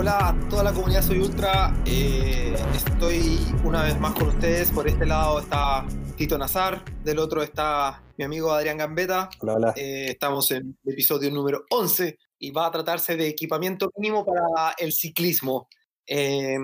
[0.00, 1.74] Hola a toda la comunidad Soy Ultra.
[1.84, 4.70] Eh, estoy una vez más con ustedes.
[4.70, 5.84] Por este lado está
[6.16, 9.28] Tito Nazar, del otro está mi amigo Adrián Gambetta.
[9.40, 9.74] Hola, hola.
[9.74, 14.72] Eh, estamos en el episodio número 11 y va a tratarse de equipamiento mínimo para
[14.78, 15.68] el ciclismo.
[16.06, 16.58] Eh,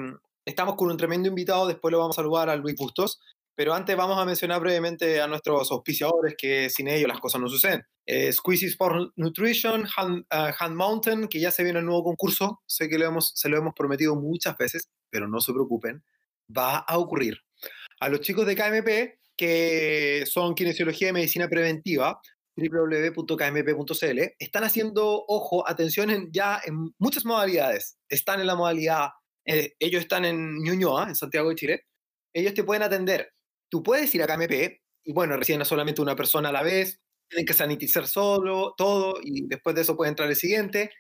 [0.44, 3.20] estamos con un tremendo invitado, después lo vamos a saludar a Luis Bustos,
[3.54, 7.48] pero antes vamos a mencionar brevemente a nuestros auspiciadores que sin ellos las cosas no
[7.48, 7.82] suceden.
[8.06, 12.60] Eh, Squeezy Sport Nutrition, Hand, uh, Hand, Mountain, que ya se viene el nuevo concurso,
[12.66, 16.02] sé que lo hemos, se lo hemos prometido muchas veces, pero no se preocupen,
[16.56, 17.38] va a ocurrir.
[18.00, 22.20] A los chicos de KMP, que son Kinesiología y Medicina Preventiva,
[22.56, 27.98] www.kmp.cl, están haciendo, ojo, atención en, ya en muchas modalidades.
[28.08, 29.08] Están en la modalidad,
[29.44, 31.86] eh, ellos están en Ñuñoa, en Santiago de Chile.
[32.32, 33.32] Ellos te pueden atender.
[33.70, 37.00] Tú puedes ir a KMP y, bueno, reciben a solamente una persona a la vez,
[37.28, 40.90] tienen que sanitizar solo, todo, y después de eso puede entrar el siguiente.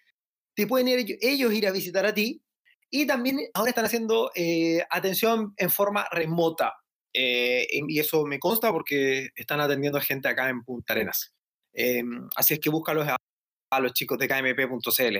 [0.54, 2.42] Te pueden ir, ellos ir a visitar a ti.
[2.90, 6.74] Y también ahora están haciendo eh, atención en forma remota.
[7.12, 11.34] Eh, y eso me consta porque están atendiendo a gente acá en Punta Arenas.
[11.72, 12.02] Eh,
[12.36, 13.16] así es que búscalos a,
[13.70, 15.18] a los chicos de kmp.cl.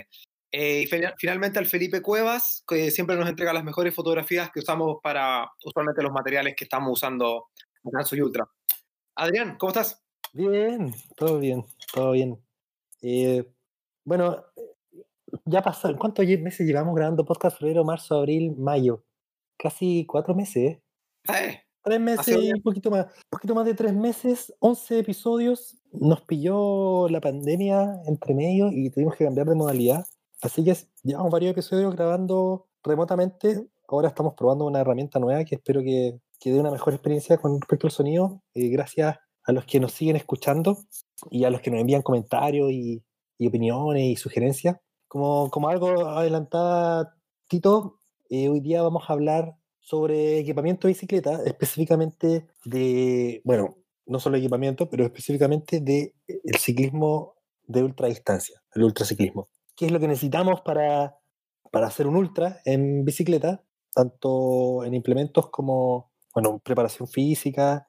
[0.56, 4.98] Eh, y finalmente al Felipe Cuevas, que siempre nos entrega las mejores fotografías que usamos
[5.02, 7.48] para usualmente los materiales que estamos usando
[7.83, 8.48] en Soy Ultra.
[9.16, 10.00] Adrián, ¿cómo estás?
[10.32, 12.41] Bien, todo bien, todo bien.
[13.02, 13.50] Eh,
[14.05, 14.44] bueno,
[15.44, 17.58] ya pasó, ¿cuántos meses llevamos grabando podcast?
[17.58, 19.02] Febrero, marzo, abril, mayo.
[19.58, 20.78] Casi cuatro meses.
[21.34, 23.06] Eh, Tres meses y un poquito más.
[23.06, 25.77] Un poquito más de tres meses, 11 episodios.
[25.91, 30.06] Nos pilló la pandemia entre medio y tuvimos que cambiar de modalidad.
[30.45, 33.67] Así que llevamos varios episodios grabando remotamente.
[33.89, 37.59] Ahora estamos probando una herramienta nueva que espero que, que dé una mejor experiencia con
[37.59, 38.42] respecto al sonido.
[38.53, 40.77] Eh, gracias a los que nos siguen escuchando
[41.31, 43.03] y a los que nos envían comentarios y,
[43.41, 44.77] opiniones y sugerencias.
[45.09, 47.16] Como, como algo adelantada,
[47.49, 54.21] Tito, eh, hoy día vamos a hablar sobre equipamiento de bicicleta, específicamente de, bueno, no
[54.21, 57.34] solo equipamiento, pero específicamente de el ciclismo
[57.66, 59.49] de ultradistancia, el ultraciclismo.
[59.77, 61.19] ¿Qué es lo que necesitamos para,
[61.71, 63.65] para hacer un ultra en bicicleta?
[63.93, 67.89] Tanto en implementos como, bueno, preparación física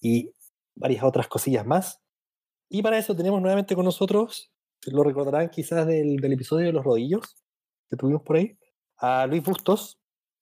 [0.00, 0.32] y
[0.74, 2.00] varias otras cosillas más.
[2.68, 4.52] Y para eso tenemos nuevamente con nosotros,
[4.86, 7.36] lo recordarán quizás del, del episodio de los rodillos
[7.88, 8.58] que tuvimos por ahí,
[8.98, 9.98] a Luis Bustos,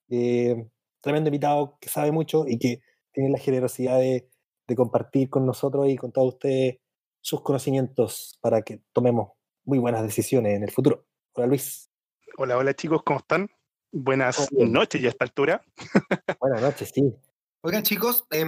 [0.09, 0.69] eh,
[1.01, 2.81] tremendo invitado que sabe mucho y que
[3.12, 4.28] tiene la generosidad de,
[4.66, 6.78] de, compartir con nosotros y con todos ustedes
[7.21, 9.33] sus conocimientos para que tomemos
[9.64, 11.06] muy buenas decisiones en el futuro.
[11.32, 11.91] Hola Luis.
[12.36, 13.48] Hola, hola chicos, ¿cómo están?
[13.92, 15.62] Buenas noches ya a esta altura.
[16.41, 17.14] Buenas noches, sí.
[17.62, 18.44] Oigan chicos, eh,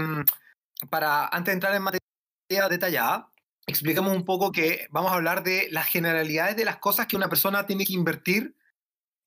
[0.91, 3.31] para antes de entrar en materia detallada,
[3.66, 7.28] expliquemos un poco que vamos a hablar de las generalidades de las cosas que una
[7.28, 8.56] persona tiene que invertir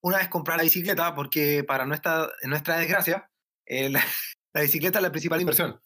[0.01, 3.29] una vez comprar la bicicleta, porque para nuestra, nuestra desgracia,
[3.65, 4.03] eh, la,
[4.53, 5.81] la, bicicleta es la principal inversión.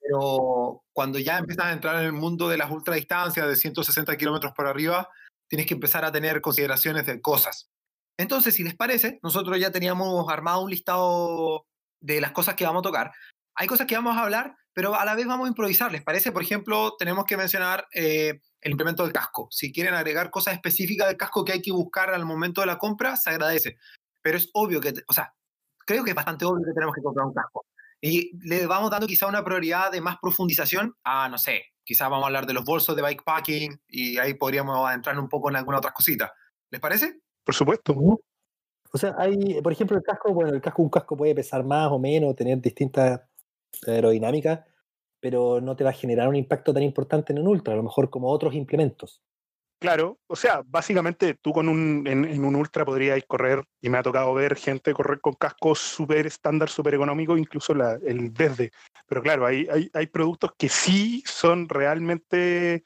[0.00, 4.52] Pero cuando ya empiezas a entrar en el mundo de las ultradistancias de 160 kilómetros
[4.52, 5.08] por arriba,
[5.52, 7.70] tienes que empezar a tener consideraciones de cosas.
[8.16, 11.66] Entonces, si les parece, nosotros ya teníamos armado un listado
[12.00, 13.12] de las cosas que vamos a tocar.
[13.54, 15.92] Hay cosas que vamos a hablar, pero a la vez vamos a improvisar.
[15.92, 16.32] ¿Les parece?
[16.32, 19.48] Por ejemplo, tenemos que mencionar eh, el implemento del casco.
[19.50, 22.78] Si quieren agregar cosas específicas del casco que hay que buscar al momento de la
[22.78, 23.76] compra, se agradece.
[24.22, 25.34] Pero es obvio que, o sea,
[25.84, 27.66] creo que es bastante obvio que tenemos que comprar un casco.
[28.00, 32.24] Y le vamos dando quizá una prioridad de más profundización a, no sé, quizá vamos
[32.24, 35.78] a hablar de los bolsos de bikepacking y ahí podríamos entrar un poco en alguna
[35.78, 36.32] otra cosita.
[36.70, 37.20] ¿Les parece?
[37.44, 37.94] Por supuesto.
[38.92, 41.90] O sea, hay, por ejemplo, el casco, bueno, el casco, un casco puede pesar más
[41.90, 43.20] o menos, tener distintas
[43.86, 44.60] aerodinámicas,
[45.18, 47.82] pero no te va a generar un impacto tan importante en un ultra, a lo
[47.82, 49.22] mejor como otros implementos.
[49.82, 54.02] Claro, o sea, básicamente tú con un, en, un ultra podrías correr, y me ha
[54.04, 58.70] tocado ver gente correr con cascos súper estándar, súper económico, incluso el desde.
[59.08, 62.84] Pero claro, hay, hay, productos que sí son realmente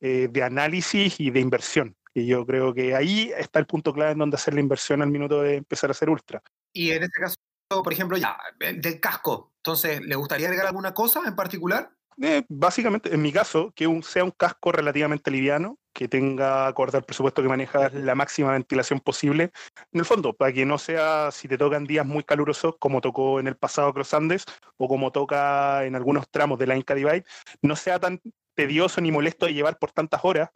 [0.00, 1.94] eh, de análisis y de inversión.
[2.14, 5.10] Y yo creo que ahí está el punto clave en donde hacer la inversión al
[5.10, 6.42] minuto de empezar a hacer ultra.
[6.72, 7.36] Y en este caso,
[7.68, 11.92] por ejemplo, ya, del casco, entonces, ¿le gustaría agregar alguna cosa en particular?
[12.22, 16.98] Eh, básicamente, en mi caso, que un, sea un casco relativamente liviano, que tenga acorde
[16.98, 19.50] al presupuesto que maneja la máxima ventilación posible.
[19.92, 23.40] En el fondo, para que no sea, si te tocan días muy calurosos, como tocó
[23.40, 24.44] en el pasado Cross Andes,
[24.76, 27.24] o como toca en algunos tramos de la Inca Divide,
[27.62, 28.20] no sea tan
[28.54, 30.50] tedioso ni molesto de llevar por tantas horas,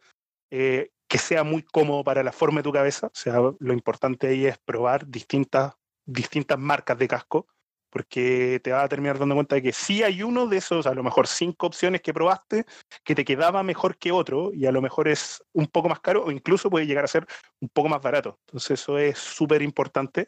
[0.51, 3.07] eh, que sea muy cómodo para la forma de tu cabeza.
[3.07, 5.73] O sea, lo importante ahí es probar distintas,
[6.05, 7.47] distintas marcas de casco
[7.95, 10.93] porque te vas a terminar dando cuenta de que sí hay uno de esos, a
[10.93, 12.65] lo mejor cinco opciones que probaste,
[13.05, 16.25] que te quedaba mejor que otro y a lo mejor es un poco más caro
[16.25, 17.25] o incluso puede llegar a ser
[17.61, 18.37] un poco más barato.
[18.47, 20.27] Entonces eso es súper importante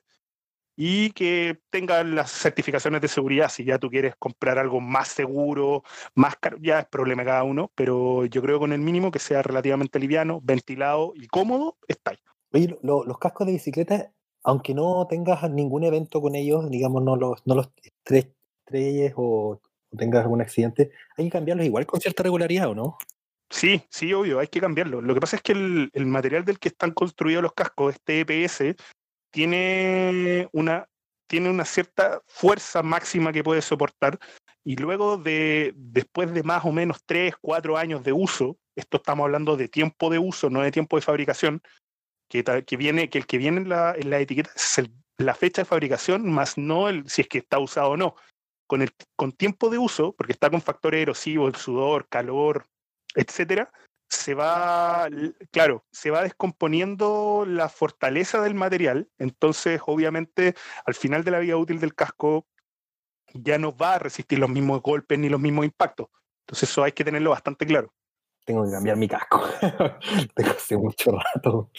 [0.77, 3.49] y que tenga las certificaciones de seguridad.
[3.49, 5.83] Si ya tú quieres comprar algo más seguro,
[6.15, 9.19] más caro, ya es problema cada uno, pero yo creo que con el mínimo que
[9.19, 12.19] sea relativamente liviano, ventilado y cómodo, está ahí.
[12.53, 14.13] Oye, los cascos de bicicleta
[14.47, 17.43] aunque no tengas ningún evento con ellos, digamos, no los,
[18.05, 19.59] estrelles o,
[19.97, 22.97] tengas algún accidente, hay que cambiarlos igual con cierta regularidad, ¿o no?
[23.49, 25.01] Sí, sí, obvio, hay que cambiarlo.
[25.01, 28.21] Lo que pasa es que el, el material del que están construidos los cascos, este
[28.21, 28.75] EPS,
[29.31, 30.87] tiene una,
[31.27, 34.17] tiene una cierta fuerza máxima que puede soportar
[34.63, 39.25] y luego de, después de más o menos 3, 4 años de uso, esto estamos
[39.25, 41.61] hablando de tiempo de uso, no de tiempo de fabricación,
[42.27, 44.81] que, viene, que el que viene en la, en la etiqueta es
[45.17, 48.15] la fecha de fabricación, más no el, si es que está usado o no.
[48.67, 52.65] Con, el, con tiempo de uso, porque está con factores erosivos, el sudor, calor,
[53.15, 53.71] etcétera,
[54.09, 55.09] se va,
[55.51, 61.57] claro, se va descomponiendo la fortaleza del material, entonces obviamente al final de la vida
[61.57, 62.47] útil del casco
[63.33, 66.07] ya no va a resistir los mismos golpes ni los mismos impactos.
[66.45, 67.93] Entonces eso hay que tenerlo bastante claro.
[68.45, 69.43] Tengo que cambiar mi casco.
[70.35, 71.69] Tengo hace mucho rato.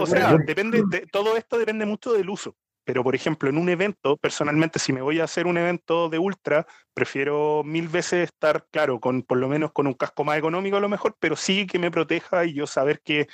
[0.00, 2.56] O sea, depende, de, todo esto depende mucho del uso.
[2.84, 6.20] Pero, por ejemplo, en un evento, personalmente, si me voy a hacer un evento de
[6.20, 10.76] ultra, prefiero mil veces estar, claro, con por lo menos con un casco más económico
[10.76, 13.26] a lo mejor, pero sí que me proteja y yo saber que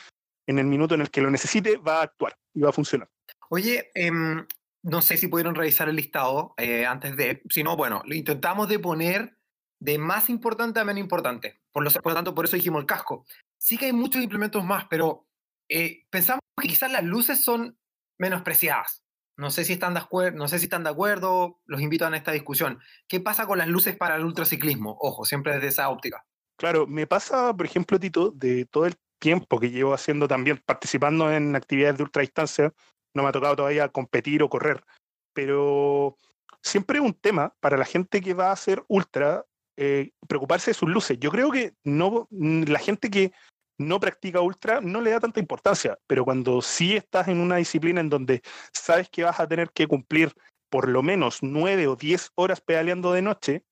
[0.46, 3.10] en el minuto en el que lo necesite va a actuar y va a funcionar.
[3.50, 4.46] Oye, em,
[4.82, 8.70] no sé si pudieron revisar el listado eh, antes de, si no, bueno, lo intentamos
[8.70, 9.36] de poner
[9.80, 11.60] de más importante a menos importante.
[11.72, 13.26] Por lo, por lo tanto, por eso dijimos el casco.
[13.58, 15.26] Sí que hay muchos implementos más, pero
[15.68, 17.78] eh, pensamos que quizás las luces son
[18.18, 19.02] menospreciadas.
[19.36, 22.16] No sé, si están de acuerdo, no sé si están de acuerdo, los invito a
[22.16, 22.80] esta discusión.
[23.08, 24.96] ¿Qué pasa con las luces para el ultraciclismo?
[25.00, 26.24] Ojo, siempre desde esa óptica.
[26.56, 31.32] Claro, me pasa, por ejemplo, Tito, de todo el tiempo que llevo haciendo también, participando
[31.32, 32.72] en actividades de ultradistancia,
[33.14, 34.84] no me ha tocado todavía competir o correr,
[35.32, 36.16] pero
[36.62, 39.44] siempre es un tema para la gente que va a hacer ultra
[39.76, 41.18] eh, preocuparse de sus luces.
[41.18, 43.32] Yo creo que no la gente que
[43.78, 48.00] no practica ultra no le da tanta importancia, pero cuando sí estás en una disciplina
[48.00, 48.42] en donde
[48.72, 50.32] sabes que vas a tener que cumplir
[50.70, 53.64] por lo menos nueve o diez horas pedaleando de noche,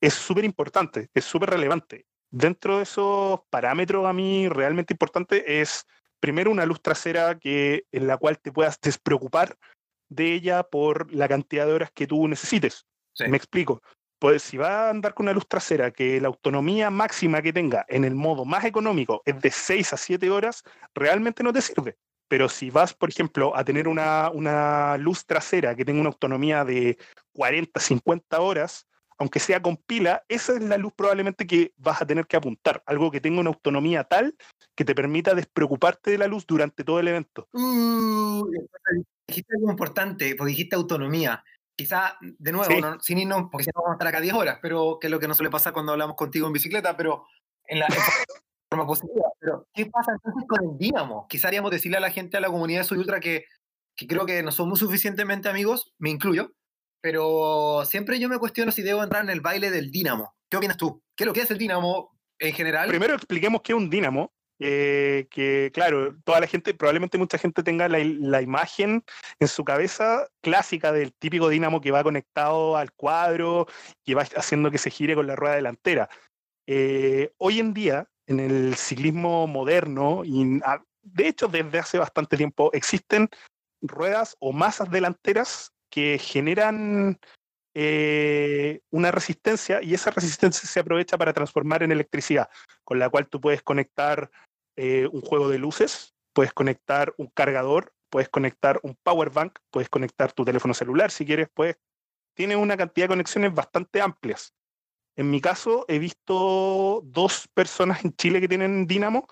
[0.00, 2.06] es súper importante, es súper relevante.
[2.30, 5.86] Dentro de esos parámetros a mí realmente importante es
[6.20, 9.56] primero una luz trasera que, en la cual te puedas despreocupar
[10.08, 12.86] de ella por la cantidad de horas que tú necesites.
[13.28, 13.82] Me explico
[14.22, 17.84] pues si va a andar con una luz trasera que la autonomía máxima que tenga
[17.88, 20.62] en el modo más económico es de 6 a 7 horas,
[20.94, 21.98] realmente no te sirve.
[22.28, 26.64] Pero si vas, por ejemplo, a tener una, una luz trasera que tenga una autonomía
[26.64, 26.98] de
[27.32, 28.86] 40, 50 horas,
[29.18, 32.80] aunque sea con pila, esa es la luz probablemente que vas a tener que apuntar.
[32.86, 34.36] Algo que tenga una autonomía tal
[34.76, 37.48] que te permita despreocuparte de la luz durante todo el evento.
[37.54, 38.48] Uh,
[39.26, 41.42] dijiste algo importante, porque dijiste autonomía
[41.82, 44.98] quizá, de nuevo, sin irnos, porque si no vamos a estar acá 10 horas, pero
[45.00, 47.24] que es lo que no suele pasar cuando hablamos contigo en bicicleta, pero
[47.66, 47.86] en la
[48.70, 49.26] forma positiva.
[49.40, 51.26] Pero, ¿qué pasa entonces con el dínamo?
[51.28, 53.46] Quizá haríamos decirle a la gente, a la comunidad de Soy Ultra, que,
[53.96, 56.52] que creo que no somos suficientemente amigos, me incluyo,
[57.00, 60.36] pero siempre yo me cuestiono si debo entrar en el baile del dínamo.
[60.48, 61.02] ¿Qué opinas tú?
[61.16, 62.88] ¿Qué es lo que es el dínamo en general?
[62.88, 64.32] Primero expliquemos qué es un dínamo.
[64.58, 69.02] Eh, que claro, toda la gente, probablemente mucha gente tenga la, imagen
[69.40, 73.66] en su cabeza clásica del típico dínamo que va conectado al cuadro
[74.04, 76.08] y va haciendo que se gire con la rueda delantera.
[76.66, 80.60] Eh, hoy en día, en el ciclismo moderno, y
[81.02, 83.28] de hecho desde hace bastante tiempo, existen
[83.80, 87.18] ruedas o masas delanteras que generan
[87.74, 92.48] eh, una resistencia y esa resistencia se aprovecha para transformar en electricidad,
[92.84, 94.30] con la cual tú puedes conectar
[94.76, 99.88] eh, un juego de luces, puedes conectar un cargador, puedes conectar un power bank, puedes
[99.88, 101.76] conectar tu teléfono celular si quieres, pues
[102.34, 104.54] tiene una cantidad de conexiones bastante amplias.
[105.16, 109.26] En mi caso, he visto dos personas en Chile que tienen Dynamo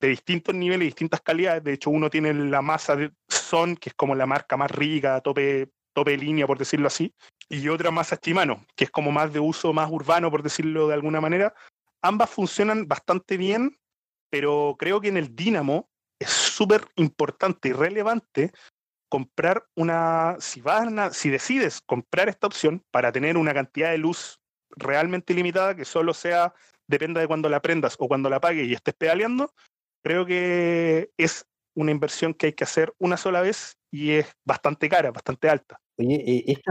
[0.00, 1.64] de distintos niveles, distintas calidades.
[1.64, 5.20] De hecho, uno tiene la masa de Son, que es como la marca más rica,
[5.20, 7.14] tope, tope línea, por decirlo así,
[7.48, 10.94] y otra masa Shimano, que es como más de uso más urbano, por decirlo de
[10.94, 11.54] alguna manera.
[12.02, 13.78] Ambas funcionan bastante bien
[14.34, 18.50] pero creo que en el Dynamo es súper importante y relevante
[19.08, 24.40] comprar una, si, vas si decides comprar esta opción para tener una cantidad de luz
[24.70, 26.52] realmente limitada que solo sea,
[26.88, 29.52] dependa de cuando la prendas o cuando la apagues y estés pedaleando,
[30.02, 31.46] creo que es
[31.76, 35.78] una inversión que hay que hacer una sola vez y es bastante cara, bastante alta.
[35.96, 36.62] Oye, eh, e-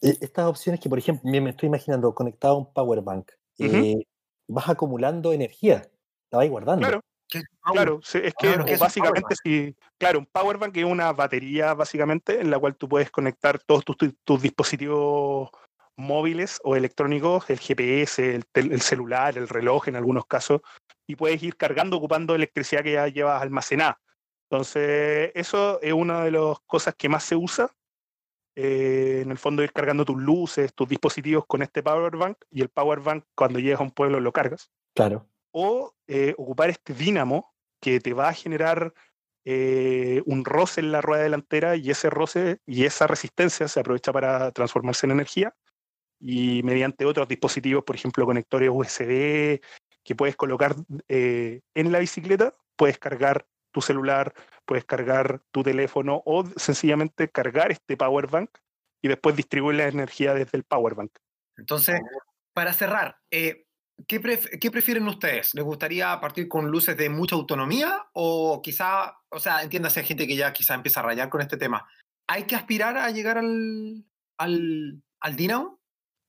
[0.00, 4.02] estas opciones que, por ejemplo, me estoy imaginando conectado a un power bank, eh,
[4.48, 5.82] vas acumulando energía,
[6.30, 6.86] la vais guardando.
[6.86, 10.18] Claro, ¿Qué es claro, sí, es que Claro, o ¿qué es un básicamente si, claro,
[10.18, 13.96] un power bank es una batería básicamente en la cual tú puedes conectar todos tus,
[13.96, 15.48] tus- tus dispositivos
[15.96, 20.60] móviles o electrónicos, el GPS, el, el celular, el reloj en algunos casos,
[21.06, 24.00] y puedes ir cargando ocupando electricidad que ya llevas almacenada.
[24.50, 27.70] Entonces, eso es una de las cosas que más se usa.
[28.56, 32.62] Eh, en el fondo, ir cargando tus luces, tus dispositivos con este power bank, y
[32.62, 35.28] el power bank, cuando llegas a un pueblo, lo cargas Claro.
[35.52, 38.94] o eh, ocupar este dínamo que te va a generar
[39.44, 44.12] eh, un roce en la rueda delantera y ese roce y esa resistencia se aprovecha
[44.12, 45.54] para transformarse en energía
[46.18, 49.60] y mediante otros dispositivos, por ejemplo, conectores USB
[50.02, 50.74] que puedes colocar
[51.08, 54.34] eh, en la bicicleta, puedes cargar tu celular,
[54.64, 58.50] puedes cargar tu teléfono o sencillamente cargar este power bank
[59.02, 61.12] y después distribuir la energía desde el power bank.
[61.56, 62.00] Entonces,
[62.52, 63.66] para cerrar, eh,
[64.06, 65.54] ¿qué, pref- qué prefieren ustedes?
[65.54, 70.26] ¿Les gustaría partir con luces de mucha autonomía o quizá, o sea, entiéndase, hay gente
[70.26, 71.86] que ya quizá empieza a rayar con este tema.
[72.26, 74.04] ¿Hay que aspirar a llegar al,
[74.38, 75.80] al, al Dynamo?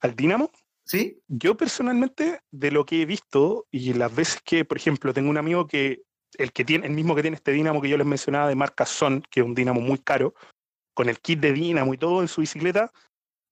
[0.01, 0.51] Al dínamo
[0.87, 1.19] ¿Sí?
[1.27, 5.37] Yo personalmente, de lo que he visto y las veces que, por ejemplo, tengo un
[5.37, 6.03] amigo que,
[6.37, 8.85] el que tiene, el mismo que tiene este dínamo que yo les mencionaba de marca
[8.85, 10.33] Son, que es un dínamo muy caro,
[10.93, 12.91] con el kit de dínamo y todo en su bicicleta,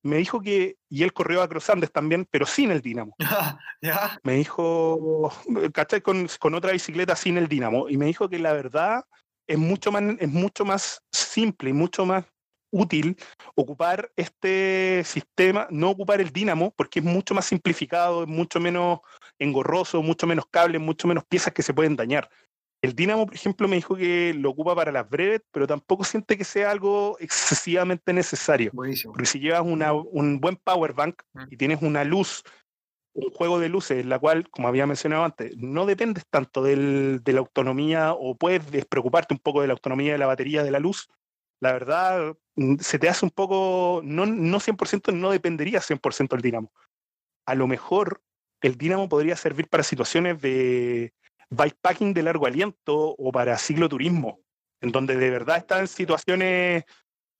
[0.03, 3.15] me dijo que, y él corrió a Cross Andes también, pero sin el dínamo.
[3.81, 4.19] ¿Ya?
[4.23, 5.31] Me dijo,
[5.73, 6.01] ¿cachai?
[6.01, 7.89] Con, con otra bicicleta sin el dínamo.
[7.89, 9.05] Y me dijo que la verdad
[9.47, 12.25] es mucho más, es mucho más simple y mucho más
[12.71, 13.15] útil
[13.55, 18.99] ocupar este sistema, no ocupar el dínamo, porque es mucho más simplificado, es mucho menos
[19.39, 22.29] engorroso, mucho menos cables, mucho menos piezas que se pueden dañar.
[22.83, 26.37] El dínamo, por ejemplo, me dijo que lo ocupa para las breves, pero tampoco siente
[26.37, 28.71] que sea algo excesivamente necesario.
[28.73, 29.13] Buenísimo.
[29.13, 31.43] Porque si llevas una- un buen power bank Mm.
[31.49, 32.43] y tienes una luz,
[33.15, 37.21] un juego de luces, en la cual, como había mencionado antes, no dependes tanto del-
[37.23, 40.71] de la autonomía o puedes despreocuparte un poco de la autonomía de la batería de
[40.71, 41.07] la luz,
[41.61, 46.41] la verdad mm, se te hace un poco, no, no 100%, no dependería 100% del
[46.43, 46.73] dínamo.
[47.47, 48.21] A lo mejor
[48.61, 51.13] el dínamo podría servir para situaciones de
[51.55, 54.39] bikepacking de largo aliento o para cicloturismo,
[54.81, 56.83] en donde de verdad estás en situaciones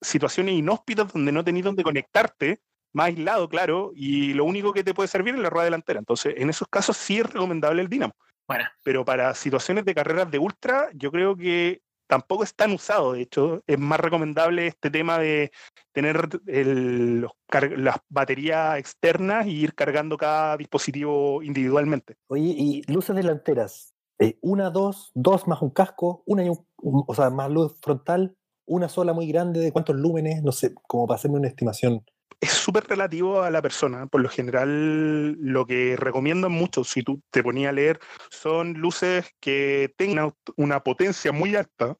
[0.00, 2.60] situaciones inhóspitas donde no tenés donde conectarte,
[2.92, 5.98] más aislado, claro, y lo único que te puede servir es la rueda delantera.
[5.98, 8.14] Entonces, en esos casos sí es recomendable el Dynamo.
[8.46, 13.14] Bueno, Pero para situaciones de carreras de ultra, yo creo que tampoco es tan usado.
[13.14, 15.50] De hecho, es más recomendable este tema de
[15.92, 22.16] tener el- los car- las baterías externas y ir cargando cada dispositivo individualmente.
[22.26, 27.04] Oye, y luces delanteras, eh, una, dos, dos más un casco, una y un, un-
[27.06, 30.42] o sea, más luz frontal, una sola muy grande, ¿de cuántos lúmenes?
[30.42, 32.04] No sé, como para hacerme una estimación.
[32.40, 34.06] es súper relativo a la persona.
[34.06, 39.30] Por lo general, lo que recomiendan mucho, si tú te ponías a leer, son luces
[39.40, 41.96] que tengan una potencia muy alta,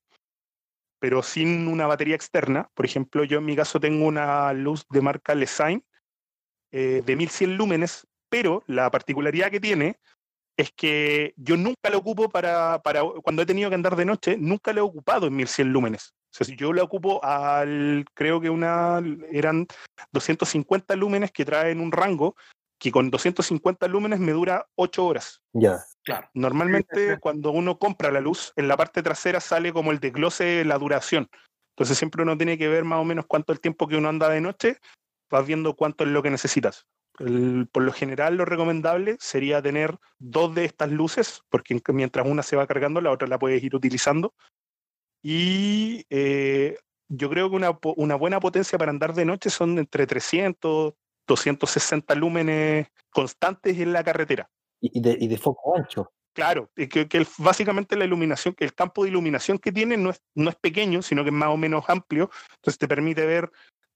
[1.01, 2.71] pero sin una batería externa.
[2.75, 5.85] Por ejemplo, yo en mi caso tengo una luz de marca Lesign
[6.73, 9.99] eh, de 1100 lúmenes, pero la particularidad que tiene
[10.57, 14.37] es que yo nunca la ocupo para, para cuando he tenido que andar de noche,
[14.39, 16.15] nunca la he ocupado en 1100 lúmenes.
[16.33, 19.67] O sea, si yo la ocupo al, creo que una, eran
[20.13, 22.35] 250 lúmenes que traen un rango
[22.79, 25.41] que con 250 lúmenes me dura 8 horas.
[25.53, 25.85] Ya.
[26.03, 26.29] claro.
[26.35, 30.65] Normalmente cuando uno compra la luz, en la parte trasera sale como el desglose de
[30.65, 31.29] la duración.
[31.77, 34.09] Entonces siempre uno tiene que ver más o menos cuánto es el tiempo que uno
[34.09, 34.79] anda de noche,
[35.31, 36.87] vas viendo cuánto es lo que necesitas.
[37.19, 42.27] El- por lo general lo recomendable sería tener dos de estas luces, porque en- mientras
[42.27, 44.35] una se va cargando, la otra la puedes ir utilizando.
[45.23, 46.77] Y eh,
[47.09, 50.95] yo creo que una, una buena potencia para andar de noche son entre 300,
[51.27, 54.51] 260 lúmenes constantes en la carretera.
[54.81, 56.13] Y, de, y de foco ancho.
[56.35, 60.21] Claro, que, que básicamente la iluminación, que el campo de iluminación que tiene no es,
[60.35, 63.51] no es pequeño, sino que es más o menos amplio, entonces te permite ver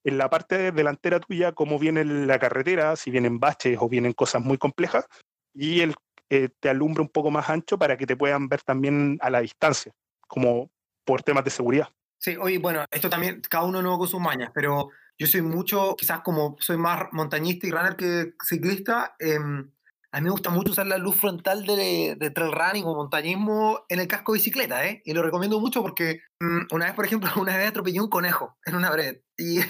[0.08, 4.42] en la parte delantera tuya cómo viene la carretera, si vienen baches o vienen cosas
[4.42, 5.06] muy complejas,
[5.54, 5.94] y el,
[6.30, 9.40] eh, te alumbra un poco más ancho para que te puedan ver también a la
[9.40, 9.92] distancia,
[10.26, 10.70] como
[11.04, 11.88] por temas de seguridad.
[12.18, 15.94] Sí, oye, bueno, esto también, cada uno no con sus mañas, pero yo soy mucho,
[15.96, 19.70] quizás como soy más montañista y runner que ciclista, em,
[20.10, 23.84] a mí me gusta mucho usar la luz frontal de, de trail running o montañismo
[23.88, 25.02] en el casco de bicicleta, ¿eh?
[25.04, 28.56] Y lo recomiendo mucho porque mm, una vez, por ejemplo, una vez atropellé un conejo
[28.64, 29.60] en una brevet y,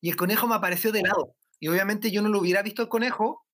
[0.00, 1.34] y el conejo me apareció de lado.
[1.60, 3.44] Y obviamente yo no lo hubiera visto el conejo,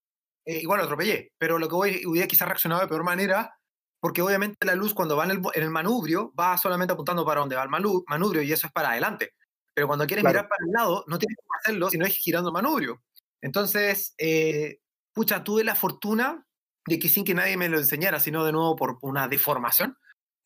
[0.45, 3.57] eh, igual lo atropellé, pero lo que voy, hubiera quizás reaccionado de peor manera
[4.01, 7.41] porque obviamente la luz cuando va en el, en el manubrio va solamente apuntando para
[7.41, 9.33] donde va el manu- manubrio y eso es para adelante.
[9.73, 10.35] pero cuando quieres Claro.
[10.35, 13.03] mirar para el lado, no tienes que hacerlo, sino es girando el manubrio.
[13.41, 14.79] Entonces, eh,
[15.13, 16.47] pucha, tuve la fortuna
[16.87, 19.97] de que sin que nadie me lo enseñara, sino de nuevo por una deformación.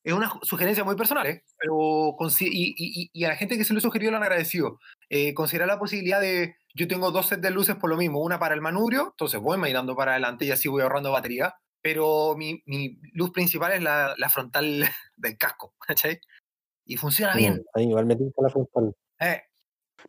[0.05, 1.45] Es una sugerencia muy personal, ¿eh?
[1.59, 4.79] Pero y, y- y a la gente que se lo sugirió lo han agradecido.
[5.11, 8.39] Eh, considerar la posibilidad de, yo tengo dos sets de luces por lo mismo, una
[8.39, 12.63] para el manubrio, entonces voy mirando para adelante y así voy ahorrando batería, pero mi,
[12.67, 14.85] mi luz principal es la, la frontal
[15.17, 16.21] del casco, ¿cachai?
[16.87, 17.55] Y funciona bien.
[17.55, 18.95] Mm, ahí igual me la frontal.
[19.21, 19.43] Eh,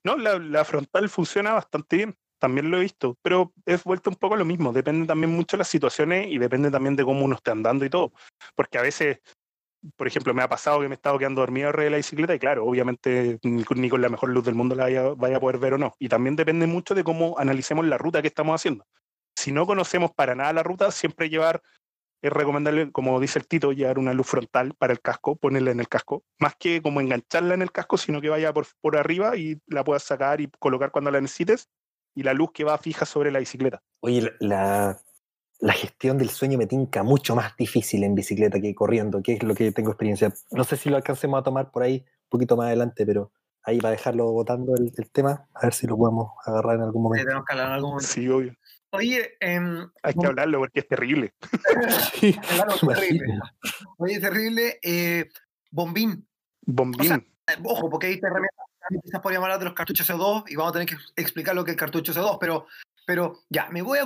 [0.03, 4.15] No, la, la frontal funciona bastante bien, también lo he visto, pero es vuelto un
[4.15, 7.25] poco a lo mismo, depende también mucho de las situaciones y depende también de cómo
[7.25, 8.13] uno esté andando y todo,
[8.55, 9.19] porque a veces,
[9.95, 12.35] por ejemplo, me ha pasado que me he estado quedando dormido arriba de la bicicleta
[12.35, 15.57] y claro, obviamente ni con, la mejor luz del mundo la vaya, vaya a poder
[15.57, 18.85] ver o no, y también depende mucho de cómo analicemos la ruta que estamos haciendo.
[19.35, 21.61] Si no conocemos para nada la ruta, siempre llevar,
[22.21, 25.79] es recomendable, como dice el Tito, llevar una luz frontal para el casco, ponerla en
[25.79, 29.37] el casco, más que como engancharla en el casco, sino que vaya por, por arriba
[29.37, 31.69] y la puedas sacar y colocar cuando la necesites,
[32.15, 33.81] y la luz que va fija sobre la bicicleta.
[34.01, 34.99] Oye, la,
[35.59, 39.43] la, gestión del sueño me tinca mucho más difícil en bicicleta que corriendo, que es
[39.43, 40.33] lo que tengo experiencia.
[40.51, 43.31] No sé si lo alcancemos a tomar por ahí un poquito más adelante, pero
[43.63, 46.81] ahí va a dejarlo votando el, el tema, a ver si lo podemos agarrar en
[46.83, 47.25] algún eh, momento.
[47.25, 48.11] tenemos que hablar en algún momento.
[48.11, 48.55] Sí, obvio.
[48.91, 51.33] Oye, em, Hay que hablarlo porque es terrible.
[52.13, 53.39] Sí, claro, terrible.
[53.97, 54.79] Oye, terrible.
[54.81, 55.29] eh,
[55.71, 56.27] bombín.
[56.65, 57.01] Bombín.
[57.01, 57.17] O sea,
[57.49, 58.27] Eh, Ojo, porque ahí te
[59.03, 61.71] quizás podríamos hablar de los cartuchos CO2 y vamos a tener que explicar lo que
[61.71, 62.65] es el cartucho CO2, pero,
[63.05, 64.05] pero ya, me voy a...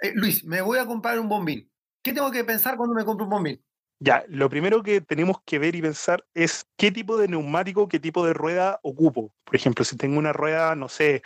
[0.00, 1.70] eh, Luis, me voy a comprar un bombín.
[2.02, 3.62] ¿Qué tengo que pensar cuando me compro un bombín?
[4.02, 8.00] Ya, lo primero que tenemos que ver y pensar es qué tipo de neumático, qué
[8.00, 9.34] tipo de rueda ocupo.
[9.44, 11.22] Por ejemplo, si tengo una rueda, no sé,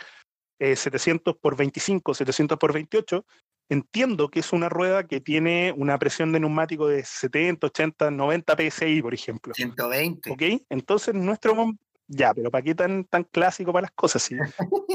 [0.59, 3.25] eh, 700 por 25, 700 por 28,
[3.69, 8.55] entiendo que es una rueda que tiene una presión de neumático de 70, 80, 90
[8.57, 9.53] psi, por ejemplo.
[9.53, 10.31] 120.
[10.31, 10.65] ¿Ok?
[10.69, 11.55] Entonces nuestro
[12.07, 14.21] ya, pero ¿para qué tan, tan clásico para las cosas?
[14.21, 14.35] Sí?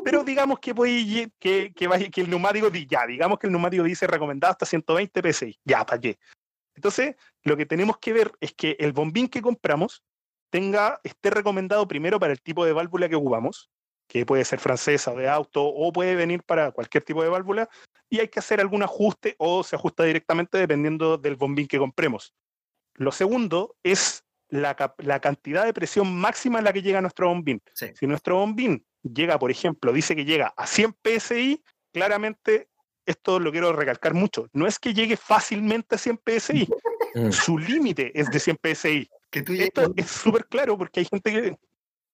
[0.04, 4.06] Pero digamos que, puede que, que, que el neumático, ya, digamos que el neumático dice
[4.06, 5.58] recomendado hasta 120 psi.
[5.64, 6.18] Ya, ¿para qué?
[6.74, 10.04] Entonces, lo que tenemos que ver es que el bombín que compramos
[10.50, 13.70] tenga, esté recomendado primero para el tipo de válvula que ocupamos,
[14.08, 17.68] que puede ser francesa o de auto, o puede venir para cualquier tipo de válvula,
[18.08, 22.34] y hay que hacer algún ajuste o se ajusta directamente dependiendo del bombín que compremos.
[22.94, 27.62] Lo segundo es la, la cantidad de presión máxima a la que llega nuestro bombín.
[27.72, 27.86] Sí.
[27.98, 32.68] Si nuestro bombín llega, por ejemplo, dice que llega a 100 psi, claramente
[33.06, 36.68] esto lo quiero recalcar mucho, no es que llegue fácilmente a 100 psi,
[37.14, 37.32] Mm.
[37.32, 39.08] su límite es de 100 psi.
[39.30, 41.56] Que tú Esto es súper claro porque hay gente que,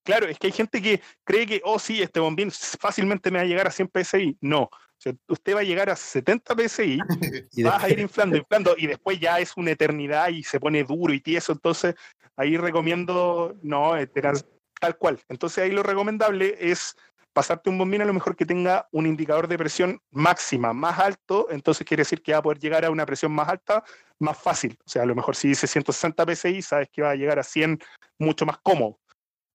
[0.05, 3.45] claro, es que hay gente que cree que, oh sí, este bombín fácilmente me va
[3.45, 4.37] a llegar a 100 psi.
[4.41, 4.69] No,
[4.99, 6.99] sea, usted va a llegar a 70 psi
[7.53, 10.85] Y vas a ir inflando, inflando, y después ya es una eternidad y se pone
[10.85, 11.95] duro y tieso, entonces
[12.37, 14.47] ahí recomiendo, no, tengas-
[14.81, 15.19] tal cual.
[15.29, 16.97] Entonces ahí lo recomendable es
[17.33, 21.49] pasarte un bombín a lo mejor que tenga un indicador de presión máxima más alto,
[21.51, 23.85] entonces quiere decir que va a poder llegar a una presión más alta
[24.19, 24.79] más fácil.
[24.87, 27.43] O sea, a lo mejor si dice 160 psi, sabes que va a llegar a
[27.43, 27.79] 100
[28.19, 28.99] mucho más cómodo.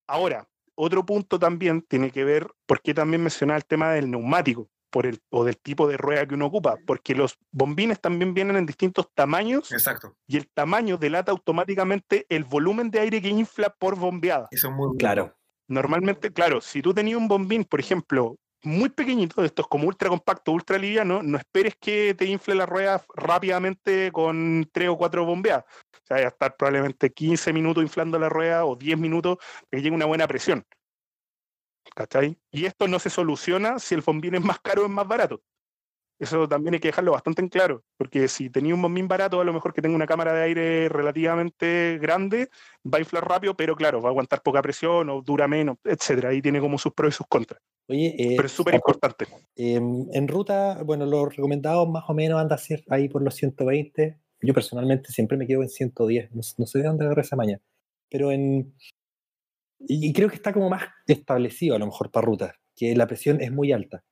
[0.06, 4.68] Ahora, otro punto también tiene que ver, ¿por qué también mencionaba el tema del neumático?
[4.92, 8.56] Por el, o del tipo de rueda que uno ocupa, porque los bombines también vienen
[8.56, 10.14] en distintos tamaños Exacto.
[10.26, 14.48] y el tamaño delata automáticamente el volumen de aire que infla por bombeada.
[14.50, 14.98] Eso es muy bueno.
[14.98, 15.34] Claro.
[15.66, 20.08] Normalmente, claro, si tú tenías un bombín, por ejemplo, muy pequeñito, de estos como ultra
[20.08, 25.24] compacto, ultra liviano, no esperes que te infle la rueda rápidamente con tres o cuatro
[25.24, 25.64] bombeadas.
[25.92, 29.78] O sea, va a estar probablemente 15 minutos inflando la rueda o 10 minutos para
[29.78, 30.64] que llegue una buena presión.
[31.94, 32.38] ¿Cachai?
[32.50, 35.42] Y esto no se soluciona si el bombín es más caro o es más barato.
[36.18, 39.44] Eso también hay que dejarlo bastante en claro, porque si tenía un bombín barato, a
[39.44, 42.48] lo mejor que tenga una cámara de aire relativamente grande,
[42.86, 46.28] va a inflar rápido, pero claro, va a aguantar poca presión o dura menos, etcétera.
[46.28, 47.60] Ahí tiene como sus pros y sus contras.
[47.88, 49.26] Oye, eh, Pero es súper importante.
[49.56, 52.56] em, en ruta, bueno, los recomendados más o menos anda
[52.90, 54.20] ahí por los 120.
[54.40, 56.30] Yo personalmente siempre me quedo en 110.
[56.32, 57.60] No, no sé de dónde agarré esa maña.
[58.08, 58.74] Pero en.
[59.88, 63.06] Y, y creo que está como más establecido a lo mejor para ruta, que la
[63.06, 64.02] presión es muy alta.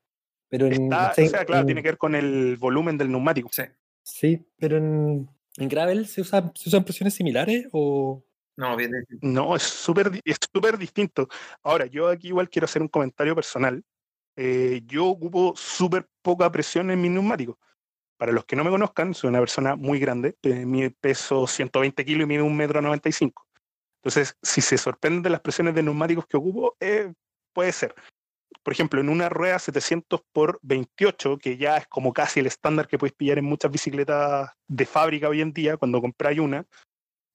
[0.48, 0.84] Pero en.
[0.84, 3.48] Está, no sé, o sea, claro, en- tiene que ver con el volumen del neumático.
[3.52, 3.62] Sí.
[4.02, 5.28] Sí, pero en,
[5.58, 8.24] en gravel se, usa, se usan presiones similares o.
[8.56, 9.26] No, bien distinto.
[9.26, 11.28] No, es súper es súper distinto.
[11.62, 13.82] Ahora, yo aquí igual quiero hacer un comentario personal.
[14.36, 17.58] Eh, yo ocupo súper poca presión en mi neumático.
[18.16, 22.04] Para los que no me conozcan, soy una persona muy grande, eh, mi peso 120
[22.04, 23.32] kilos y mido 1,95 m.
[24.02, 27.12] Entonces, si se sorprenden de las presiones de neumáticos que ocupo, eh,
[27.52, 27.94] puede ser.
[28.62, 32.88] Por ejemplo, en una rueda 700 por 28, que ya es como casi el estándar
[32.88, 36.66] que puedes pillar en muchas bicicletas de fábrica hoy en día, cuando compráis una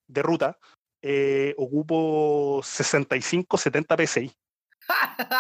[0.08, 0.58] de ruta,
[1.02, 4.36] eh, ocupo 65, 70 PSI.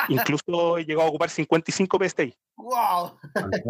[0.09, 2.35] Incluso he llegado a ocupar 55 PSI.
[2.55, 3.19] ¡Wow!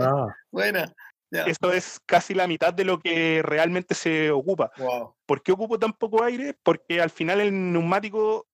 [0.01, 0.93] Ah, Buena.
[1.35, 1.43] Ya.
[1.43, 4.71] Esto es casi la mitad de lo que realmente se ocupa.
[4.77, 5.15] Wow.
[5.25, 6.55] ¿Por qué ocupo tan poco aire?
[6.63, 8.47] Porque al final el neumático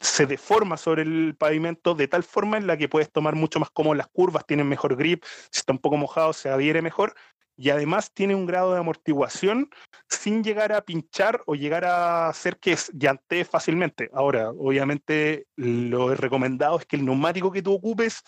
[0.00, 3.70] se deforma sobre el pavimento de tal forma en la que puedes tomar mucho más
[3.70, 7.14] cómodo las curvas, tienen mejor grip, si está un poco mojado se adhiere mejor
[7.60, 9.68] y además tiene un grado de amortiguación
[10.08, 14.08] sin llegar a pinchar o llegar a hacer que llantee fácilmente.
[14.14, 18.22] Ahora, obviamente lo recomendado es que el neumático que tú ocupes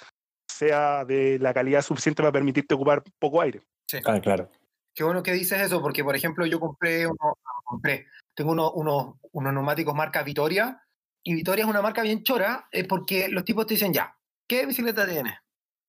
[0.46, 3.62] sea de la calidad suficiente para permitirte ocupar poco aire.
[4.04, 4.50] Ah, claro.
[4.94, 8.72] Qué bueno que dices eso, porque por ejemplo yo compré, uno, no, compré tengo uno-
[8.72, 10.82] unos, unos neumáticos marca Vitoria,
[11.22, 14.66] y Vitoria es una marca bien chora, eh, porque los tipos te dicen, ya, ¿qué
[14.66, 15.34] bicicleta tienes?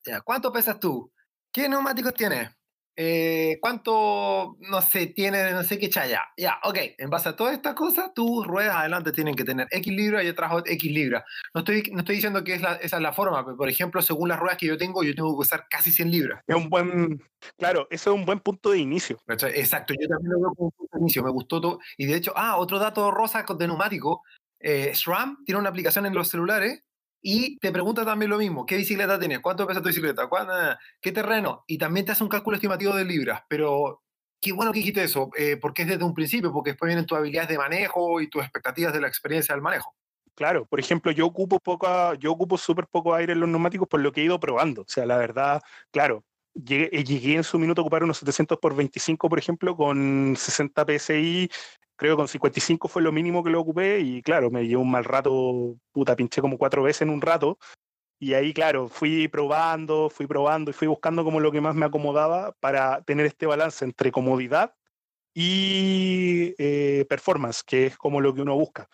[0.05, 1.11] Ya, ¿Cuánto pesas tú?
[1.51, 2.49] ¿Qué neumáticos tienes?
[2.95, 6.21] Eh, ¿Cuánto, no sé, tiene no sé qué chaya?
[6.37, 9.91] Ya, ok, en base a todas estas cosas, tus ruedas adelante tienen que tener X
[9.93, 11.23] libras y atrás X libras.
[11.55, 14.01] No estoy, no estoy diciendo que es la- esa es la forma, pero por ejemplo,
[14.01, 16.41] según las ruedas que yo tengo, yo tengo que usar casi 100 libras.
[16.45, 17.19] Es un buen,
[17.57, 19.17] claro, eso es un buen punto de inicio.
[19.27, 21.79] Exacto, yo también lo veo como un punto de inicio, me gustó todo.
[21.97, 24.21] Y de hecho, ah, otro dato rosa de neumático,
[24.59, 26.83] eh, SRAM tiene una aplicación en los celulares
[27.23, 29.39] y te pregunta también lo mismo, ¿qué bicicleta tienes?
[29.39, 30.27] ¿Cuánto pesa tu bicicleta?
[30.27, 30.53] ¿Cuándo-
[31.01, 31.63] ¿Qué terreno?
[31.65, 34.03] Y también te hace un cálculo estimativo de libras, pero
[34.41, 37.17] qué bueno que dijiste eso, eh, porque es desde un principio, porque después vienen tus
[37.17, 39.95] habilidades de manejo y tus expectativas de la experiencia del manejo.
[40.35, 44.01] Claro, por ejemplo, yo ocupo poca, yo ocupo súper poco aire en los neumáticos por
[44.01, 44.81] lo que he ido probando.
[44.81, 48.57] O sea, la verdad, claro, llegué, eh, llegué en su minuto a ocupar unos 700
[48.59, 51.49] por 25, por ejemplo, con 60 PSI.
[51.95, 54.91] Creo que con 55 fue lo mínimo que lo ocupé y claro, me llevó un
[54.91, 57.57] mal rato, puta, pinché como cuatro veces en un rato.
[58.19, 61.85] Y ahí, claro, fui probando, fui probando y fui buscando como lo que más me
[61.85, 64.75] acomodaba para tener este balance entre comodidad
[65.33, 68.87] y eh, performance, que es como lo que uno busca.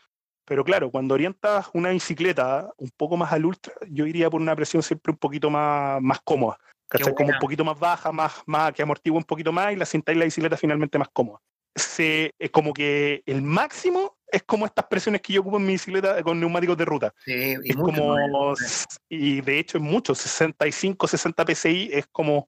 [0.45, 4.55] Pero claro, cuando orientas una bicicleta un poco más al ultra, yo iría por una
[4.55, 6.57] presión siempre un poquito más, más cómoda.
[6.89, 7.13] ¿Cachai?
[7.13, 10.11] Como un poquito más baja, más, más, que amortigua un poquito más y la cinta
[10.11, 11.39] y la bicicleta finalmente más cómoda.
[11.75, 15.73] Se, es como que el máximo es como estas presiones que yo ocupo en mi
[15.73, 17.13] bicicleta con neumáticos de ruta.
[17.23, 18.53] Sí, y Es como, ¿no?
[19.07, 22.47] y de hecho es mucho, 65, 60 PSI es como,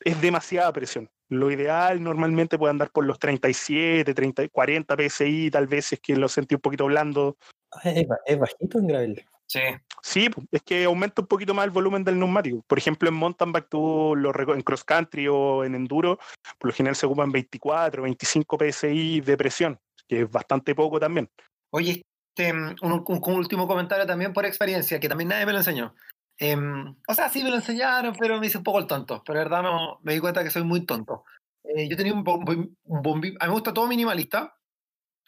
[0.00, 1.10] es demasiada presión.
[1.28, 6.14] Lo ideal normalmente puede andar por los 37, 30, 40 PSI, tal vez es que
[6.14, 7.38] lo sentí un poquito blando.
[7.72, 9.24] Ah, Es, es bajito en gravel.
[9.52, 9.60] Sí,
[10.02, 12.62] Sí, es que aumenta un poquito más el volumen del neumático.
[12.66, 16.18] Por ejemplo, en mountain bike, tú lo en cross country o en enduro,
[16.58, 21.28] por lo general se ocupan 24, 25 PSI de presión, que es bastante poco también.
[21.70, 22.02] Oye,
[22.34, 25.94] este, un, un- un último comentario también por experiencia, que también nadie me lo enseñó.
[26.38, 29.22] Em, o sea, sí me lo enseñaron, pero me hice un poco el tonto.
[29.24, 31.24] Pero la verdad no, me di cuenta que soy muy tonto.
[31.64, 34.56] Eh, yo tenía un, bom- bom- un bombín, a mí me gusta todo minimalista,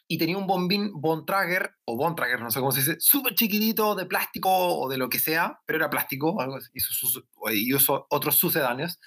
[0.07, 4.05] y tenía un bombín Bontrager, o Bontrager, no sé cómo se dice, súper chiquitito, de
[4.05, 8.05] plástico o de lo que sea, pero era plástico, algo así, y, sus- y usó
[8.09, 8.99] otros sucedáneos,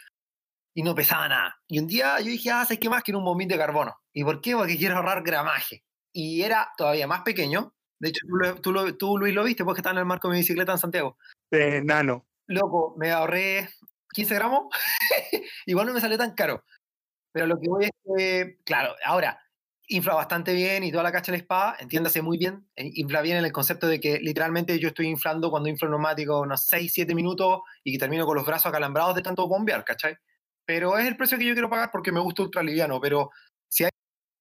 [0.75, 1.57] y no pesaba nada.
[1.69, 3.03] Y un día yo dije, ah, ¿sabes qué más?
[3.03, 3.97] Quiero un bombín de carbono.
[4.13, 4.55] ¿Y por qué?
[4.55, 5.83] Porque quiero ahorrar gramaje.
[6.13, 7.75] Y era todavía más pequeño.
[8.01, 8.21] De hecho,
[8.63, 10.79] tú, tú, tú, Luis, lo viste porque estaba en el marco de mi bicicleta en
[10.79, 11.17] Santiago.
[11.51, 13.69] Eh, nano, Loco, me ahorré
[14.13, 14.67] 15 gramos.
[15.67, 16.65] Igual no me salió tan caro.
[17.33, 19.41] Pero lo que voy es que, claro, ahora,
[19.89, 23.23] infla bastante bien y toda la cacha de la espada, entiéndase muy bien, eh, infla
[23.23, 26.67] bien en el concepto de que literalmente yo estoy inflando cuando inflo el neumático unos
[26.69, 30.17] 6, 7 minutos y que termino con los brazos acalambrados de tanto bombear, ¿cachai?
[30.67, 33.31] Pero es el precio que yo quiero pagar porque me gusta ultra liviano, pero
[33.69, 33.91] si hay,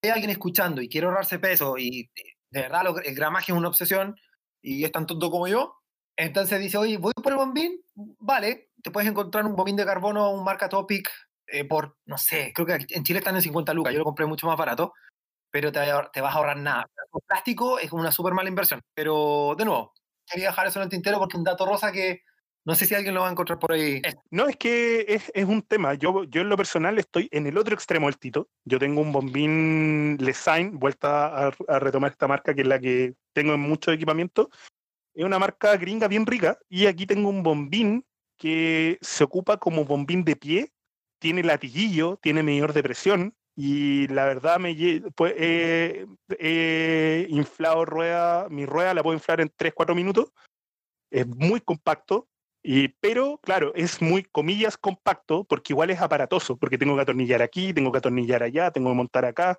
[0.04, 3.58] hay alguien escuchando y quiere ahorrarse peso y eh, de verdad lo- el gramaje es
[3.58, 4.14] una obsesión
[4.62, 5.74] y es tan tonto como yo,
[6.16, 10.30] entonces dice, oye, voy por el bombín, vale, te puedes encontrar un bombín de carbono,
[10.32, 11.08] un marca Topic,
[11.46, 14.26] eh, por, no sé, creo que en Chile están en 50 lucas, yo lo compré
[14.26, 14.92] mucho más barato,
[15.50, 15.80] pero te,
[16.12, 16.86] te vas a ahorrar nada.
[17.10, 19.94] Con plástico es una súper mala inversión, pero de nuevo,
[20.26, 22.22] quería dejar eso en el tintero porque un dato rosa que
[22.64, 24.02] no sé si alguien lo va a encontrar por ahí.
[24.30, 25.94] No, es que es, un tema.
[25.94, 28.50] Yo, yo en lo personal estoy en el otro extremo del Tito.
[28.64, 33.14] Yo tengo un bombín Lesign, vuelta a, a retomar esta marca que es la que
[33.32, 34.50] tengo en mucho equipamiento.
[35.14, 38.04] Es una marca gringa bien rica y aquí tengo un bombín
[38.36, 40.72] que se ocupa como bombín de pie,
[41.18, 44.72] tiene latiguillo, tiene medidor de presión y la verdad me
[45.16, 46.06] pues, he-
[46.38, 50.32] he inflado rueda, mi rueda la puedo inflar en 3-4 minutos.
[51.10, 52.28] Es muy compacto,
[52.62, 57.42] y, pero, claro, es muy, comillas, compacto, porque igual es aparatoso, porque tengo que atornillar
[57.42, 59.58] aquí, tengo que atornillar allá, tengo que montar acá.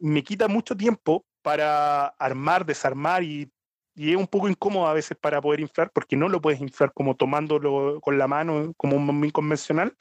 [0.00, 3.52] Me quita mucho tiempo para armar, desarmar y,
[3.94, 6.92] y es un poco incómodo a veces para poder inflar, porque no lo puedes inflar
[6.92, 9.94] como tomándolo con la mano, como un bombín convencional.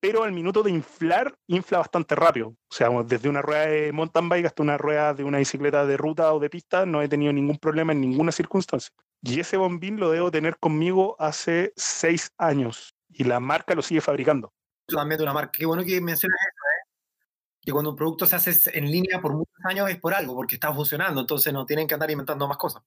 [0.00, 2.48] Pero al minuto de inflar, infla bastante rápido.
[2.48, 5.96] O sea, desde una rueda de mountain bike hasta una rueda de una bicicleta de
[5.98, 8.92] ruta o de pista, no he tenido ningún problema en ninguna circunstancia.
[9.22, 14.00] Y ese bombín lo debo tener conmigo hace seis años y la marca lo sigue
[14.00, 14.54] fabricando.
[14.88, 15.52] Solamente una marca.
[15.52, 16.88] Qué bueno que mencionas eso, ¿eh?
[17.60, 20.54] Que cuando un producto se hace en línea por muchos años es por algo, porque
[20.54, 22.82] está funcionando, entonces no tienen que andar inventando más cosas.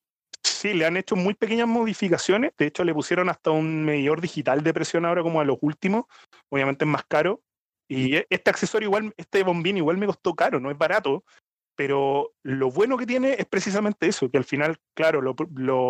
[0.63, 2.53] Sí, le han hecho muy pequeñas modificaciones.
[2.57, 6.05] De hecho, le pusieron hasta un medidor digital de presión ahora como a los últimos.
[6.47, 7.41] Obviamente es más caro.
[7.89, 11.25] Y e, este accesorio igual, este bombín igual me costó caro, no es barato.
[11.75, 15.35] Pero lo bueno que tiene es precisamente eso, que al final, claro, lo,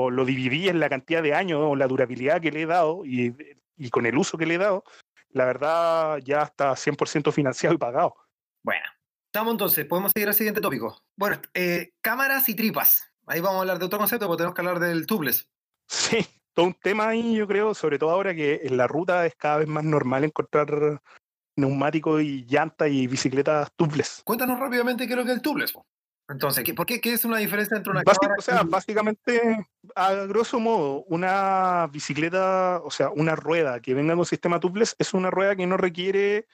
[0.09, 3.35] lo, dividí en la cantidad de años o la durabilidad que le he dado y,
[3.77, 4.83] y con el uso que le he dado.
[5.29, 8.15] La verdad, ya está 100% financiado y pagado.
[8.63, 8.85] Bueno,
[9.27, 10.99] estamos entonces, podemos seguir al siguiente tópico.
[11.15, 13.12] Bueno, eh, cámaras y tripas.
[13.25, 15.47] Ahí vamos a hablar de otro concepto, porque tenemos que hablar del tubeless.
[15.87, 19.35] Sí, todo un tema ahí, yo creo, sobre todo ahora que en la ruta es
[19.35, 21.01] cada vez más normal encontrar
[21.55, 24.21] neumáticos y llantas y bicicletas tubeless.
[24.25, 25.73] Cuéntanos rápidamente qué es lo que es el tubeless.
[26.29, 30.13] Entonces, ¿qué, ¿por qué, qué es una diferencia entre una cámara O sea, básicamente, a
[30.25, 35.29] grosso modo, una bicicleta, o sea, una rueda que venga con sistema tubeless es una
[35.29, 36.47] rueda que no requiere,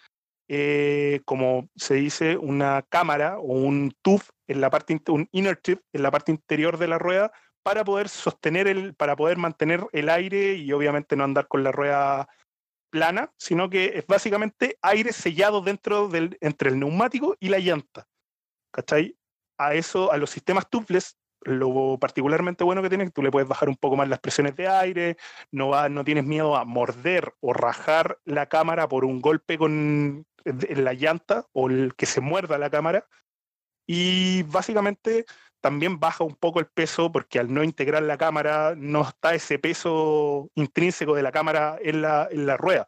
[0.51, 5.81] eh, como se dice, una cámara o un tube en la parte, un inner tube
[5.93, 7.31] en la parte interior de la rueda
[7.61, 11.71] para poder sostener el, para poder mantener el aire y obviamente no andar con la
[11.71, 12.27] rueda
[12.89, 18.07] plana, sino que es básicamente aire sellado dentro del, entre el neumático y la llanta.
[18.71, 19.15] ¿Cachai?
[19.59, 23.31] A eso, a los sistemas tubeless, lo particularmente bueno que tiene es que tú le
[23.31, 25.17] puedes bajar un poco más las presiones de aire,
[25.51, 30.25] no, va, no tienes miedo a morder o rajar la cámara por un golpe con
[30.43, 33.07] la llanta o el que se muerda la cámara.
[33.87, 35.25] Y básicamente
[35.61, 39.59] también baja un poco el peso porque al no integrar la cámara no está ese
[39.59, 42.87] peso intrínseco de la cámara en la, en la rueda.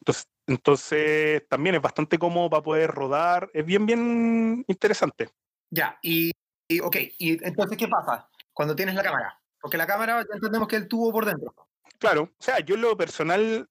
[0.00, 5.28] Entonces, entonces también es bastante cómodo para poder rodar, es bien, bien interesante.
[5.70, 6.32] Ya, y,
[6.72, 9.40] y ok, y entonces, ¿qué pasa cuando tienes la cámara?
[9.60, 11.54] Porque la cámara ya entendemos que el tubo por dentro.
[11.98, 13.68] Claro, o sea, yo en lo personal,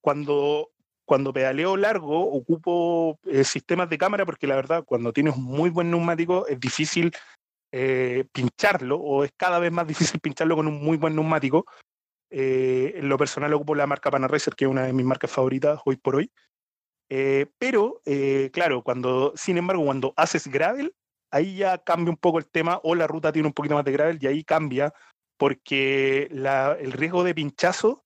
[0.00, 0.70] cuando
[1.08, 5.70] cuando pedaleo largo ocupo eh, sistemas de cámara porque la verdad cuando tienes un muy
[5.70, 7.12] buen neumático es difícil
[7.72, 11.64] eh, pincharlo o es cada vez más difícil pincharlo con un muy buen neumático.
[12.30, 15.80] Eh, en lo personal ocupo la marca Panaracer que es una de mis marcas favoritas
[15.86, 16.30] hoy por hoy.
[17.58, 18.02] pero
[18.52, 20.94] claro, cuando, sin embargo, cuando haces gravel,
[21.30, 23.92] ahí ya cambia un poco el tema o la ruta tiene un poquito más de
[23.92, 24.92] gravel y ahí cambia
[25.36, 28.02] porque el riesgo de pinchazo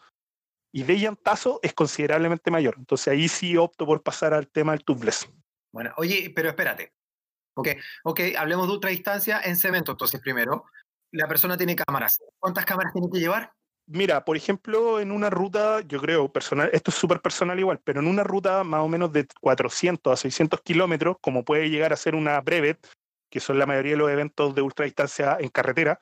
[0.75, 2.75] y de llantazo es considerablemente mayor.
[2.79, 5.29] Entonces ahí sí opto por pasar al tema del tubeless.
[5.73, 6.93] Bueno, oye, pero espérate.
[7.55, 7.69] Ok,
[8.05, 9.93] ok, hablemos de ultradistancia en cemento.
[9.93, 10.65] Entonces, primero,
[11.11, 12.19] la persona tiene cámaras.
[12.39, 13.53] ¿Cuántas cámaras tiene que llevar?
[13.87, 18.01] Mira, por ejemplo, en una ruta, yo creo, personal, esto es súper personal igual, pero
[18.01, 21.97] en una ruta más o menos de 400 a 600 kilómetros, como puede llegar a
[21.97, 22.87] ser una brevet,
[23.33, 25.99] que son la mayoría de los eventos de ultradistancia en carretera,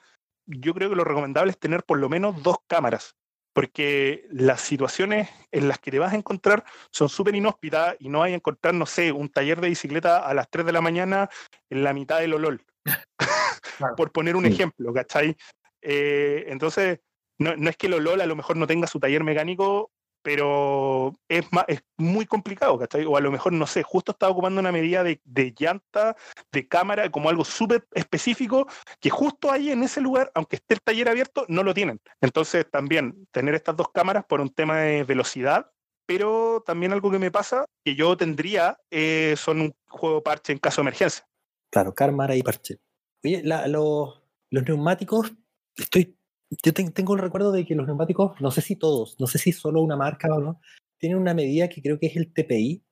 [0.47, 3.15] yo creo que lo recomendable es tener por lo menos dos cámaras
[3.53, 8.23] porque las situaciones en las que te vas a encontrar son súper inhóspitas y no
[8.23, 11.29] hay a encontrar, no sé, un taller de bicicleta a las 3 de la mañana
[11.69, 12.65] en la mitad del olol,
[13.97, 15.37] por poner un ejemplo, ¿cachai?
[15.83, 17.01] Eh, entonces,
[17.39, 19.91] no, no, es que el olol a lo mejor no tenga su taller mecánico
[20.23, 23.05] pero es, es muy complicado, ¿cachai?
[23.07, 25.21] O a lo mejor, no sé, justo estaba ocupando una medida de,
[25.59, 26.17] llanta,
[26.53, 28.67] de cámara, como algo súper específico,
[29.01, 32.01] que justo ahí en ese lugar, aunque esté el taller abierto, no lo tienen.
[32.21, 35.71] Entonces, también tener estas dos cámaras por un tema de velocidad,
[36.07, 40.59] pero también algo que me pasa, que yo tendría, eh, son un juego parche en
[40.59, 41.25] caso de emergencia.
[41.71, 42.79] Claro, cámara y parche.
[43.23, 45.33] Oye, los, los neumáticos,
[45.77, 46.17] estoy
[46.63, 49.53] yo tengo el recuerdo de que los neumáticos, no sé si todos, no sé si
[49.53, 50.61] solo una marca o no,
[50.99, 52.83] tienen una medida que creo que es el TPI,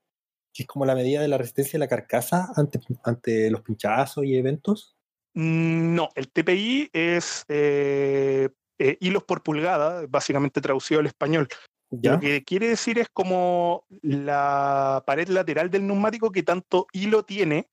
[0.52, 4.24] que es como la medida de la resistencia de la carcasa ante, ante los pinchazos
[4.24, 4.96] y eventos.
[5.34, 11.48] Mm, no, el TPI es eh, eh, hilos por pulgada, básicamente traducido al español.
[11.90, 17.68] Lo que quiere decir es como la pared lateral del neumático que tanto hilo tiene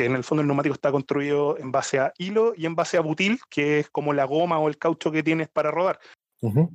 [0.00, 2.96] que en el fondo el neumático está construido en base a hilo y en base
[2.96, 6.00] a butil, que es como la goma o el caucho que tienes para rodar.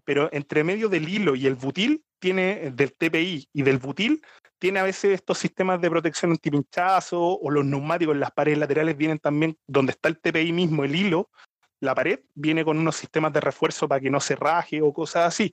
[0.04, 4.22] Pero entre medio del hilo y el butil, tiene del TPI y del butil,
[4.60, 8.96] tiene a veces estos sistemas de protección antipinchazo o los neumáticos en las paredes laterales
[8.96, 11.32] vienen también donde está el TPI mismo, el hilo,
[11.80, 15.26] la pared, viene con unos sistemas de refuerzo para que no se raje o cosas
[15.26, 15.52] así.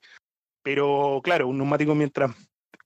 [0.63, 2.37] Pero claro, un neumático mientras,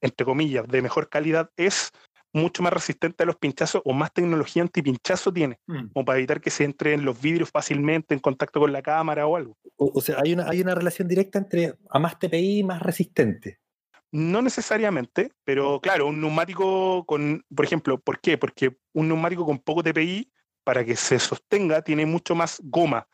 [0.00, 1.90] entre comillas, de mejor calidad es,
[2.36, 5.88] mucho más resistente a los pinchazos o más tecnología antipinchazo tiene, mm.
[5.92, 9.26] como para evitar que se entre en los vidrios fácilmente en contacto con la cámara
[9.26, 9.56] o algo.
[9.76, 13.58] O, sea, hay una, hay una relación directa entre a más TPI y más resistente.
[14.12, 18.38] No necesariamente, pero claro, un neumático con, por ejemplo, ¿por qué?
[18.38, 20.30] Porque un neumático con poco TPI,
[20.64, 23.08] para que se sostenga, tiene mucho más goma.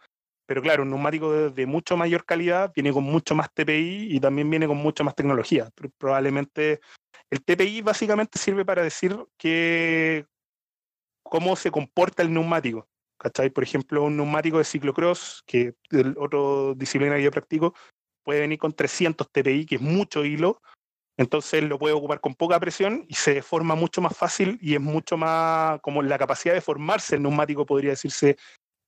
[0.47, 4.21] Pero claro, un neumático de, de, mucho mayor calidad viene con mucho más TPI y
[4.21, 5.71] también viene con mucha más tecnología.
[5.99, 6.81] Probablemente
[7.31, 10.27] el TPI básicamente sirve para decir que
[11.23, 12.87] cómo se comporta el neumático.
[13.19, 13.51] ¿Cachai?
[13.51, 17.73] Por ejemplo, un neumático de ciclocross, que es otro disciplina que yo practico,
[18.25, 20.61] puede venir con 300 TPI, que es mucho hilo,
[21.17, 24.81] entonces lo puede ocupar con poca presión y se deforma mucho más fácil y es
[24.81, 28.37] mucho más, como la capacidad de formarse el neumático, podría decirse,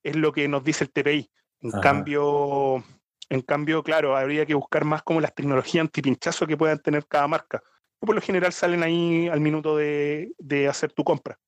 [0.02, 1.30] es lo que nos dice el TPI.
[1.64, 2.85] En cambio,
[3.31, 7.27] en cambio, claro, habría que buscar más como las tecnologías antipinchazo que puedan tener cada
[7.27, 7.62] marca.
[7.98, 11.38] por lo general salen ahí al minuto de, de hacer tu compra.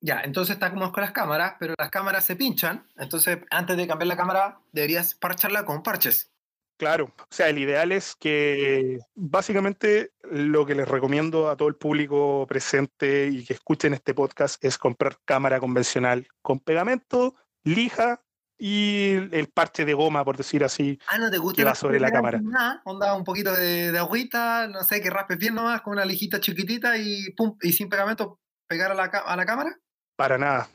[0.00, 2.88] Ya, entonces está como con las cámaras, pero las cámaras se pinchan.
[2.96, 6.32] Entonces, antes de cambiar la cámara, deberías parcharla con parches.
[6.76, 11.76] Claro, o sea, el ideal es que básicamente lo que les recomiendo a todo el
[11.76, 18.22] público presente y que escuchen este podcast es comprar cámara convencional con pegamento, lija
[18.62, 21.98] y el parche de goma, por decir así, ah, ¿no te gusta que va sobre
[21.98, 22.40] la cámara.
[22.42, 26.04] Nada, onda un poquito de, de, agüita, no sé, que raspes bien nomás con una
[26.04, 29.74] lijita chiquitita y, pum, y sin pegamento pegar a la, a la cámara.
[30.14, 30.68] Para nada,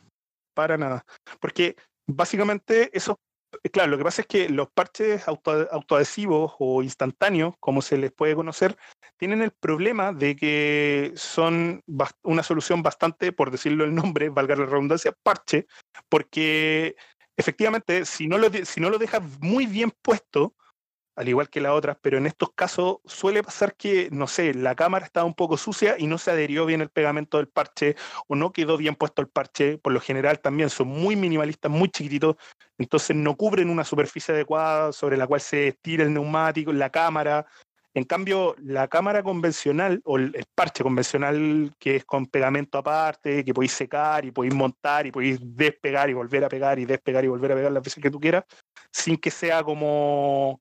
[0.56, 1.06] para nada.
[1.40, 1.76] Porque
[2.08, 3.20] básicamente eso,
[3.62, 8.00] eh, claro, lo que pasa es que los parches auto, autoadhesivos o instantáneos, como se
[8.00, 8.76] les puede conocer,
[9.18, 11.84] tienen el problema de que son
[12.24, 15.68] una solución bastante, por decirlo el nombre, valga la redundancia, parche,
[16.10, 16.96] porque
[17.38, 20.54] efectivamente, si no lo, si no lo dejas muy bien puesto,
[21.16, 24.76] al igual que las otras, pero en estos casos suele pasar que, no sé, la
[24.76, 27.96] cámara estaba un poco sucia y no se adherió bien el pegamento del parche
[28.28, 29.78] o no quedó bien puesto el parche.
[29.78, 32.36] Por lo general también son muy minimalistas, muy chiquititos,
[32.78, 37.46] entonces no cubren una superficie adecuada sobre la cual se estira el neumático, la cámara.
[37.96, 43.54] En cambio, la cámara convencional o el parche convencional que es con pegamento aparte, que
[43.54, 47.30] podéis secar y podéis montar y podéis despegar y volver a pegar y despegar y
[47.30, 48.44] volver a pegar las veces que tú quieras,
[48.92, 50.60] sin que sea como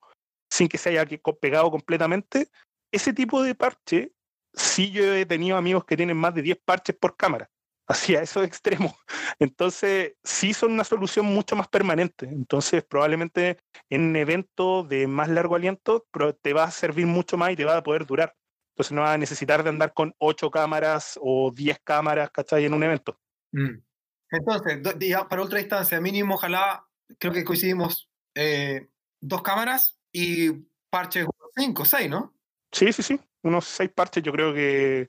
[0.48, 1.04] sin que se haya
[1.40, 2.48] pegado completamente,
[2.92, 4.12] ese tipo de parche,
[4.52, 7.50] sí yo he tenido amigos que tienen más de 10 parches por cámara,
[7.88, 8.92] hacia esos extremos.
[9.38, 12.26] Entonces, sí son una solución mucho más permanente.
[12.26, 13.58] Entonces, probablemente
[13.90, 16.06] en eventos de más largo aliento,
[16.42, 18.34] te va a servir mucho más y te va a poder durar.
[18.74, 22.64] Entonces, no vas a necesitar de andar con 8 cámaras o 10 cámaras, ¿cachai?
[22.64, 23.20] En un evento.
[23.52, 23.82] Mm.
[24.30, 24.80] Entonces,
[25.28, 26.84] para ultra distancia, mínimo, ojalá,
[27.18, 28.88] creo que coincidimos, eh,
[29.20, 30.50] dos cámaras y
[30.90, 32.34] parches 5, 6, ¿no?
[32.72, 33.20] Sí, sí, sí.
[33.42, 34.22] Unos 6 parches.
[34.24, 35.08] Yo creo que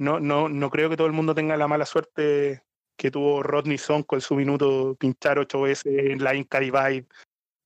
[0.00, 2.62] no, no, no creo que todo el mundo tenga la mala suerte
[2.96, 7.06] que tuvo Rodney Son con su minuto pinchar 8 veces en la Inca Divide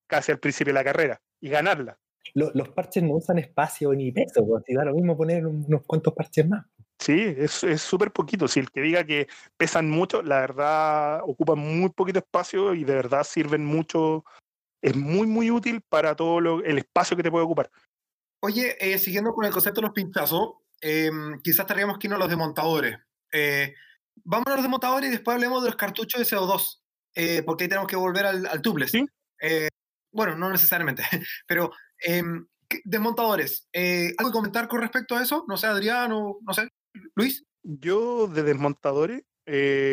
[0.09, 1.97] casi al principio de la carrera y ganarla.
[2.35, 6.13] Los, parches no usan espacio ni peso, pues, si da lo mismo poner unos cuantos
[6.15, 6.67] parches más.
[6.99, 8.49] Sí, es súper poquito.
[8.49, 12.95] Si el que diga que pesan mucho, la verdad ocupan muy poquito espacio y de
[12.95, 14.25] verdad sirven mucho
[14.83, 17.71] es muy, muy útil para todo lo, el espacio que te puede ocupar.
[18.43, 22.21] Oye, eh, siguiendo con el concepto de los pinchazos, em, quizás tendríamos que irnos a
[22.21, 22.99] los desmontadores.
[23.33, 23.75] Eh,
[24.23, 26.83] vamos a los desmontadores y después hablemos de los cartuchos de CO2,
[27.15, 28.91] eh, porque ahí tenemos que volver al, al tubeless.
[28.91, 29.07] ¿Sí?
[30.13, 31.03] bueno, no necesariamente,
[31.47, 32.47] pero em,
[32.85, 33.69] desmontadores.
[34.17, 35.45] ¿Algo que comentar con respecto a eso?
[35.49, 36.69] No sé, Adrián o no sé,
[37.15, 37.45] Luis.
[37.63, 39.25] Yo de desmontadores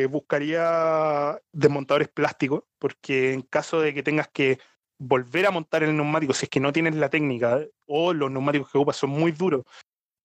[0.09, 4.59] buscaría desmontadores plásticos, porque en caso de que tengas que
[5.01, 8.71] volver a montar el neumático si es que no tienes la técnica o los neumáticos
[8.71, 9.63] que ocupas son muy duros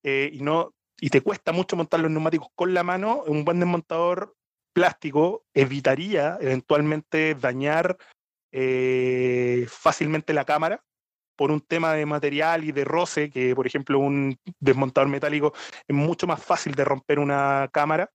[0.06, 3.58] eh, y no y te cuesta mucho montar los neumáticos con la mano, un buen
[3.58, 4.36] desmontador
[4.72, 7.98] plástico evitaría eventualmente dañar
[8.52, 10.84] eh, fácilmente la cámara
[11.34, 15.52] por un tema de material y de roce, que por ejemplo un desmontador metálico
[15.86, 18.10] es mucho más fácil de romper una cámara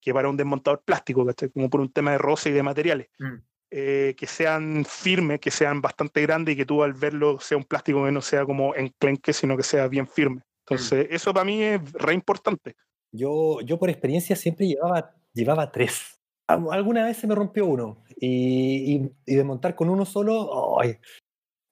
[0.00, 3.08] que para un desmontador plástico, como por un tema de roce y de materiales.
[3.18, 3.34] Mm.
[3.74, 7.64] Eh, que sean firmes, que sean bastante grandes y que tú al verlo sea un
[7.64, 10.42] plástico que no sea como enclenque, sino que sea bien firme.
[10.66, 11.14] Entonces, mm.
[11.14, 12.76] eso para mí es re importante.
[13.10, 16.18] Yo, yo por experiencia siempre llevaba, llevaba tres.
[16.46, 20.98] Alguna vez se me rompió uno y, y, y desmontar con uno solo, ¡ay!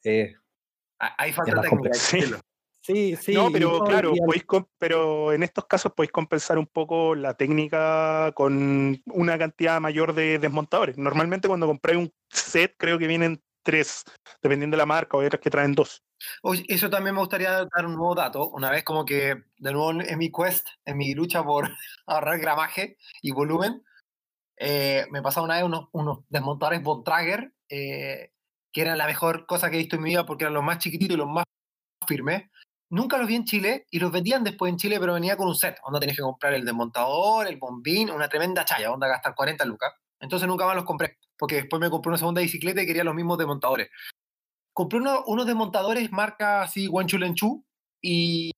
[0.05, 0.35] Eh,
[0.98, 2.40] Hay falta técnica.
[2.83, 3.35] Sí, sí.
[3.35, 4.12] No, pero claro,
[4.79, 10.38] pero en estos casos podéis compensar un poco la técnica con una cantidad mayor de
[10.38, 10.96] desmontadores.
[10.96, 14.04] Normalmente cuando compráis un set creo que vienen tres,
[14.42, 16.02] dependiendo de la marca, o otras que traen dos.
[16.68, 18.48] Eso también me gustaría dar un nuevo dato.
[18.50, 21.68] Una vez como que, de nuevo en mi quest, en mi lucha por
[22.06, 23.83] ahorrar gramaje y volumen,
[24.56, 28.33] eh, me pasaba una vez unos, unos desmontadores Bontrager, eh,
[28.73, 30.79] que eran la mejor cosa que he visto en mi vida porque eran los más
[30.79, 31.44] chiquititos y los más
[32.06, 32.50] firmes
[32.90, 35.54] nunca los vi en Chile y los vendían después en Chile, pero venía con un
[35.54, 39.64] set, donde tenías que comprar el desmontador, el bombín, una tremenda chaya, donde gastar 40
[39.64, 39.94] lucas.
[40.18, 43.14] Entonces nunca más los compré, porque después me compré una segunda bicicleta y quería los
[43.14, 43.88] mismos desmontadores.
[44.81, 47.66] Compré uno- unos desmontadores marca así Wanchulenchu
[48.02, 48.50] y,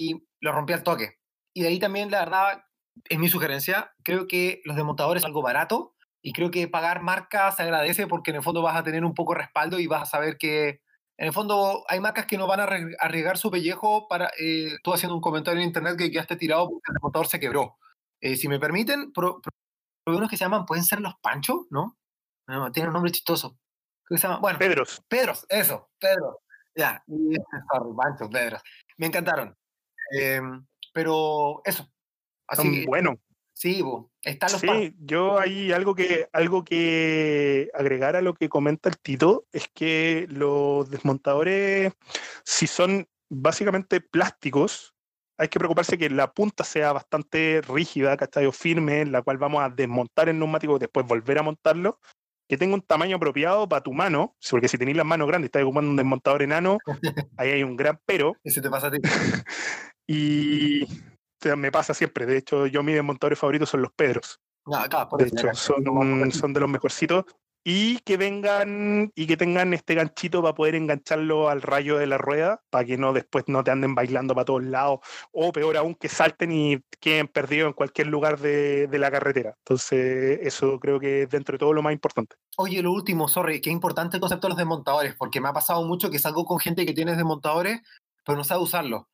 [0.00, 1.18] y lo rompí al toque.
[1.54, 2.64] Y de ahí también, la verdad,
[3.10, 7.52] es mi sugerencia, creo que los desmontadores es algo barato y creo que pagar marca
[7.52, 10.00] se agradece porque en el fondo vas a tener un poco de respaldo y vas
[10.02, 10.80] a saber que
[11.18, 12.68] en el fondo hay marcas que no van a
[13.00, 14.30] arriesgar su pellejo para...
[14.38, 17.76] Eh, estuve haciendo un comentario en internet que quedaste tirado porque el desmontador se quebró.
[18.22, 19.52] Eh, si me permiten, pro- pro-
[20.04, 21.98] probé unos que se llaman, pueden ser los Panchos, ¿no?
[22.48, 23.58] No, tiene un nombre chistoso.
[24.08, 24.40] ¿Qué se llama?
[24.40, 25.02] Bueno, Pedros.
[25.08, 26.40] Pedros, eso, Pedro.
[26.74, 27.34] Ya, y
[27.72, 28.62] sorry, Pancho, Pedros.
[28.98, 29.56] Me encantaron.
[30.16, 30.40] Eh,
[30.92, 31.90] pero eso.
[32.46, 33.16] Así que, buenos.
[33.52, 34.60] sí, bo, están los.
[34.60, 39.68] Sí, yo hay algo que, algo que agregar a lo que comenta el Tito es
[39.74, 41.92] que los desmontadores,
[42.44, 44.94] si son básicamente plásticos,
[45.38, 48.46] hay que preocuparse que la punta sea bastante rígida, ¿cachai?
[48.46, 52.00] O firme, en la cual vamos a desmontar el neumático y después volver a montarlo,
[52.48, 55.48] que tenga un tamaño apropiado para tu mano, porque si tenéis las manos grandes y
[55.48, 56.78] estás ocupando un desmontador enano,
[57.36, 58.34] ahí hay un gran pero.
[58.44, 58.98] Ese te pasa a ti.
[60.08, 60.88] Y o
[61.40, 62.26] sea, me pasa siempre.
[62.26, 64.40] De hecho, yo mis desmontadores favoritos son los Pedros.
[64.64, 67.24] No, acá, por De hecho, son, son de los mejorcitos.
[67.68, 72.16] Y que vengan y que tengan este ganchito para poder engancharlo al rayo de la
[72.16, 75.00] rueda, para que no después no te anden bailando para todos lados,
[75.32, 79.56] o peor aún, que salten y queden perdidos en cualquier lugar de, de la carretera.
[79.58, 82.36] Entonces, eso creo que es dentro de todo lo más importante.
[82.56, 85.84] Oye, lo último, sorry, qué importante el concepto de los desmontadores, porque me ha pasado
[85.84, 87.80] mucho que salgo con gente que tiene desmontadores,
[88.24, 89.06] pero no sabe usarlos.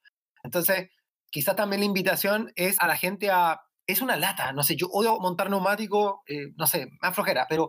[0.43, 0.91] Entonces,
[1.31, 3.63] quizás también la invitación es a la gente a...
[3.85, 7.69] Es una lata, no sé, yo odio montar neumático, eh, no sé, más flojera, pero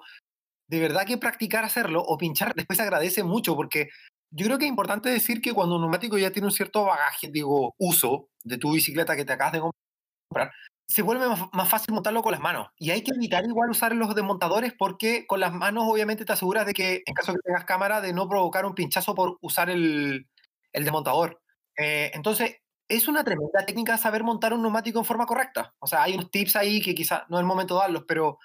[0.67, 3.89] de verdad que practicar hacerlo o pinchar después se agradece mucho, porque
[4.31, 7.29] yo creo que es importante decir que cuando un neumático ya tiene un cierto bagaje,
[7.31, 10.51] digo, uso de tu bicicleta que te acabas de comprar,
[10.87, 12.67] se vuelve más, fácil montarlo con las manos.
[12.77, 16.65] Y hay que evitar igual usar los desmontadores porque con las manos obviamente te aseguras
[16.65, 20.27] de que en caso que tengas cámara de no provocar un pinchazo por usar el,
[20.73, 21.41] el desmontador.
[21.77, 22.57] Eh, entonces,
[22.87, 25.73] es una tremenda técnica saber montar un neumático en forma correcta.
[25.79, 28.39] O sea, hay unos tips ahí que quizás no es el momento de darlos, pero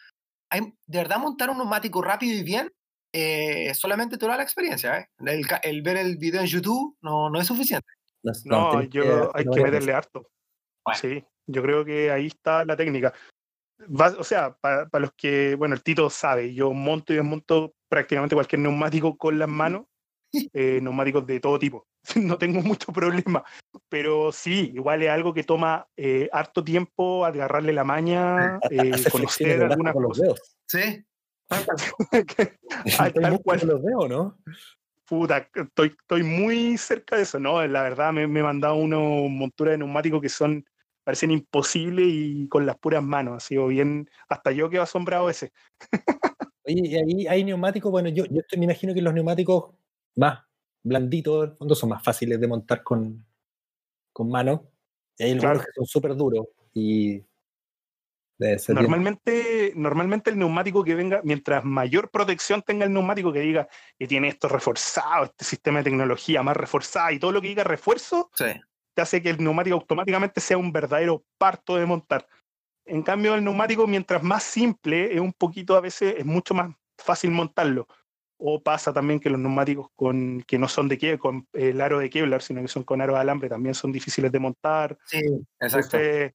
[0.51, 2.72] hay, de verdad montar un neumático rápido y bien
[3.12, 4.99] eh, solamente te da la experiencia.
[4.99, 5.09] ¿eh?
[5.18, 7.88] El, el ver el video en YouTube no, no es suficiente.
[8.44, 10.30] No, yo, hay que meterle harto.
[10.84, 11.01] Bueno.
[11.01, 13.12] Sí, yo creo que ahí está la técnica.
[13.80, 18.34] Va- o sea, para los que, bueno, el Tito sabe, yo monto y desmonto prácticamente
[18.34, 19.86] cualquier neumático con las manos,
[20.33, 21.87] eh, neumáticos de todo tipo.
[22.16, 23.45] No tengo mucho problema,
[23.89, 29.62] pero sí, igual es algo que toma eh, harto tiempo agarrarle la maña, eh, conocer
[29.62, 30.57] algunas con los dedos.
[30.66, 31.05] Sí.
[32.99, 33.61] Ah, tal cual.
[33.66, 34.39] los dedos, ¿no?
[35.07, 37.66] Puta, estoy, estoy muy cerca de eso, ¿no?
[37.66, 40.64] La verdad me, me he mandado una montura de neumáticos que son,
[41.05, 45.51] parecen imposibles y con las puras manos, ha sido bien, hasta yo quedo asombrado veces.
[46.66, 49.70] Oye, y ahí hay neumáticos, bueno, yo, yo estoy- me imagino que los neumáticos
[50.19, 50.41] más
[50.83, 53.25] blanditos, en el fondo, son más fáciles de montar con,
[54.12, 54.71] con mano.
[55.16, 55.64] Y hay algunos Claro.
[55.66, 57.25] que son súper duros y
[58.39, 63.33] debe ser bien- Normalmente, normalmente el neumático que venga, mientras mayor protección tenga el neumático
[63.33, 67.41] que diga que tiene esto reforzado, este sistema de tecnología más reforzado y todo lo
[67.41, 68.47] que diga refuerzo, Sí.
[68.95, 72.27] te hace que el neumático automáticamente sea un verdadero parto de montar.
[72.85, 76.75] En cambio, el neumático, mientras más simple, es un poquito a veces, es mucho más
[76.97, 77.87] fácil montarlo.
[78.39, 81.99] O pasa también que los neumáticos con, que no son de Kevlar, con el aro
[81.99, 84.97] de Kevlar, sino que son con aro de alambre, también son difíciles de montar.
[85.07, 85.18] Sí,
[85.61, 85.97] exacto.
[85.97, 86.32] Entonces,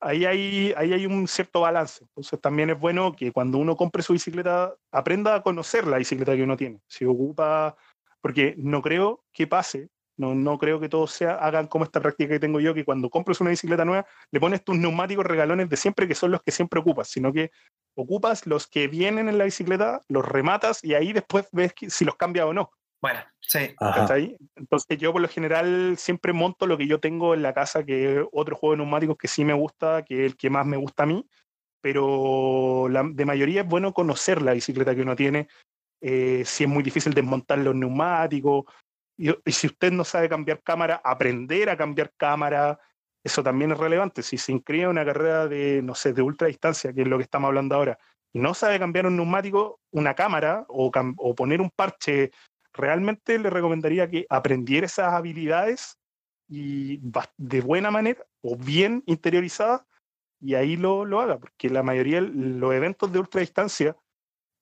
[0.00, 2.04] ahí hay, ahí hay un cierto balance.
[2.04, 6.34] Entonces, también es bueno que cuando uno compre su bicicleta, aprenda a conocer la bicicleta
[6.34, 6.80] que uno tiene.
[6.86, 7.76] Si ocupa,
[8.20, 12.34] porque no creo que pase, no, no creo que todos sea, hagan como esta práctica
[12.34, 15.76] que tengo yo, que cuando compres una bicicleta nueva, le pones tus neumáticos regalones de
[15.76, 17.50] siempre, que son los que siempre ocupas, sino que
[17.96, 22.04] ocupas los que vienen en la bicicleta, los rematas y ahí después ves que- si
[22.04, 22.70] los cambia o no.
[23.00, 23.74] Bueno, sí.
[23.78, 24.36] ¿cachai?
[24.54, 28.20] Entonces yo por lo general siempre monto lo que yo tengo en la casa, que
[28.20, 30.76] es otro juego de neumáticos que sí me gusta, que es el que más me
[30.76, 31.26] gusta a mí,
[31.80, 35.48] pero la, de mayoría es bueno conocer la bicicleta que uno tiene,
[36.00, 38.64] eh, si es muy difícil desmontar los neumáticos,
[39.16, 42.78] y, y si usted no sabe cambiar cámara, aprender a cambiar cámara,
[43.26, 44.22] eso también es relevante.
[44.22, 47.24] Si se inscribe una carrera de, no sé, de ultra distancia, que es lo que
[47.24, 47.98] estamos hablando ahora,
[48.32, 52.30] y no sabe cambiar un neumático, una cámara o, o poner un parche
[52.72, 55.98] realmente le recomendaría que aprendiera esas habilidades
[56.48, 57.00] y
[57.36, 59.82] de buena manera o bien interiorizadas
[60.40, 63.96] y ahí lo, lo haga, porque la mayoría de los eventos de ultradistancia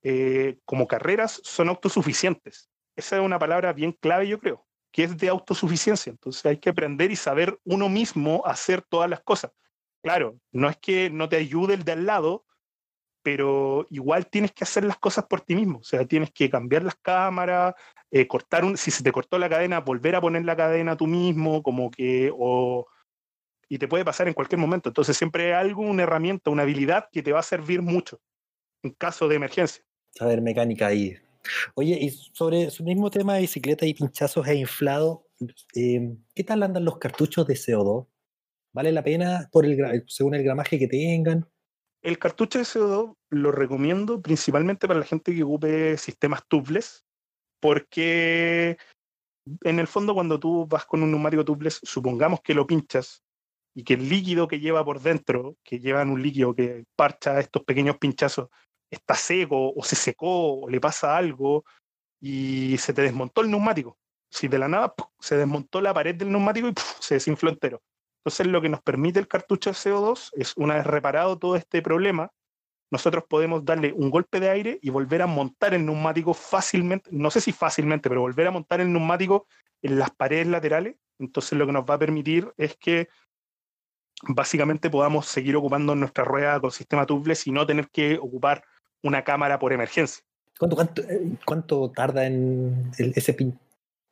[0.03, 2.71] eh, como carreras son autosuficientes.
[2.97, 6.11] Esa es una palabra bien clave, yo creo, que es de autosuficiencia.
[6.11, 9.51] Entonces hay que aprender y saber uno mismo hacer todas las cosas.
[10.01, 12.45] Claro, no es que no te ayude el de al lado,
[13.21, 15.81] pero igual tienes que hacer las cosas por ti mismo.
[15.81, 17.75] O sea, tienes que cambiar las cámaras,
[18.09, 21.09] eh, cortar un, si se te cortó la cadena, volver a poner la cadena tú
[21.09, 22.87] mismo, como que, o,
[23.69, 24.91] y te puede pasar en cualquier momento.
[24.91, 28.21] Entonces siempre hay algo, una herramienta, una habilidad que te va a servir mucho
[28.85, 29.83] en caso de emergencia.
[30.13, 31.19] Saber mecánica ahí.
[31.75, 35.27] Oye, y sobre su mismo tema de bicicleta y pinchazos e inflado,
[35.75, 38.09] eh, ¿qué tal andan los cartuchos de CO2?
[38.73, 41.49] ¿Vale la pena por el, según el gramaje que tengan?
[42.03, 47.05] El cartucho de CO2 lo recomiendo principalmente para la gente que ocupe sistemas tubeless,
[47.61, 48.77] porque
[49.63, 53.23] en el fondo cuando tú vas con un neumático tubeless, supongamos que lo pinchas
[53.75, 57.65] y que el líquido que lleva por dentro, que llevan un líquido que parcha estos
[57.65, 58.49] pequeños pinchazos,
[58.95, 61.65] está seco o se secó o le pasa algo
[62.21, 63.99] y se te desmontó el neumático.
[64.31, 67.83] Si de la nada se desmontó la pared del neumático y se desinfló entero.
[68.25, 71.83] Entonces lo que nos permite el cartucho de CO2 es, una vez reparado todo este
[71.83, 72.31] problema,
[72.91, 77.31] nosotros podemos darle un golpe de aire y volver a montar el neumático fácilmente, no
[77.31, 79.47] sé si fácilmente, pero volver a montar el neumático
[79.83, 80.97] en las paredes laterales.
[81.19, 83.09] Entonces lo que nos va a permitir es que
[84.23, 88.65] básicamente podamos seguir ocupando nuestra rueda con sistema tubeless y no tener que ocupar
[89.05, 90.25] una cámara por emergencia.
[90.59, 90.77] ¿Cuánto,
[91.45, 93.37] cuánto, eh, tarda en ese,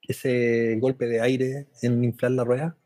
[0.02, 2.76] ese golpe de aire en inflar la rueda?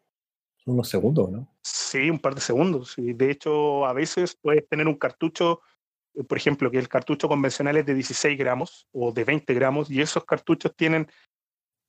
[0.66, 1.48] unos segundos, ¿no?
[1.62, 2.98] Sí, un par de segundos.
[2.98, 5.60] Y de hecho, a veces puedes tener un cartucho,
[6.14, 9.90] eh, por ejemplo, que el cartucho convencional es de 16 gramos o de 20 gramos,
[9.90, 11.08] y esos cartuchos tienen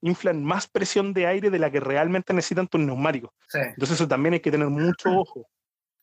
[0.01, 3.31] inflan más presión de aire de la que realmente necesitan tus neumáticos.
[3.51, 5.49] Entonces eso también hay que tener mucho ojo.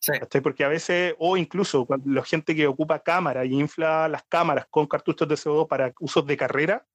[0.05, 0.40] Sí.
[0.42, 4.86] Porque a veces, o incluso la gente que ocupa cámara y infla las cámaras con
[4.86, 6.86] cartuchos de CO2 para usos de carrera,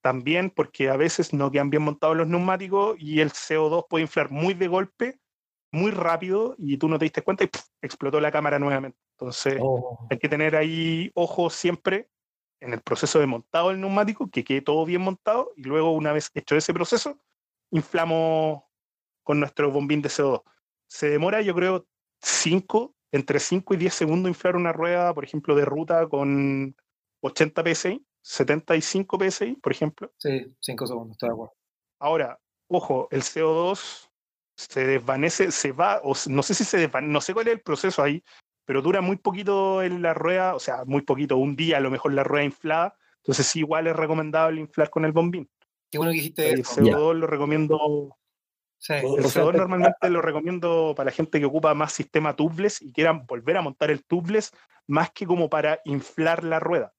[0.00, 4.30] también porque a veces no quedan bien montados los neumáticos y el CO2 puede inflar
[4.30, 5.18] muy de golpe,
[5.72, 7.50] muy rápido y tú no te diste cuenta y
[7.82, 8.98] explotó la cámara nuevamente.
[9.18, 10.06] Entonces oh.
[10.08, 12.08] hay que tener ahí ojo siempre
[12.60, 16.12] en el proceso de montado del neumático, que quede todo bien montado y luego una
[16.12, 17.18] vez hecho ese proceso,
[17.72, 18.62] inflamos
[19.24, 20.42] con nuestro bombín de CO2.
[20.86, 21.86] Se demora yo creo
[22.24, 26.74] 5, entre 5 y 10 segundos inflar una rueda, por ejemplo, de ruta con
[27.20, 30.10] 80 PSI 75 PSI, por ejemplo.
[30.16, 31.54] Sí, 5 segundos, estoy de acuerdo.
[32.00, 34.08] Ahora, ojo, el CO2
[34.56, 37.60] se desvanece, se va, o no sé si se desvanece, no sé cuál es el
[37.60, 38.24] proceso ahí,
[38.64, 41.90] pero dura muy poquito en la rueda, o sea, muy poquito, un día a lo
[41.90, 45.48] mejor la rueda inflada, entonces sí, igual es recomendable inflar con el bombín.
[45.90, 48.16] Qué bueno que dijiste El CO2 lo recomiendo
[48.88, 53.26] el CO2 normalmente lo recomiendo para la gente que ocupa más sistema tubeless y quieran
[53.26, 54.52] volver a montar el tubeless
[54.86, 56.92] más que como para inflar la rueda.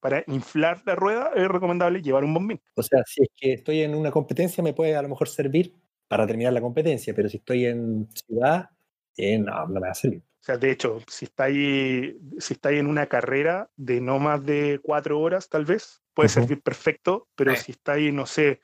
[0.00, 2.60] Para inflar la rueda es recomendable llevar un bombín.
[2.76, 5.74] O sea, si es que estoy en una competencia me puede a lo mejor servir
[6.08, 8.68] para terminar la competencia, pero si estoy en ciudad,
[9.16, 10.22] eh, no, no me va a servir.
[10.42, 14.80] O sea, de hecho, si estáis, si estáis en una carrera de no más de
[14.82, 18.60] cuatro horas, tal vez, puede servir perfecto, pero si estáis, no sé,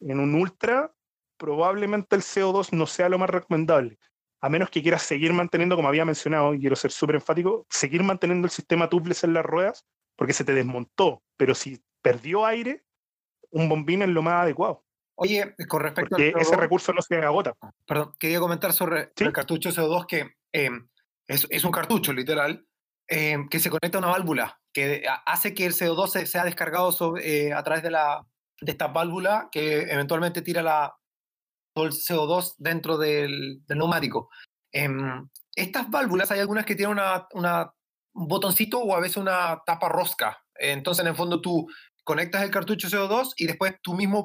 [0.00, 0.94] en un ultra,
[1.36, 3.98] probablemente el CO2 no sea lo más recomendable.
[4.40, 8.02] A menos que quieras seguir manteniendo, como había mencionado, y quiero ser súper enfático, seguir
[8.02, 9.84] manteniendo el sistema tubeless en las ruedas,
[10.16, 11.22] porque se te desmontó.
[11.36, 12.84] Pero si perdió aire,
[13.50, 14.84] un bombín es lo más adecuado.
[15.18, 17.54] Oye, con respecto porque ese recurso no se agota.
[17.86, 20.88] Perdón, quería comentar sobre el cartucho CO2 que em,
[21.26, 22.66] es, un cartucho, literal,
[23.08, 27.46] em, que se conecta a una válvula que hace que el CO2 sea descargado sobre,
[27.46, 28.26] eh, a través de, la,
[28.60, 30.94] de esta válvula que eventualmente tira la,
[31.84, 34.30] el CO2 dentro del, neumático.
[34.72, 37.72] Em, estas válvulas hay algunas que tienen una,
[38.14, 40.38] un botoncito o a veces una tapa rosca.
[40.54, 41.66] Entonces, en el fondo, tú
[42.04, 44.24] conectas el cartucho CO2 y después tú mismo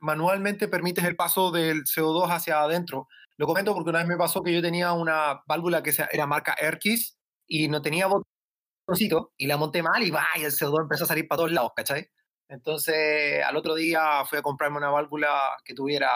[0.00, 3.06] manualmente permites el paso del CO2 hacia adentro.
[3.36, 6.56] Lo comento porque una vez me pasó que yo tenía una válvula que era marca
[6.60, 11.04] Airkiss y no tenía botoncito y la monté mal y, va, y el CO2 empezó
[11.04, 12.08] a salir para todos lados, ¿cachai?
[12.48, 16.10] Entonces, al otro día fui a comprarme una válvula que tuviera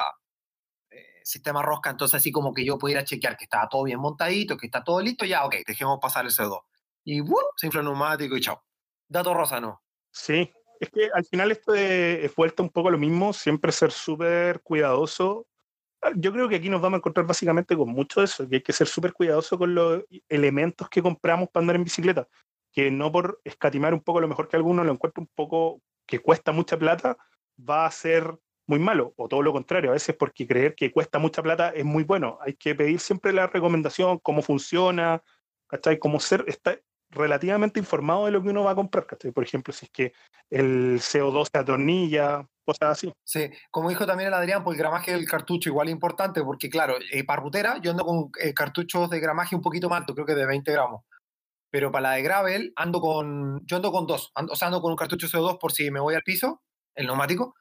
[1.27, 4.67] sistema rosca, entonces así como que yo pudiera chequear que estaba todo bien montadito, que
[4.67, 6.61] está todo listo, ya, ok, dejemos pasar el CO2.
[7.05, 7.43] Y ¡bum!
[7.57, 8.63] se infla el neumático y chao.
[9.09, 9.83] Dato rosa, ¿no?
[10.13, 10.49] Sí,
[10.79, 15.49] es que al final esto es vuelta un poco lo mismo, siempre ser súper cuidadoso.
[16.01, 18.57] Ah, yo creo que aquí nos vamos a encontrar básicamente con mucho de eso, que
[18.57, 22.29] hay que ser súper cuidadoso con los elementos que compramos para andar en bicicleta,
[22.71, 26.21] que no por escatimar un poco lo mejor que alguno lo encuentre un poco que
[26.21, 27.17] cuesta mucha plata,
[27.59, 31.19] va a ser muy malo, o todo lo contrario, a veces porque creer que cuesta
[31.19, 32.39] mucha plata es muy bueno.
[32.41, 35.23] Hay que pedir siempre la recomendación, cómo funciona,
[35.69, 35.99] ¿cachai?
[35.99, 36.79] Cómo ser, está
[37.11, 39.31] relativamente informado de lo que uno va a comprar, ¿cachai?
[39.31, 40.13] Por ejemplo, si es que
[40.51, 43.13] el CO2 se atornilla, cosas así.
[43.25, 46.69] Sí, como dijo también el Adrián, pues el gramaje del cartucho igual es importante, porque
[46.69, 50.15] claro, eh, para rutera yo ando con eh, cartuchos de gramaje un poquito más alto,
[50.15, 51.03] creo que de 20 gramos.
[51.71, 54.81] pero para la de gravel ando con, yo ando con dos, ando, o sea, ando
[54.81, 56.63] con un cartucho CO2 por si me voy al piso,
[56.95, 57.55] el neumático,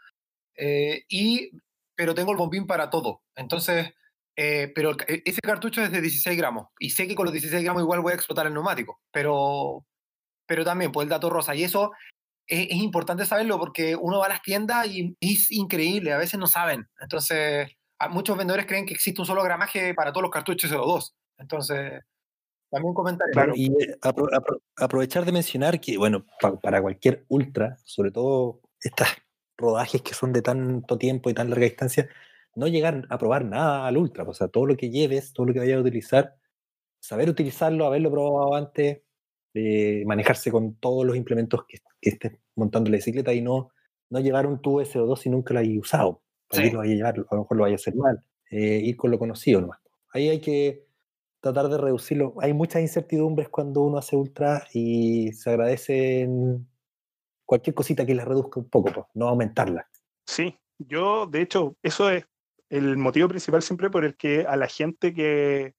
[0.58, 1.52] eh, y,
[1.96, 3.24] pero tengo el bombín para todo.
[3.36, 3.94] Entonces,
[4.36, 7.64] eh, pero e, ese cartucho es de 16 gramos, y sé que con los 16
[7.64, 9.86] gramos igual voy a explotar el neumático, pero,
[10.46, 11.92] pero también, pues el dato rosa, y eso
[12.48, 16.40] es, es importante saberlo porque uno va a las tiendas y es increíble, a veces
[16.40, 16.88] no saben.
[17.00, 17.70] Entonces,
[18.10, 21.14] muchos vendedores creen que existe un solo gramaje para todos los cartuchos CO2.
[21.38, 22.02] Entonces,
[22.70, 23.30] también comentar.
[23.32, 23.98] Claro, y eh,
[24.76, 26.26] aprovechar de mencionar que, bueno,
[26.62, 29.10] para cualquier ultra, sobre todo estas
[29.58, 32.10] rodajes que son de tanto tiempo y tan larga distancia,
[32.56, 34.24] no llegar a probar nada al ultra.
[34.24, 36.36] O sea, todo lo que lleves, todo lo que vayas a utilizar,
[37.00, 39.02] saber utilizarlo, haberlo probado antes,
[39.54, 43.70] eh, manejarse con todos los implementos que, que, estés montando la bicicleta y no,
[44.10, 46.22] no llevar un tubo CO2 si nunca lo hayas usado.
[46.52, 48.24] Ahí lo vaya a llevar, a lo mejor lo vaya a hacer mal.
[48.52, 49.80] Eh, ir con lo conocido nomás.
[50.14, 50.86] Ahí hay que
[51.42, 52.36] tratar de reducirlo.
[52.40, 56.68] Hay muchas incertidumbres cuando uno hace ultra y se agradecen
[57.46, 59.88] cualquier cosita que la reduzca un poco, no aumentarla.
[60.26, 62.26] Sí, yo de hecho, eso es
[62.70, 65.74] el motivo principal siempre por el que a la gente que,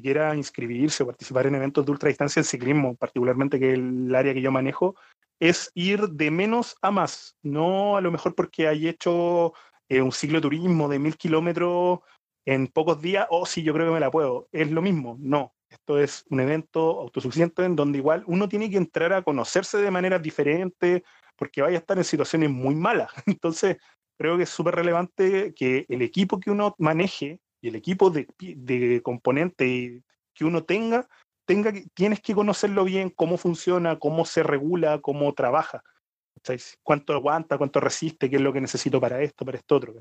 [0.00, 4.32] quiera inscribirse o participar en eventos de ultra distancia ciclismo, particularmente que es el área
[4.32, 4.94] que yo manejo,
[5.40, 9.54] es ir de menos a más, no a lo mejor porque hay hecho
[9.88, 11.98] eh, un ciclo de turismo de mil kilómetros
[12.46, 14.48] en pocos días, o oh, si yo creo que me la puedo.
[14.52, 15.52] Es lo mismo, no.
[15.70, 19.90] Esto es un evento autosuficiente en donde igual uno tiene que entrar a conocerse de
[19.90, 21.04] manera diferente
[21.36, 23.10] porque vaya a estar en situaciones muy malas.
[23.26, 23.76] Entonces,
[24.18, 28.26] creo que es súper relevante que el equipo que uno maneje y el equipo de,
[28.38, 30.02] de componente
[30.34, 31.08] que uno tenga,
[31.44, 35.82] tenga, tienes que conocerlo bien, cómo funciona, cómo se regula, cómo trabaja
[36.82, 39.94] cuánto aguanta, cuánto resiste, qué es lo que necesito para esto, para esto otro.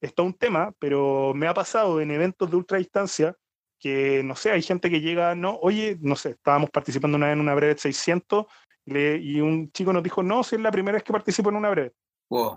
[0.00, 3.36] Esto es un tema, pero me ha pasado en eventos de ultra distancia
[3.80, 7.32] que, no sé, hay gente que llega, no, oye, no sé, estábamos participando una vez
[7.32, 8.46] en una brevet 600
[8.86, 11.70] y, un chico nos dijo, no, si es la primera vez que participo en una
[11.70, 11.94] brevet.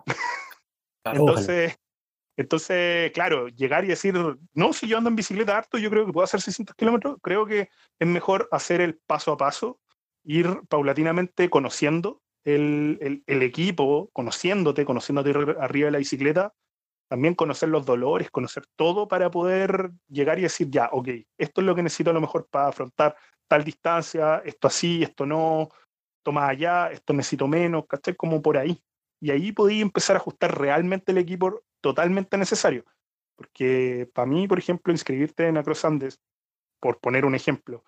[1.05, 1.75] entonces,
[2.35, 4.15] entonces, claro, llegar y decir,
[4.53, 7.45] no, si yo ando en bicicleta harto, yo creo que puedo hacer 600 kilómetros, creo
[7.45, 7.69] que
[7.99, 9.79] es mejor hacer el paso a paso,
[10.23, 16.53] ir paulatinamente conociendo el, el, equipo, conociéndote, conociéndote arriba de la bicicleta,
[17.13, 21.67] también conocer los dolores, conocer todo para poder llegar y decir, ya, ok, esto es
[21.67, 23.15] lo que necesito a lo mejor para afrontar
[23.47, 25.69] tal distancia, esto así, esto no,
[26.17, 28.15] esto más allá, esto necesito menos, ¿cachai?
[28.15, 28.83] Como por ahí.
[29.21, 32.83] Y ahí podí empezar a ajustar realmente el equipo totalmente necesario.
[33.35, 36.19] Porque para mí, por ejemplo, inscribirte en Across Andes,
[36.79, 37.85] por poner un ejemplo,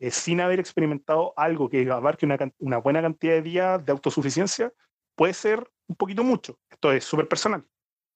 [0.00, 4.72] eh, sin haber experimentado algo que abarque una, una, buena cantidad de días de autosuficiencia,
[5.14, 6.58] puede ser un poquito mucho.
[6.68, 7.64] Esto es súper personal.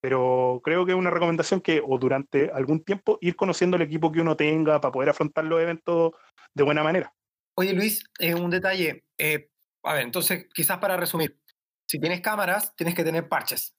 [0.01, 4.13] Pero creo que es una recomendación que, o durante algún tiempo, ir conociendo el equipo
[4.13, 6.13] que uno tenga para poder afrontar los eventos
[6.55, 7.13] de buena manera.
[7.57, 9.05] Oye, Luis, eh, un detalle.
[9.19, 9.51] Eh,
[9.83, 11.41] a ver, entonces, quizás para resumir,
[11.89, 13.75] si tienes cámaras, tienes que tener parches.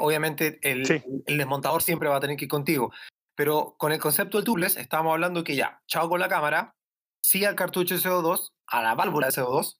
[0.00, 0.88] obviamente, el,
[1.26, 2.92] el, desmontador siempre va a tener que ir contigo.
[3.34, 6.74] Pero con el concepto del tubeless, estábamos hablando que ya, chao con la cámara,
[7.22, 9.78] sí al cartucho de CO2, a la válvula de CO2.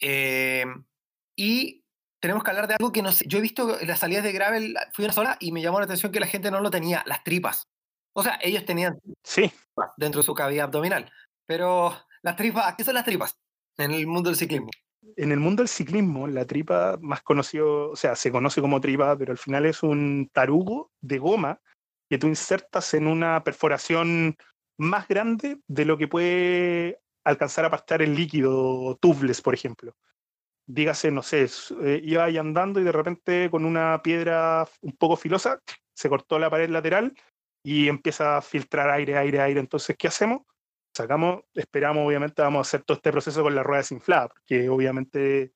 [0.00, 0.64] Eh,
[1.36, 1.81] y
[2.22, 3.24] tenemos que hablar de algo que no sé.
[3.26, 6.12] Yo he visto las salidas de gravel, fui una sola y me llamó la atención
[6.12, 7.68] que la gente no lo tenía, las tripas.
[8.14, 9.50] O sea, ellos tenían sí.
[9.96, 11.10] dentro de su cavidad abdominal.
[11.46, 11.92] Pero
[12.22, 13.36] las tripas, ¿qué son las tripas
[13.76, 14.70] en el mundo del ciclismo?
[15.16, 19.18] En el mundo del ciclismo, la tripa más conocido, o sea, se conoce como tripa,
[19.18, 21.60] pero al final es un tarugo de goma
[22.08, 24.36] que tú insertas en una perforación
[24.78, 29.96] más grande de lo que puede alcanzar a pasar el líquido tubeless, por ejemplo.
[30.66, 31.46] Dígase, no sé,
[31.82, 35.60] eh, iba ahí andando y de repente con una piedra un poco filosa
[35.94, 37.14] se cortó la pared lateral
[37.64, 39.60] y empieza a filtrar aire, aire, aire.
[39.60, 40.42] Entonces, ¿qué hacemos?
[40.96, 45.52] Sacamos, esperamos, obviamente, vamos a hacer todo este proceso con la rueda desinflada, porque obviamente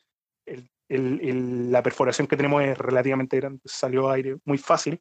[0.89, 5.01] la perforación que tenemos es relativamente grande, salió aire muy fácil.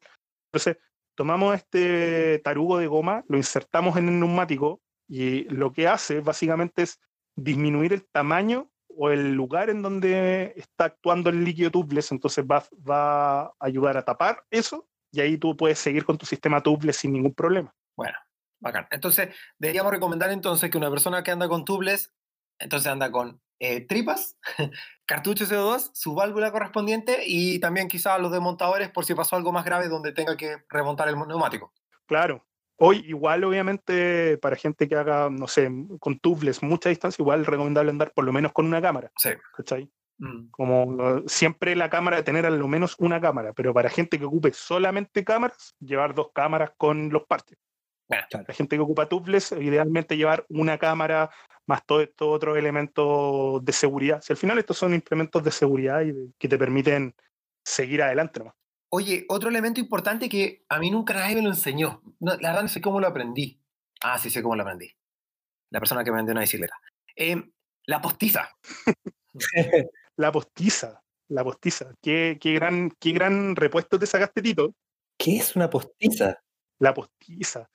[0.50, 0.82] Entonces,
[1.14, 6.82] tomamos este tarugo de goma, lo insertamos en el neumático y lo que hace básicamente
[6.82, 7.00] es
[7.36, 12.64] disminuir el tamaño o el lugar en donde está actuando el líquido tubeless, entonces va,
[12.88, 16.96] va a ayudar a tapar eso y ahí tú puedes seguir con tu sistema tubeless
[16.96, 17.74] sin ningún problema.
[17.96, 18.16] Bueno,
[18.60, 18.86] bacán.
[18.90, 22.12] Entonces, deberíamos recomendar entonces que una persona que anda con tubeless,
[22.58, 24.36] entonces anda con eh, tripas,
[25.06, 29.64] cartucho CO2, su válvula correspondiente y también quizás los desmontadores por si pasó algo más
[29.64, 31.72] grave donde tenga que remontar el neumático.
[32.06, 32.44] Claro.
[32.78, 37.90] Hoy igual obviamente para gente que haga, no sé, con tubles mucha distancia, igual recomendable
[37.90, 39.10] andar por lo menos con una cámara.
[39.16, 39.30] Sí.
[39.56, 39.90] ¿Cachai?
[40.18, 40.48] Mm.
[40.50, 45.24] Como siempre la cámara, tener al menos una cámara, pero para gente que ocupe solamente
[45.24, 47.58] cámaras, llevar dos cámaras con los parches.
[48.46, 51.30] La gente que ocupa tubeless, idealmente llevar una cámara
[51.66, 54.22] más todos estos otros elementos de seguridad.
[54.22, 57.14] Si al final estos son implementos de seguridad y de- que te permiten
[57.64, 58.54] seguir adelante nomás.
[58.90, 62.02] Oye, otro elemento importante que a mí nunca nadie me lo enseñó.
[62.20, 63.60] No, la verdad no sé cómo lo aprendí.
[64.00, 64.90] Ah, sí sé cómo lo aprendí.
[65.70, 66.76] La persona que me vendió una bicicleta.
[67.14, 67.52] Em,
[67.86, 68.48] la postiza.
[70.18, 71.92] La postiza, la postiza.
[72.00, 74.74] Qué, qué gran, qué gran repuesto te sacaste, Tito.
[75.18, 76.42] ¿Qué es una postiza?
[76.78, 77.68] La postiza.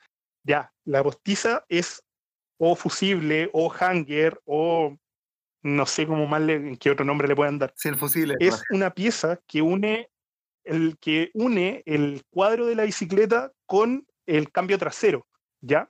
[0.43, 2.01] Ya, la postiza es
[2.57, 4.97] o fusible, o hanger, o
[5.63, 7.73] no sé cómo más le, qué otro nombre le puedan dar.
[7.75, 8.35] Sí, el fusible.
[8.39, 10.09] Es una pieza que une
[10.63, 15.27] el que une el cuadro de la bicicleta con el cambio trasero,
[15.61, 15.89] ¿ya?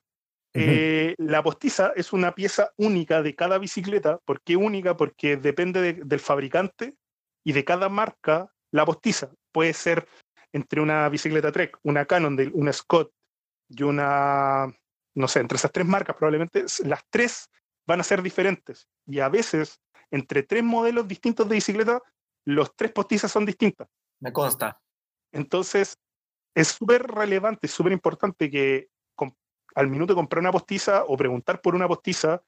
[0.54, 4.20] Eh, la postiza es una pieza única de cada bicicleta.
[4.26, 4.98] ¿Por qué única?
[4.98, 6.96] Porque depende de- del fabricante
[7.46, 9.32] y de cada marca la postiza.
[9.54, 10.08] Puede ser
[10.52, 13.14] entre una bicicleta Trek, una Cannondale, una Scott
[13.70, 14.68] y una,
[15.16, 17.50] no sé, entre esas tres marcas probablemente las tres
[17.88, 18.90] van a ser diferentes.
[19.08, 19.80] Y a veces,
[20.12, 22.02] entre tres modelos distintos de bicicleta,
[22.46, 23.88] los tres postizas son distintas.
[24.22, 24.80] Me consta.
[25.34, 25.98] Entonces,
[26.56, 28.90] es súper relevante, súper importante que
[29.76, 32.44] al minuto de comprar una postiza o preguntar por una postiza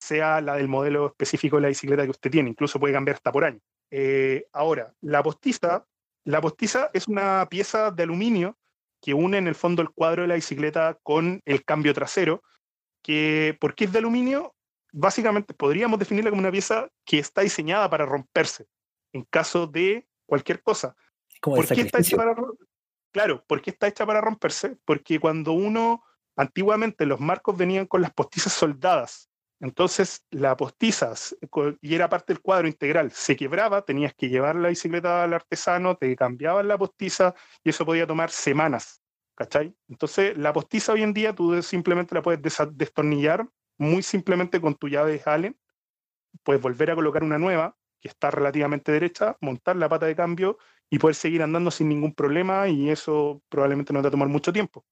[0.00, 2.50] sea la del modelo específico de la bicicleta que usted tiene.
[2.50, 3.60] Incluso puede cambiar hasta por año.
[3.90, 5.86] Eh, ahora, la postiza,
[6.24, 8.56] la postiza es una pieza de aluminio
[9.00, 12.42] que une en el fondo el cuadro de la bicicleta con el cambio trasero.
[13.02, 14.54] Que, ¿Por qué es de aluminio?
[14.92, 18.66] Básicamente podríamos definirla como una pieza que está diseñada para romperse
[19.12, 20.96] en caso de cualquier cosa.
[21.40, 22.56] Como de ¿Por qué está hecha para ro-
[23.12, 24.76] Claro, ¿por qué está hecha para romperse?
[24.84, 26.04] Porque cuando uno,
[26.36, 29.30] antiguamente los marcos venían con las postizas soldadas.
[29.60, 31.12] Entonces, la postiza,
[31.80, 35.96] y era parte del cuadro integral, se quebraba, tenías que llevar la bicicleta al artesano,
[35.96, 37.34] te cambiaban la postiza
[37.64, 39.02] y eso podía tomar semanas.
[39.34, 39.74] ¿Cachai?
[39.88, 42.40] Entonces, la postiza hoy en día tú simplemente la puedes
[42.72, 45.56] destornillar muy simplemente con tu llave Allen.
[46.42, 50.58] Puedes volver a colocar una nueva que está relativamente derecha, montar la pata de cambio
[50.90, 54.28] y poder seguir andando sin ningún problema y eso probablemente no te va a tomar
[54.28, 54.84] mucho tiempo.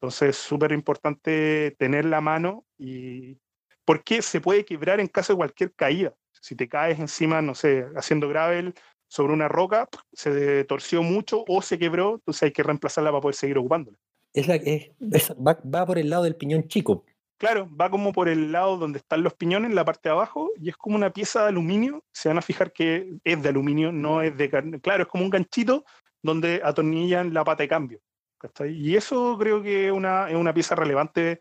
[0.00, 3.38] Entonces es súper importante tener la mano y
[3.84, 6.14] porque se puede quebrar en caso de cualquier caída.
[6.40, 8.74] Si te caes encima, no sé, haciendo gravel
[9.08, 13.34] sobre una roca, se torció mucho o se quebró, entonces hay que reemplazarla para poder
[13.34, 13.98] seguir ocupándola.
[14.32, 17.04] Es la, es- es- va, va por el lado del piñón chico.
[17.42, 20.68] Claro, va como por el lado donde están los piñones, la parte de abajo, y
[20.68, 22.04] es como una pieza de aluminio.
[22.12, 24.80] Se van a fijar que es de aluminio, no es de carne.
[24.80, 25.84] Claro, es como un ganchito
[26.22, 28.00] donde atornillan la pata de cambio.
[28.38, 28.72] ¿cachai?
[28.72, 31.40] Y eso creo que es una, es una pieza relevante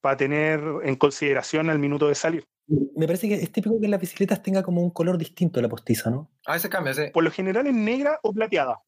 [0.00, 2.44] para tener en consideración al minuto de salir.
[2.96, 5.68] Me parece que es típico que en las bicicletas tenga como un color distinto la
[5.68, 6.28] postiza, ¿no?
[6.46, 7.02] A veces cambia, sí.
[7.12, 8.82] Por lo general es negra o plateada.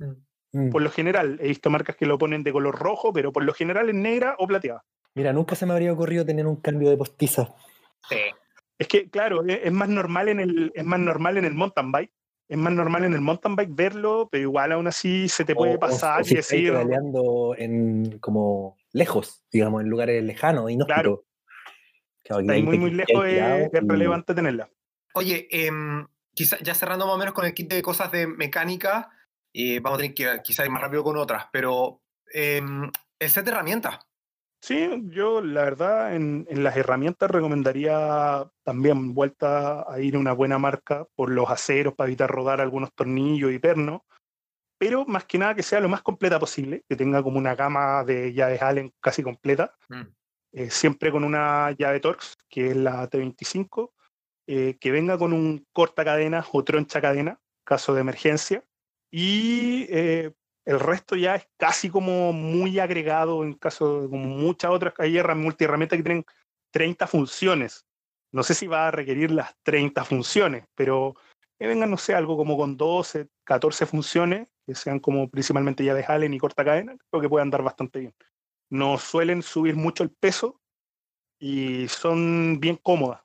[0.52, 0.70] Mm.
[0.70, 3.54] Por lo general, he visto marcas que lo ponen de color rojo, pero por lo
[3.54, 4.82] general es negra o plateada.
[5.18, 7.52] Mira, nunca se me habría ocurrido tener un cambio de postiza.
[8.08, 8.20] Sí.
[8.78, 11.90] Es que, claro, e- es más normal en el, es más normal en el mountain
[11.90, 12.12] bike.
[12.48, 15.72] Es más normal en el mountain bike verlo, pero igual aún así se te puede
[15.72, 20.70] O- o- pasar o si y decir, pedaleando en como lejos, digamos, en lugares lejanos,
[20.70, 21.02] inhóspitos.
[21.02, 21.24] Claro.
[22.22, 24.70] Claro, está ahí muy, muy lejos, es, y- relevante tenerla.
[25.14, 29.10] Oye, em, quizá, ya cerrando más o menos con el kit de cosas de mecánica,
[29.52, 32.02] y vamos a tener que ir quizá ir más rápido con otras, pero
[32.32, 32.88] em,
[33.18, 33.98] el set de herramientas.
[34.60, 40.32] Sí, yo la verdad en, en las herramientas recomendaría también vuelta a ir a una
[40.32, 44.02] buena marca por los aceros para evitar rodar algunos tornillos y pernos,
[44.76, 48.04] pero más que nada que sea lo más completa posible, que tenga como una gama
[48.04, 50.02] de llaves Allen casi completa, Mm.
[50.52, 53.92] eh, siempre con una llave Torx, que es la T25,
[54.46, 58.64] eh, que venga con un corta cadena o troncha cadena, caso de emergencia,
[59.10, 60.32] y eh,
[60.68, 65.16] el resto ya es casi como muy agregado en caso de como muchas otras, hay
[65.16, 66.26] herra- multiherramientas que tienen
[66.70, 67.86] 30 funciones.
[68.34, 71.14] No sé si va a requerir las 30 funciones, pero
[71.58, 76.10] que vengan, no sé, algo como con 12, 14 funciones, que sean como principalmente llaves
[76.10, 78.14] Allen y corta cadena, creo que puede andar bastante bien.
[78.70, 80.60] No suelen subir mucho el peso
[81.40, 83.22] y son bien cómodas.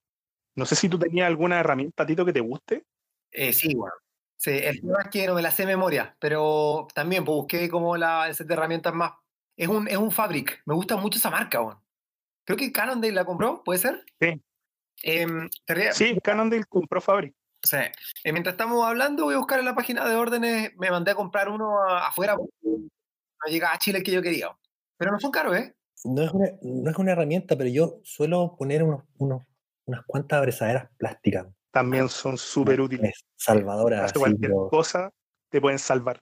[0.55, 2.85] No sé si tú tenías alguna herramienta, Tito, que te guste.
[3.31, 3.93] Eh, sí, bueno.
[4.37, 7.69] Sí, el tema es que no me la sé de memoria, pero también pues, busqué
[7.69, 9.13] como la, el set de herramientas más.
[9.55, 10.61] Es un, es un Fabric.
[10.65, 11.79] Me gusta mucho esa marca, weón.
[12.45, 14.03] Creo que Cannondale la compró, ¿puede ser?
[14.19, 14.41] Sí.
[15.67, 17.33] Rías- Sí, Cannondale compró Fabric.
[17.61, 17.77] Sí.
[18.25, 20.71] Eh, mientras estamos hablando, voy a buscar en la página de órdenes.
[20.77, 24.21] Me mandé a comprar uno a- afuera porque no llegaba a Chile el que yo
[24.21, 24.49] quería.
[24.97, 25.73] Pero no son caros, ¿eh?
[26.03, 29.43] No es, una, no es una herramienta, pero yo suelo poner unos, unos-
[29.85, 31.47] unas cuantas abrazaderas plásticas.
[31.73, 33.09] También son súper útiles.
[33.09, 34.05] Es salvadora.
[34.05, 35.11] Hace así, cualquier cosa,
[35.49, 36.21] te pueden salvar.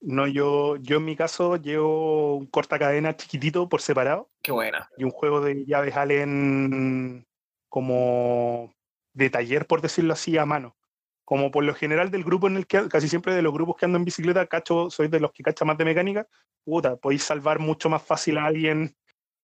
[0.00, 4.88] No, yo, yo en mi caso llevo un corta cadena chiquitito por separado Qué buena.
[4.96, 7.26] y un juego de llaves Allen
[7.68, 8.72] como
[9.14, 10.76] de taller, por decirlo así, a mano.
[11.24, 13.84] Como por lo general del grupo en el que, casi siempre de los grupos que
[13.84, 16.28] ando en bicicleta, cacho, soy de los que cacha más de mecánica,
[16.64, 18.94] puta, podéis salvar mucho más fácil a alguien,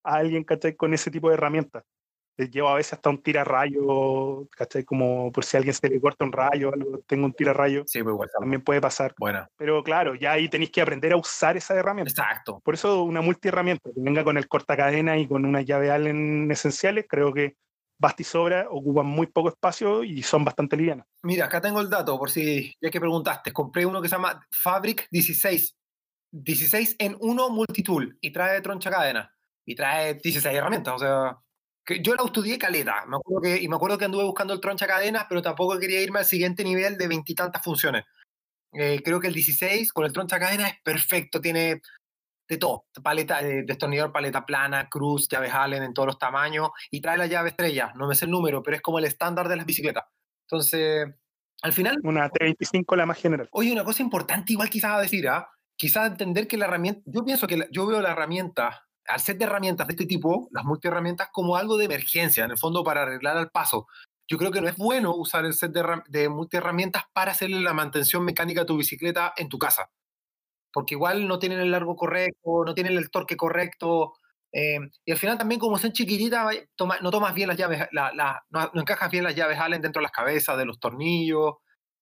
[0.05, 0.77] a alguien, ¿cachai?
[0.77, 1.83] Con ese tipo de herramientas.
[2.37, 4.85] Les llevo a veces hasta un tirarrayo, ¿cachai?
[4.85, 7.85] Como por si a alguien se le corta un rayo, algo, tengo un tirarrayo.
[7.87, 8.31] Sí, pues igual.
[8.39, 9.15] También puede pasar.
[9.19, 9.49] Buena.
[9.57, 12.11] Pero claro, ya ahí tenéis que aprender a usar esa herramienta.
[12.11, 12.61] Exacto.
[12.65, 17.07] Por eso una multiherramienta que venga con el cortacadena y con una llave Allen esenciales,
[17.09, 17.57] creo que
[17.99, 21.07] basta y sobra, ocupan muy poco espacio y son bastante livianas.
[21.23, 23.53] Mira, acá tengo el dato, por si ya que preguntaste.
[23.53, 25.77] Compré uno que se llama Fabric 16.
[26.33, 29.33] 16 en uno multitool y trae troncha cadena
[29.65, 30.95] y trae 16 herramientas.
[30.95, 31.39] O sea,
[31.85, 33.05] que yo la estudié caleta.
[33.07, 36.01] Me acuerdo que, y me acuerdo que anduve buscando el troncha cadenas, pero tampoco quería
[36.01, 38.05] irme al siguiente nivel de veintitantas funciones.
[38.73, 41.41] Eh, creo que el 16 con el troncha cadena es perfecto.
[41.41, 41.81] Tiene
[42.49, 47.01] de todo, paleta, eh, destornillador, paleta plana, cruz, llaves Allen en todos los tamaños y
[47.01, 49.57] trae la llave estrella, no me sé el número, pero es como el estándar de
[49.57, 50.05] las bicicletas.
[50.43, 51.09] Entonces,
[51.63, 51.99] al final...
[52.03, 53.49] Una T25 la más general.
[53.53, 55.49] Oye, una cosa importante igual quizás decir, ¿ah?
[55.77, 59.39] quizás entender que la herramienta, yo pienso que la, yo veo la herramienta, al set
[59.39, 63.03] de herramientas de este tipo, las multiherramientas, como algo de emergencia, en el fondo para
[63.03, 63.87] arreglar al paso.
[64.27, 67.75] Yo creo que no es bueno usar el set de, de multiherramientas para hacerle la
[67.75, 69.91] mantención mecánica a tu bicicleta en tu casa
[70.73, 74.15] porque igual no tienen el largo correcto, no tienen el torque correcto,
[74.57, 76.55] eh, y al final también como son chiquititas,
[77.01, 80.57] no tomas bien las llaves, no, encajas bien las llaves Allen dentro de las cabezas,
[80.57, 81.55] de los tornillos.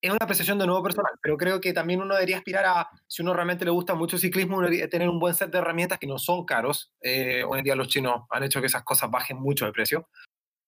[0.03, 3.23] Es una apreciación de nuevo personal, pero creo que también uno debería aspirar a, si
[3.23, 6.19] uno realmente le gusta mucho el ciclismo, tener un buen set de herramientas que no
[6.19, 6.93] son caros.
[7.01, 10.09] Eh, hoy en día los chinos han hecho que esas cosas bajen mucho de precio.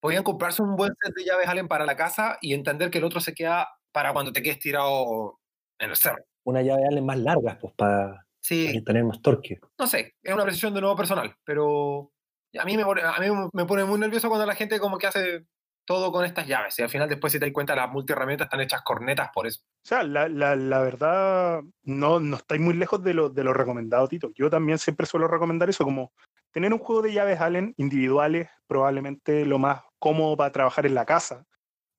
[0.01, 3.05] Podrían comprarse un buen set de llaves Allen para la casa y entender que el
[3.05, 5.41] otro se queda para cuando te quedes tirado
[5.79, 9.59] en el cerro una llave Allen más largas, pues para, tener más torque.
[9.79, 12.13] No sé, es una precisión de nuevo personal, pero
[12.59, 15.47] a mí, me, a mí me pone muy nervioso cuando la gente como que hace
[15.85, 18.61] todo con estas llaves y al final después si te das cuenta las multiherramientas están
[18.61, 19.61] hechas cornetas por eso.
[19.63, 23.53] O sea, la, la, la verdad no, no estáis muy lejos de lo, de lo
[23.53, 24.31] recomendado, Tito.
[24.35, 26.13] Yo también siempre suelo recomendar eso, como
[26.53, 31.05] tener un juego de llaves Allen individuales, probablemente lo más cómodo para trabajar en la
[31.05, 31.45] casa,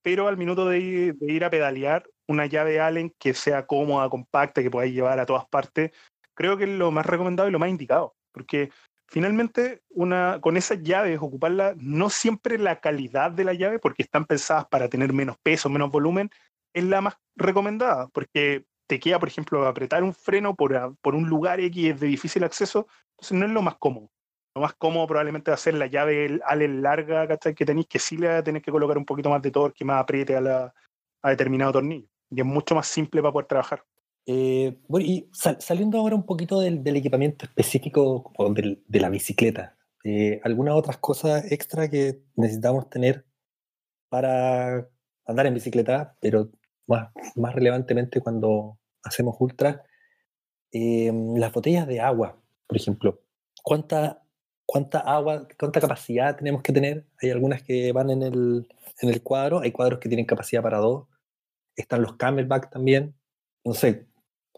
[0.01, 4.09] pero al minuto de ir, de ir a pedalear, una llave Allen que sea cómoda,
[4.09, 5.91] compacta, que podáis llevar a todas partes,
[6.33, 8.71] creo que es lo más recomendado y lo más indicado, porque
[9.07, 14.25] finalmente una, con esas llaves ocuparla, no siempre la calidad de la llave, porque están
[14.25, 16.29] pensadas para tener menos peso, menos volumen,
[16.73, 21.27] es la más recomendada, porque te queda, por ejemplo, apretar un freno por, por un
[21.27, 24.11] lugar X de difícil acceso, entonces no es lo más cómodo.
[24.55, 28.17] Lo más cómodo probablemente va a ser la llave Allen larga que tenéis, que sí
[28.17, 30.73] le tener que colocar un poquito más de torque, más apriete a, la,
[31.21, 33.83] a determinado tornillo y es mucho más simple para poder trabajar.
[34.27, 40.75] Eh, bueno, y saliendo ahora un poquito del, equipamiento específico de la bicicleta, eh, ¿algunas
[40.75, 43.25] otras cosas extra que necesitamos tener
[44.09, 44.87] para
[45.25, 46.49] andar en bicicleta, pero
[46.87, 49.83] más, más relevantemente cuando hacemos ultra?
[50.71, 53.21] Eh, las botellas de agua, por ejemplo.
[53.63, 54.23] ¿Cuánta,
[54.65, 57.05] ¿Cuánta agua, cuánta capacidad tenemos que tener?
[57.21, 58.67] Hay algunas que van en el,
[59.01, 61.07] en el cuadro, hay cuadros que tienen capacidad para dos
[61.75, 63.15] están los camelback también.
[63.63, 64.07] No sé,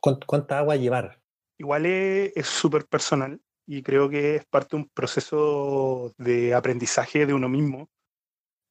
[0.02, 1.20] ¿cuánta agua llevar?
[1.58, 7.34] Igual es súper personal y creo que es parte de un proceso de aprendizaje de
[7.34, 7.90] uno mismo.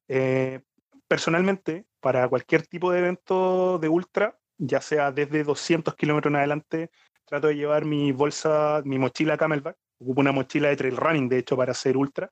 [0.07, 0.61] Eh,
[1.07, 6.91] personalmente, para cualquier tipo de evento de ultra, ya sea desde 200 kilómetros en adelante,
[7.25, 9.77] trato de llevar mi bolsa, mi mochila Camelback.
[9.99, 12.31] Ocupo una mochila de trail running, de hecho, para hacer ultra.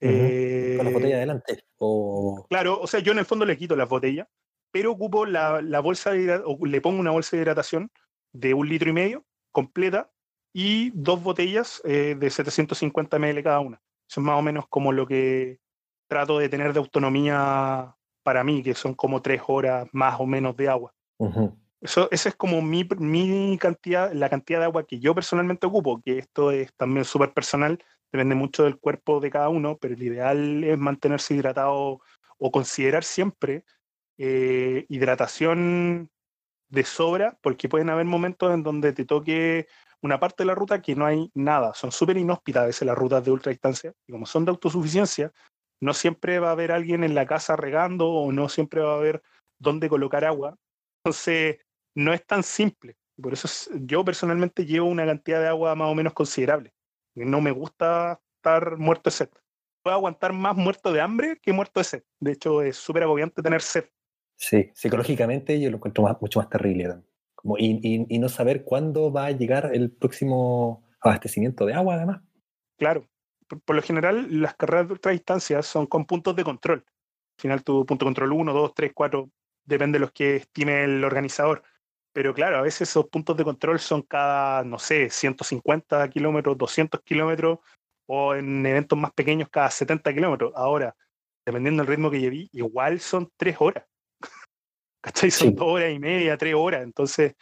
[0.00, 1.64] Con la botella eh, adelante.
[1.78, 2.46] O...
[2.48, 4.26] Claro, o sea, yo en el fondo le quito las botellas
[4.76, 7.90] pero ocupo la, la bolsa de, o le pongo una bolsa de hidratación
[8.40, 10.10] de un litro y medio completa
[10.52, 13.80] y dos botellas eh, de 750 ml cada una.
[14.08, 15.58] Eso es más o menos como lo que
[16.08, 20.56] trato de tener de autonomía para mí, que son como tres horas más o menos
[20.56, 20.94] de agua.
[21.80, 26.00] Eso, esa es como mi, mi, cantidad, la cantidad de agua que yo personalmente ocupo,
[26.02, 27.82] que esto es también súper personal,
[28.12, 32.00] depende mucho del cuerpo de cada uno, pero el ideal es mantenerse hidratado
[32.38, 33.64] o considerar siempre
[34.18, 36.10] eh, hidratación
[36.68, 39.66] de sobra, porque pueden haber momentos en donde te toque
[40.02, 41.74] una parte de la ruta que no hay nada.
[41.74, 43.92] Son súper inhóspitas a veces las rutas de ultra distancia.
[44.06, 45.32] Y como son de autosuficiencia,
[45.80, 48.96] no siempre va a haber alguien en la casa regando o no siempre va a
[48.96, 49.22] haber
[49.58, 50.56] dónde colocar agua.
[51.04, 51.58] Entonces,
[51.94, 52.96] no es tan simple.
[53.20, 53.48] Por eso
[53.80, 56.74] yo personalmente llevo una cantidad de agua más o menos considerable.
[57.14, 59.30] No me gusta estar muerto de sed.
[59.82, 62.04] Puedo aguantar más muerto de hambre que muerto de sed.
[62.20, 63.88] De hecho, es súper agobiante tener sed.
[64.36, 66.96] Sí, psicológicamente yo lo encuentro mucho más terrible.
[67.34, 72.22] Como, y, y, no saber cuándo va a llegar el próximo abastecimiento de agua, además.
[72.78, 73.08] Claro.
[73.64, 76.84] Por, lo general, las carreras de ultradistancia son con puntos de control.
[77.38, 79.30] Al final tu punto de control 1, 2, 3, 4,
[79.64, 81.62] depende de los que estime el organizador.
[82.12, 87.02] Pero claro, a veces esos puntos de control son cada, no sé, 150 kilómetros, 200
[87.02, 87.58] kilómetros,
[88.06, 90.52] o en eventos más pequeños cada 70 kilómetros.
[90.56, 90.96] Ahora,
[91.44, 93.84] dependiendo del ritmo que llevé, igual son tres horas.
[95.06, 95.30] ¿Cachai?
[95.30, 96.82] Son dos horas y media, tres horas.
[96.82, 97.34] Entonces,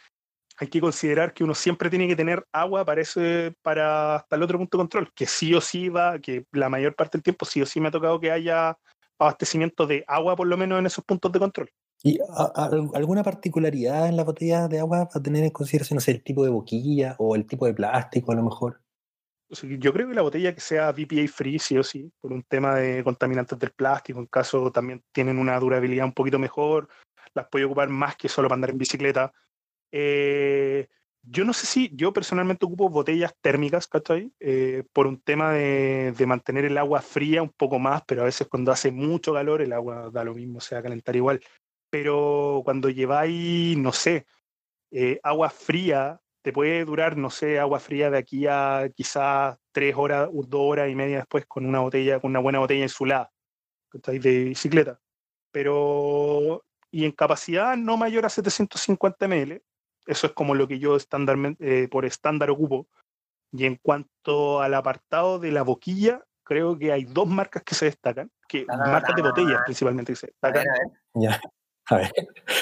[0.57, 4.43] hay que considerar que uno siempre tiene que tener agua para, ese, para hasta el
[4.43, 7.43] otro punto de control, que sí o sí va, que la mayor parte del tiempo
[7.43, 8.77] sí o sí me ha tocado que haya
[9.17, 11.69] abastecimiento de agua por lo menos en esos puntos de control.
[12.03, 12.19] ¿Y
[12.93, 16.43] alguna particularidad en la botella de agua para tener en consideración, no sé, el tipo
[16.43, 18.79] de boquilla o el tipo de plástico a lo mejor?
[19.49, 22.75] Yo creo que la botella que sea BPA free, sí o sí, por un tema
[22.75, 26.89] de contaminantes del plástico, en caso también tienen una durabilidad un poquito mejor,
[27.35, 29.31] las puede ocupar más que solo para andar en bicicleta.
[29.91, 30.87] Eh,
[31.21, 34.31] yo no sé si yo personalmente ocupo botellas térmicas, ¿cachai?
[34.39, 38.25] Eh, por un tema de, de, mantener el agua fría un poco más, pero a
[38.25, 41.41] veces cuando hace mucho calor el agua da lo mismo, se va a calentar igual
[41.95, 44.25] pero cuando lleváis, no sé,
[44.91, 49.95] eh, agua fría, te puede durar, no sé, agua fría de aquí a quizás tres
[49.95, 53.31] horas, dos horas y media después con una botella, con una buena botella insulada,
[53.93, 54.99] de bicicleta.
[55.51, 56.65] Pero,
[56.95, 59.61] y en capacidad no mayor a 750 ml,
[60.05, 62.87] eso es como lo que yo estándar, eh, por estándar ocupo.
[63.51, 67.87] Y en cuanto al apartado de la boquilla, creo que hay dos marcas que se
[67.87, 70.65] destacan, que marcas de botellas principalmente que se destacan.
[71.15, 71.41] Ya.
[71.87, 72.13] A ver,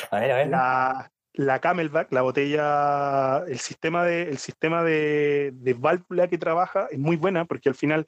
[0.10, 0.48] a ver, a ver.
[0.48, 6.88] La, la Camelback, la botella, el sistema de, el sistema de, de, válvula que trabaja
[6.90, 8.08] es muy buena porque al final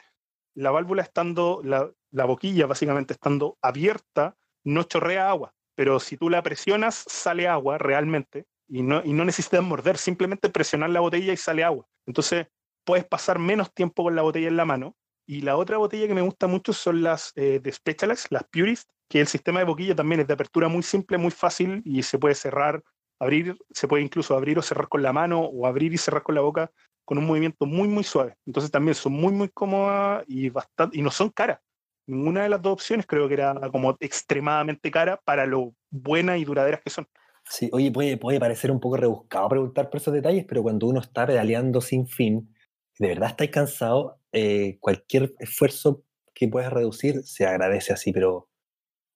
[0.55, 6.30] la válvula estando, la, la, boquilla básicamente estando abierta, no chorrea agua, pero si tú
[6.30, 11.34] la presionas, sale agua realmente y no, y no necesitas morder, simplemente presionar la botella
[11.34, 11.86] y sale agua.
[12.05, 12.47] Entonces
[12.84, 14.95] puedes pasar menos tiempo con la botella en la mano.
[15.28, 18.89] Y la otra botella que me gusta mucho son las eh, de Specialized, las Purist,
[19.09, 22.19] que el sistema de boquilla también es de apertura muy simple, muy fácil y se
[22.19, 22.84] puede cerrar,
[23.19, 26.36] abrir, se puede incluso abrir o cerrar con la mano o abrir y cerrar con
[26.36, 26.71] la boca
[27.05, 28.36] con un movimiento muy, muy suave.
[28.45, 31.59] Entonces también son muy, muy cómodas y, bastante, y no son caras.
[32.08, 36.45] Ninguna de las dos opciones creo que era como extremadamente cara para lo buenas y
[36.45, 37.08] duraderas que son.
[37.49, 40.99] Sí, oye, puede, puede parecer un poco rebuscado preguntar por esos detalles, pero cuando uno
[40.99, 42.53] está pedaleando sin fin,
[42.97, 46.03] de verdad estáis cansado, eh, cualquier esfuerzo
[46.34, 48.49] que puedas reducir se agradece así, pero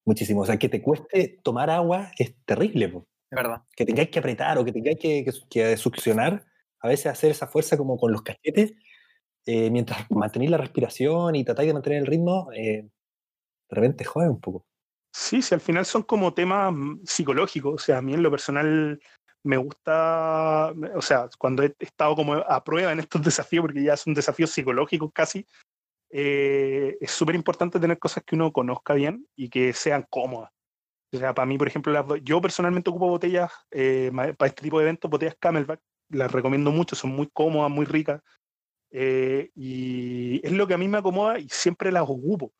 [0.04, 0.42] muchísimo.
[0.42, 2.86] O sea, que te cueste tomar agua es terrible.
[2.86, 3.62] Es verdad.
[3.76, 6.44] Que tengáis que apretar o que tengáis que, que, succionar,
[6.80, 8.72] a veces hacer esa fuerza como con los cachetes,
[9.46, 14.28] eh, mientras mantenéis la respiración y tratáis de mantener el ritmo, eh, de repente jode
[14.28, 14.64] un poco.
[15.12, 17.74] Sí, sí, al final son como temas mm, psicológicos.
[17.74, 19.00] O sea, a mí en lo personal
[19.42, 23.96] me gusta, o sea, cuando he estado como a prueba en estos desafíos, porque ya
[23.96, 25.46] son desafíos psicológicos casi,
[26.12, 30.50] eh, es súper importante tener cosas que uno conozca bien y que sean cómodas.
[31.12, 35.10] O sea, para mí, por ejemplo, yo personalmente ocupo botellas para este tipo de eventos,
[35.10, 35.80] botellas Camelback,
[36.10, 38.22] las recomiendo mucho, son muy cómodas, muy ricas.
[38.90, 42.52] Eh, y es lo que a mí me acomoda y siempre las ocupo.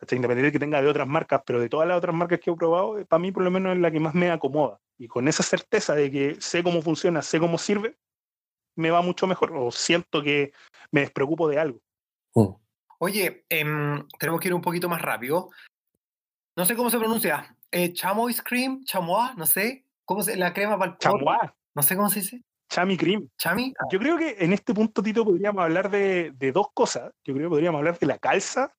[0.00, 2.54] Independiente de que tenga de otras marcas, pero de todas las otras marcas que he
[2.54, 4.80] probado, para mí por lo menos es la que más me acomoda.
[4.96, 7.96] Y con esa certeza de que sé cómo funciona, sé cómo sirve,
[8.76, 10.52] me va mucho mejor o siento que
[10.92, 11.80] me despreocupo de algo.
[12.34, 12.54] Mm.
[13.00, 15.50] Oye, em, tenemos que ir un poquito más rápido.
[16.56, 17.56] No sé cómo se pronuncia.
[17.70, 19.84] Eh, chamois cream, chamois, no sé.
[20.04, 21.50] ¿Cómo se la crema para el Chamois.
[21.74, 22.42] No sé cómo se dice.
[22.68, 23.28] Chami cream.
[23.38, 23.74] Chami.
[23.90, 27.12] Yo creo que en este punto, Tito, podríamos hablar de, de dos cosas.
[27.24, 28.74] Yo creo que podríamos hablar de la calza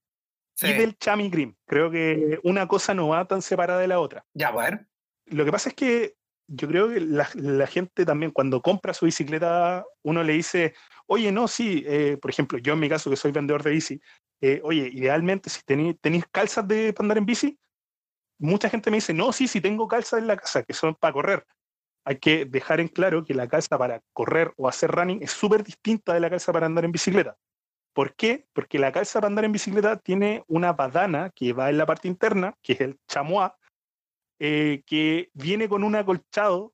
[0.61, 1.55] y del chami cream.
[1.65, 4.25] Creo que una cosa no va tan separada de la otra.
[4.33, 4.87] Ya, a ver.
[5.25, 6.15] Lo que pasa es que
[6.47, 10.73] yo creo que la, la, gente también cuando compra su bicicleta, uno le dice,
[11.05, 14.01] oye, no, sí, eh, por ejemplo, yo en mi caso que soy vendedor de bici,
[14.41, 17.59] eh, oye, idealmente si tenéis calzas de para andar en bici,
[18.39, 21.13] mucha gente me dice, no, sí, sí tengo calzas en la casa, que son para
[21.13, 21.45] correr.
[22.05, 25.63] Hay que dejar en claro que la calza para correr o hacer running es súper
[25.63, 27.37] distinta de la calza para andar en bicicleta.
[27.93, 28.47] ¿Por qué?
[28.53, 32.07] Porque la calza para andar en bicicleta tiene una badana que va en la parte
[32.07, 33.51] interna, que es el chamois,
[34.39, 36.73] eh, que viene con un acolchado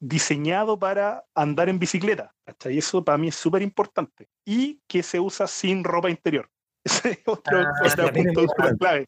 [0.00, 2.34] diseñado para andar en bicicleta.
[2.64, 4.28] Y eso para mí es súper importante.
[4.44, 6.50] Y que se usa sin ropa interior.
[6.84, 8.46] Ese es otro, ah, punto
[8.78, 9.06] clave.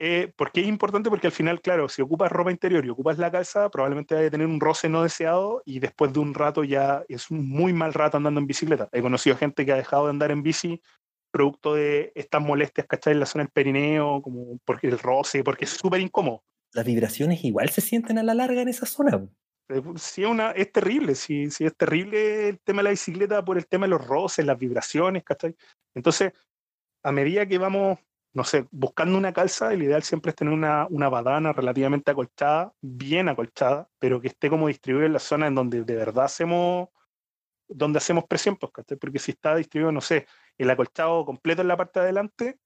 [0.00, 1.08] Eh, ¿Por qué es importante?
[1.08, 4.30] Porque al final, claro, si ocupas ropa interior y ocupas la calza, probablemente vaya a
[4.30, 7.94] tener un roce no deseado y después de un rato ya es un muy mal
[7.94, 8.88] rato andando en bicicleta.
[8.92, 10.82] He conocido gente que ha dejado de andar en bici
[11.30, 13.12] producto de estas molestias, ¿cachai?
[13.12, 16.42] En la zona del perineo, como porque el roce, porque es súper incómodo
[16.74, 19.26] las vibraciones igual se sienten a la larga en esa zona.
[19.68, 23.56] Eh, sí, una, es terrible, sí, sí, es terrible el tema de la bicicleta por
[23.56, 25.56] el tema de los roces, las vibraciones, ¿cachai?
[25.94, 26.32] Entonces,
[27.02, 27.98] a medida que vamos
[28.34, 32.72] no sé, buscando una calza, el ideal siempre es tener una, una badana relativamente acolchada,
[32.80, 36.88] bien acolchada, pero que esté como distribuida en la zona en donde de verdad hacemos,
[37.68, 40.26] donde hacemos presión, pues, porque si está distribuido, no sé,
[40.58, 42.58] el acolchado completo en la parte de adelante,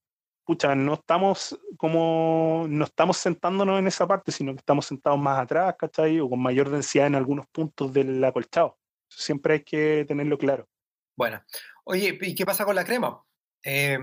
[0.42, 5.38] pucha, no estamos como, no estamos sentándonos en esa parte, sino que estamos sentados más
[5.38, 6.18] atrás, ¿cachai?
[6.20, 8.78] O con mayor densidad en algunos puntos del acolchado.
[9.10, 10.66] Siempre hay que tenerlo claro.
[11.14, 11.42] Bueno,
[11.84, 13.22] oye, ¿y qué pasa con la crema?
[13.62, 13.98] Eh,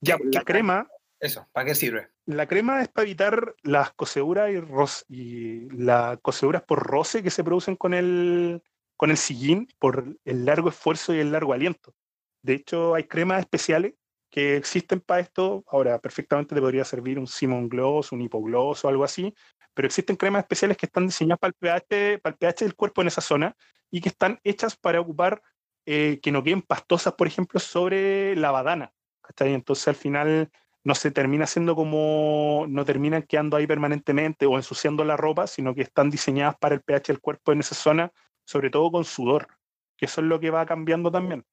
[0.00, 0.88] ya, la crema.
[1.18, 2.08] Eso, ¿para qué sirve?
[2.26, 7.44] La crema es para evitar las coseduras y, y las coseduras por roce que se
[7.44, 8.62] producen con el,
[8.96, 11.94] con el sillín por el largo esfuerzo y el largo aliento.
[12.42, 13.94] De hecho, hay cremas especiales
[14.30, 15.64] que existen para esto.
[15.68, 19.34] Ahora, perfectamente te podría servir un Simon Gloss, un Hipogloss o algo así,
[19.74, 23.02] pero existen cremas especiales que están diseñadas para el pH, para el pH del cuerpo
[23.02, 23.56] en esa zona
[23.90, 25.42] y que están hechas para ocupar
[25.86, 28.92] eh, que no queden pastosas, por ejemplo, sobre la badana.
[29.38, 30.50] Entonces, al final
[30.84, 35.74] no se termina siendo como, no terminan quedando ahí permanentemente o ensuciando la ropa, sino
[35.74, 38.12] que están diseñadas para el pH del cuerpo en esa zona,
[38.44, 39.48] sobre todo con sudor,
[39.96, 41.44] que eso es lo que va cambiando también.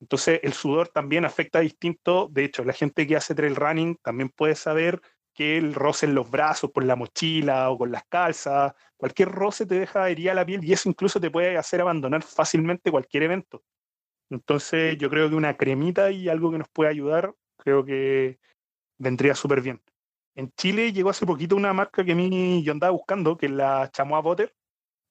[0.00, 2.28] Entonces el sudor también afecta distinto.
[2.30, 5.00] De hecho, la gente que hace trail running también puede saber
[5.34, 9.66] que el roce en los brazos, por la mochila o con las calzas, cualquier roce
[9.66, 13.62] te deja herida la piel y eso incluso te puede hacer abandonar fácilmente cualquier evento.
[14.30, 18.38] Entonces yo creo que una cremita y algo que nos puede ayudar, creo que
[18.98, 19.80] vendría súper bien.
[20.34, 23.52] En Chile llegó hace poquito una marca que a mí yo andaba buscando, que es
[23.52, 24.54] la Chamois Butter,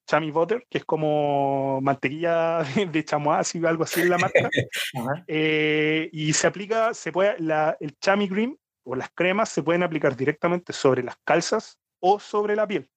[0.08, 2.60] Chami Butter, que es como mantequilla
[2.92, 4.50] de chamois, así, algo así en la marca.
[5.28, 10.16] Eh, y se aplica, se puede, el Chami Cream o las cremas se pueden aplicar
[10.16, 12.90] directamente sobre las calzas o sobre la piel.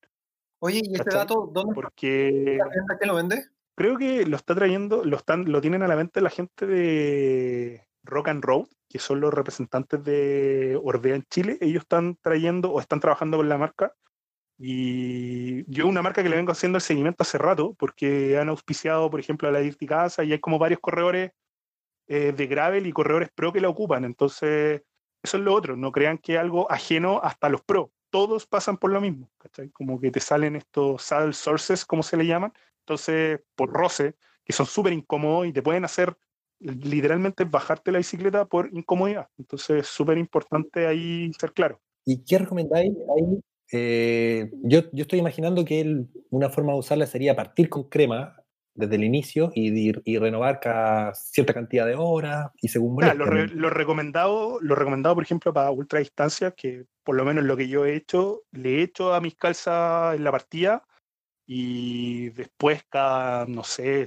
[0.60, 2.58] Oye, ¿y este dato dónde Porque,
[3.00, 3.44] ¿Qué lo vende?
[3.80, 7.88] Creo que lo está trayendo, lo, están, lo tienen a la venta la gente de
[8.02, 11.56] Rock and Road, que son los representantes de Ordea en Chile.
[11.62, 13.94] Ellos están trayendo o están trabajando con la marca
[14.58, 19.10] y yo una marca que le vengo haciendo el seguimiento hace rato, porque han auspiciado,
[19.10, 21.30] por ejemplo, a la Dirty Casa y hay como varios corredores
[22.06, 24.04] eh, de gravel y corredores pro que la ocupan.
[24.04, 24.82] Entonces,
[25.22, 27.90] eso es lo otro, no crean que algo ajeno hasta los pro.
[28.10, 29.70] Todos pasan por lo mismo, ¿cachai?
[29.70, 32.52] Como que te salen estos saddle sources, como se le llaman.
[32.80, 36.16] Entonces, por roce, que son súper incómodos y te pueden hacer
[36.58, 39.28] literalmente bajarte la bicicleta por incomodidad.
[39.38, 41.80] Entonces, súper importante ahí ser claro.
[42.04, 43.40] ¿Y qué recomendáis ahí
[43.72, 48.36] eh, yo, yo, estoy imaginando que una forma de usarla sería partir con crema
[48.74, 53.70] desde el inicio y, y renovar cada cierta cantidad de horas y según lo, lo,
[53.70, 57.84] recomendado, lo recomendado, por ejemplo, para ultra distancia, que por lo menos lo que yo
[57.84, 60.84] he hecho, le he hecho a mis calzas en la partida
[61.53, 64.07] y después cada, no sé,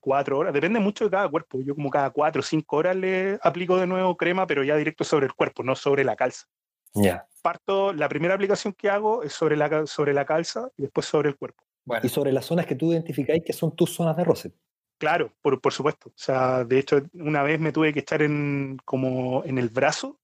[0.00, 1.60] cuatro horas, depende mucho de cada cuerpo.
[1.60, 5.02] Yo como cada cuatro o cinco horas le aplico de nuevo crema, pero ya directo
[5.02, 6.46] sobre el cuerpo, no sobre la calza.
[6.94, 11.06] Ya parto, la primera aplicación que hago es sobre la, sobre la calza y después
[11.06, 11.62] sobre el cuerpo.
[12.02, 14.52] Y sobre las zonas que tú identificáis que son tus zonas de roce.
[14.98, 16.08] Claro, por, por, supuesto.
[16.08, 20.18] O sea, de hecho, una vez me tuve que echar en, como en el brazo,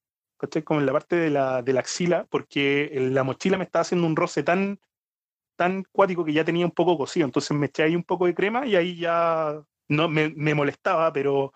[0.64, 4.04] como en la parte de la, de la axila, porque la mochila me estaba haciendo
[4.04, 4.80] un roce tan,
[5.56, 7.26] tan cuático que ya tenía un poco cocido.
[7.26, 11.12] Entonces me eché ahí un poco de crema y ahí ya no me, me molestaba,
[11.12, 11.52] pero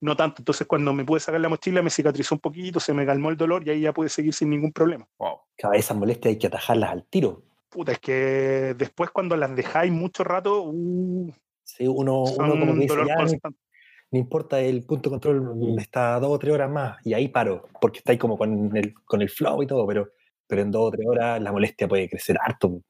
[0.00, 0.42] no tanto.
[0.42, 3.36] Entonces, cuando me pude sacar la mochila, me cicatrizó un poquito, se me calmó el
[3.36, 5.08] dolor y ahí ya pude seguir sin ningún problema.
[5.18, 5.40] Wow.
[5.56, 7.42] Cada vez esas molestias hay que atajarlas al tiro.
[7.68, 11.32] Puta, es que después cuando las dejáis mucho rato, uh,
[11.64, 12.96] sí, uno, uno como que dice,
[14.10, 17.68] no, importa, el punto de control está dos o tres horas más y ahí paro,
[17.78, 20.08] porque está ahí como con el, con el flow y todo, pero,
[20.46, 22.80] pero en dos o tres horas la molestia puede crecer harto.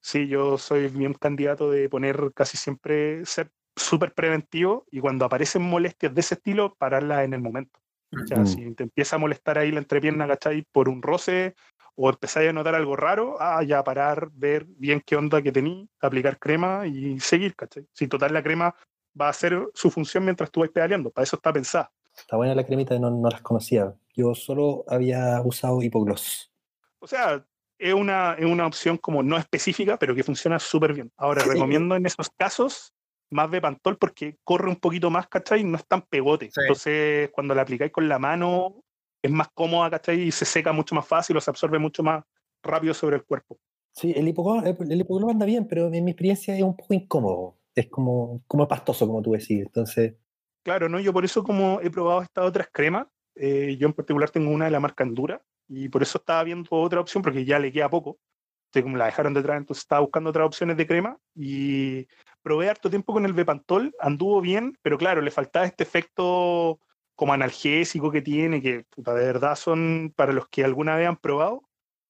[0.00, 5.62] Sí, yo soy bien candidato de poner casi siempre, ser súper preventivo y cuando aparecen
[5.62, 7.80] molestias de ese estilo, pararla en el momento.
[8.12, 10.62] O sea, si te empieza a molestar ahí la entrepierna, ¿cachai?
[10.72, 11.54] Por un roce
[11.96, 15.88] o empezáis a notar algo raro, ah, ya parar, ver bien qué onda que tení,
[16.00, 17.86] aplicar crema y seguir, ¿cachai?
[17.92, 18.74] Si total la crema
[19.20, 21.90] va a hacer su función mientras tú vas pedaleando, para eso está pensada.
[22.16, 23.94] Está buena la cremita, no, no las conocía.
[24.14, 26.50] Yo solo había usado hipogloss.
[26.98, 27.44] O sea,
[27.78, 31.12] es una, es una opción como no específica, pero que funciona súper bien.
[31.16, 32.92] Ahora, recomiendo en esos casos
[33.30, 35.64] más de pantol porque corre un poquito más, ¿cachai?
[35.64, 36.50] No es tan pegote.
[36.54, 38.82] Entonces, cuando la aplicáis con la mano,
[39.22, 40.22] es más cómoda, ¿cachai?
[40.22, 42.24] Y se seca mucho más fácil o se absorbe mucho más
[42.62, 43.58] rápido sobre el cuerpo.
[43.92, 47.56] Sí, el hipogloss, el anda bien, pero en mi experiencia es un poco incómodo.
[47.74, 49.62] Es como, como pastoso, como tú decís.
[49.62, 50.14] Entonces.
[50.62, 51.00] Claro, ¿no?
[51.00, 54.66] Yo por eso, como he probado estas otras cremas, eh, yo en particular tengo una
[54.66, 57.88] de la marca Endura, y por eso estaba viendo otra opción, porque ya le queda
[57.88, 58.18] poco.
[58.66, 62.06] Entonces, como la dejaron detrás, entonces estaba buscando otras opciones de crema, y
[62.42, 66.78] probé harto tiempo con el Bepantol, anduvo bien, pero claro, le faltaba este efecto
[67.14, 71.16] como analgésico que tiene, que puta, de verdad son, para los que alguna vez han
[71.16, 71.62] probado,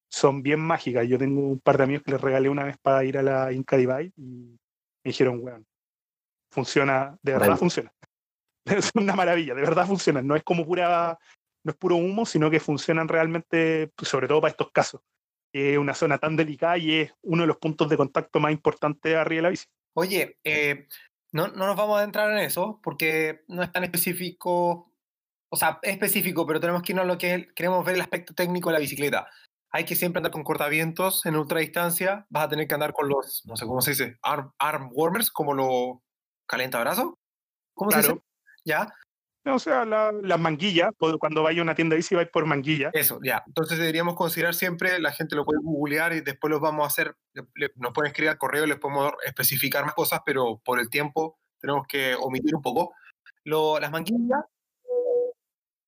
[0.08, 1.06] son bien mágicas.
[1.06, 3.52] Yo tengo un par de amigos que les regalé una vez para ir a la
[3.52, 4.58] Inca Divide y
[5.04, 5.66] me dijeron, weón,
[6.50, 7.58] funciona, de verdad Maravilla.
[7.58, 7.92] funciona.
[8.66, 10.22] Es una maravilla, de verdad funciona.
[10.22, 11.16] No es como pura,
[11.66, 15.00] no es puro humo, sino que funcionan realmente, pues, sobre todo para estos casos.
[15.52, 19.16] Es una zona tan delicada y es uno de los puntos de contacto más importantes
[19.16, 19.66] arriba de la bici.
[19.96, 20.86] Oye, eh,
[21.32, 24.92] no, no nos vamos a entrar en eso porque no es tan específico,
[25.48, 28.00] o sea, es específico, pero tenemos que irnos a lo que es- queremos ver el
[28.00, 29.28] aspecto técnico de la bicicleta.
[29.72, 33.42] Hay que siempre andar con cortavientos en ultradistancia, vas a tener que andar con los,
[33.44, 35.98] no sé cómo se dice, arm, arm warmers, como los
[36.46, 37.14] calentabrazos.
[37.74, 38.14] ¿Cómo se Claro.
[38.14, 38.24] dice?
[38.64, 38.94] ¿Ya?
[39.48, 42.90] O sea, la- las manguillas, po- cuando vaya a una tienda bici vais por manguilla.
[42.92, 43.42] Eso, ya.
[43.46, 47.14] Entonces deberíamos considerar siempre, la gente lo puede googlear y después los vamos a hacer,
[47.54, 50.90] le- nos pueden escribir al correo y les podemos especificar más cosas, pero por el
[50.90, 52.92] tiempo tenemos que omitir un poco.
[53.44, 54.40] Lo- las manguillas.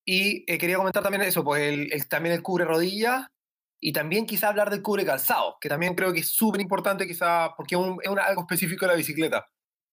[0.05, 3.30] Y eh, quería comentar también eso, pues el, el- también el cubre rodilla
[3.80, 7.51] y también quizá hablar del cubre calzado, que también creo que es súper importante quizá
[7.56, 9.47] porque es, un- es algo específico de la bicicleta.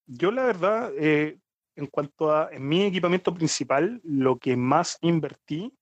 [0.07, 1.39] Yo la verdad, eh,
[1.75, 5.73] en cuanto a en mi equipamiento principal, lo que más invertí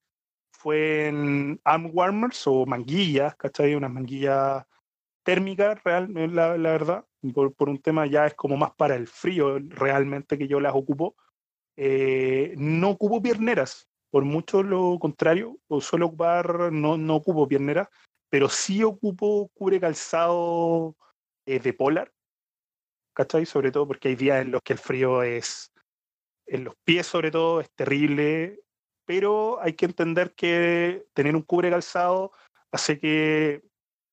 [0.51, 3.75] fue en arm warmers o manguillas, ¿cachai?
[3.75, 4.65] Unas manguillas
[5.23, 7.05] térmicas, real, eh, la, la verdad.
[7.33, 10.75] Por, por un tema ya es como más para el frío realmente que yo las
[10.75, 11.15] ocupo.
[11.75, 17.87] Eh, no ocupo pierneras, por mucho lo contrario, o suelo ocupar, no, no ocupo pierneras,
[18.29, 20.95] pero sí ocupo cubre calzado
[21.45, 22.11] eh, de polar,
[23.13, 23.45] ¿cachai?
[23.45, 25.72] Sobre todo porque hay días en los que el frío es,
[26.45, 28.59] en los pies sobre todo, es terrible,
[29.05, 32.31] pero hay que entender que tener un cubre calzado
[32.71, 33.61] hace que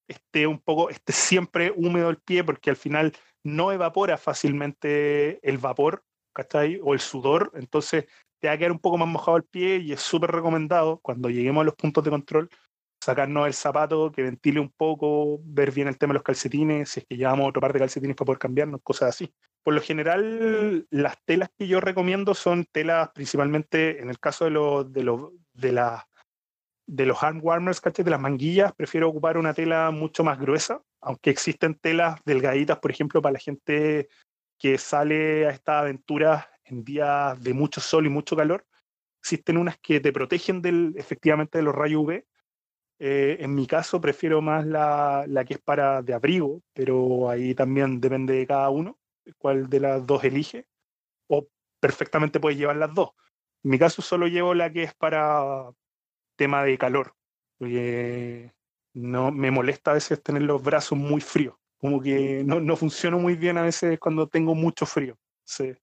[0.08, 3.12] esté un poco, esté siempre húmedo el pie, porque al final
[3.44, 6.04] no evapora fácilmente el vapor,
[6.34, 6.80] ¿cachai?
[6.82, 8.06] O el sudor, entonces
[8.40, 11.30] te va a quedar un poco más mojado el pie y es súper recomendado cuando
[11.30, 12.50] lleguemos a los puntos de control
[13.02, 17.00] sacarnos el zapato, que ventile un poco, ver bien el tema de los calcetines, si
[17.00, 19.32] es que llevamos otro par de calcetines para poder cambiarnos, cosas así.
[19.62, 24.50] Por lo general, las telas que yo recomiendo son telas principalmente, en el caso de,
[24.50, 26.08] los de, los de, la-
[26.86, 27.80] de los arm warmers.
[27.82, 32.90] De las manguillas, prefiero ocupar una tela mucho más gruesa, aunque existen telas delgaditas, por
[32.90, 34.08] ejemplo, para la gente
[34.58, 38.66] que sale a estas aventuras en días de mucho sol y mucho calor.
[39.22, 42.24] Existen unas que te protegen del, efectivamente de los rayos UV,
[43.00, 47.54] eh, en mi caso prefiero más la, la que es para de abrigo, pero ahí
[47.54, 48.98] también depende de cada uno
[49.38, 50.66] cuál de las dos elige.
[51.28, 51.48] O
[51.80, 53.10] perfectamente puedes llevar las dos.
[53.64, 55.70] En mi caso solo llevo la que es para
[56.36, 57.14] tema de calor,
[57.58, 58.52] porque
[58.94, 61.54] no me molesta a veces tener los brazos muy fríos.
[61.78, 65.16] Como que no, no funciono muy bien a veces cuando tengo mucho frío.
[65.44, 65.74] Sí.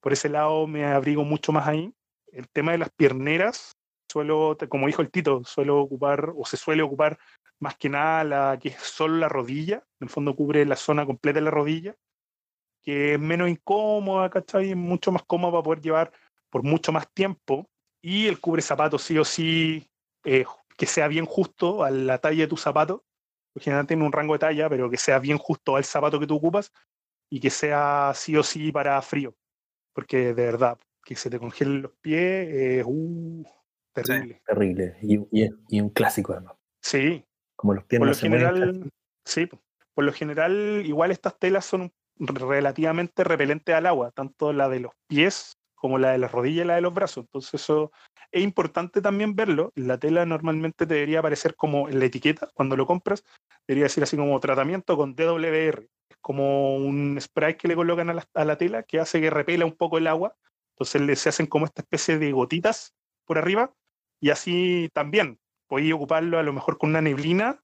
[0.00, 1.92] Por ese lado me abrigo mucho más ahí.
[2.32, 3.76] El tema de las pierneras,
[4.10, 7.18] suelo, como dijo el Tito, suelo ocupar o se suele ocupar
[7.60, 11.06] más que nada la que es solo la rodilla, en el fondo cubre la zona
[11.06, 11.94] completa de la rodilla,
[12.82, 14.70] que es menos incómoda, ¿cachai?
[14.70, 16.12] Es mucho más cómoda para poder llevar
[16.50, 17.68] por mucho más tiempo.
[18.02, 19.86] Y el cubre zapato sí o sí,
[20.24, 20.44] eh,
[20.76, 23.04] que sea bien justo a la talla de tu zapato,
[23.56, 26.36] generalmente tiene un rango de talla, pero que sea bien justo al zapato que tú
[26.36, 26.72] ocupas
[27.30, 29.34] y que sea sí o sí para frío,
[29.92, 33.44] porque de verdad, que se te congelen los pies es uh,
[34.02, 34.42] terrible.
[34.46, 34.96] Terrible.
[35.02, 36.54] Y, y- y un clásico además.
[36.82, 37.24] Sí,
[37.56, 38.90] Como los pies por no lo se general,
[39.24, 39.60] sí, po.
[39.94, 44.92] por lo general, igual estas telas son relativamente repelentes al agua, tanto la de los
[45.08, 47.24] pies como la de las rodillas y la de los brazos.
[47.24, 47.90] Entonces eso
[48.32, 49.72] es importante también verlo.
[49.74, 53.24] La tela normalmente te debería aparecer como en la etiqueta, cuando lo compras,
[53.66, 55.88] debería decir así como tratamiento con DWR.
[56.10, 59.30] Es como un spray que le colocan a la, a la tela que hace que
[59.30, 60.36] repela un poco el agua.
[60.76, 62.94] Entonces le, se hacen como esta especie de gotitas
[63.26, 63.72] por arriba
[64.20, 67.62] y así también podéis ocuparlo a lo mejor con una neblina,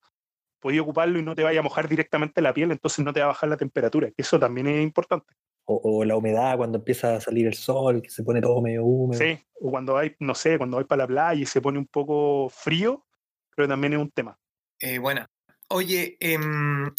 [0.60, 3.26] podéis ocuparlo y no te vaya a mojar directamente la piel, entonces no te va
[3.26, 5.34] a bajar la temperatura, que eso también es importante.
[5.68, 8.84] O, o la humedad cuando empieza a salir el sol, que se pone todo medio
[8.84, 9.20] húmedo.
[9.20, 11.86] Sí, o cuando vais, no sé, cuando vais para la playa y se pone un
[11.86, 13.04] poco frío,
[13.50, 14.38] creo que también es un tema.
[14.78, 15.28] Eh, buena.
[15.68, 16.92] Oye, em,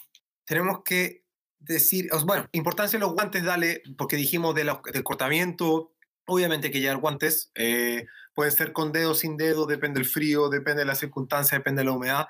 [0.46, 1.24] tenemos que
[1.60, 5.94] decir, bueno, importancia de los guantes, dale, porque dijimos de los- del cortamiento,
[6.28, 10.82] obviamente que llevar guantes, eh, pueden ser con dedo, sin dedo, depende del frío, depende
[10.82, 12.28] de la circunstancia, depende de la humedad.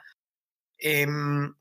[0.77, 1.53] Em,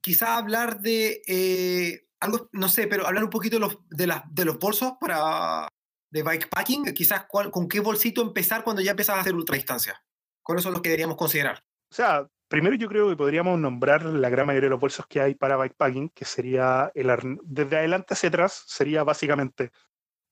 [0.00, 4.22] quizá hablar de eh, algo, no sé, pero hablar un poquito de los, de las-
[4.32, 5.68] de los bolsos para
[6.12, 10.02] de bikepacking, quizás cuál- con qué bolsito empezar cuando ya empiezas a hacer ultradistancia.
[10.42, 11.62] ¿Cuáles son los que deberíamos considerar?
[11.92, 15.20] O sea, primero yo creo que podríamos nombrar la gran mayoría de los bolsos que
[15.20, 17.10] hay para bikepacking, que sería el
[17.44, 19.70] desde adelante hacia atrás, sería básicamente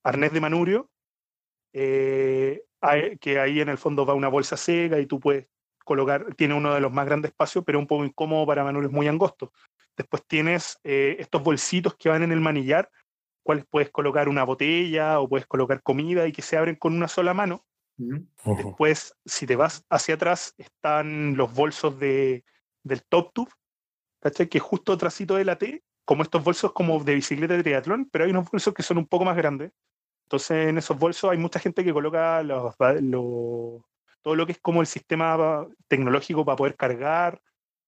[0.03, 0.89] arnés de manurio,
[1.73, 2.63] eh,
[3.19, 5.47] que ahí en el fondo va una bolsa seca y tú puedes
[5.83, 9.07] colocar, tiene uno de los más grandes espacios, pero un poco incómodo para manuales muy
[9.07, 9.49] angostos.
[9.97, 12.89] Después tienes eh, estos bolsitos que van en el manillar,
[13.43, 17.07] cuales puedes colocar una botella o puedes colocar comida y que se abren con una
[17.07, 17.65] sola mano.
[17.97, 22.45] Después, si te vas hacia atrás, están los bolsos de,
[22.83, 23.51] del Top Tube,
[24.21, 24.47] ¿cachai?
[24.47, 28.23] Que justo trasito de la T, como estos bolsos como de bicicleta de triatlón, pero
[28.23, 29.71] hay unos bolsos que son un poco más grandes.
[30.29, 34.81] Entonces, en esos bolsos hay mucha gente que coloca los, todo lo que es como
[34.81, 37.41] el sistema tecnológico para poder cargar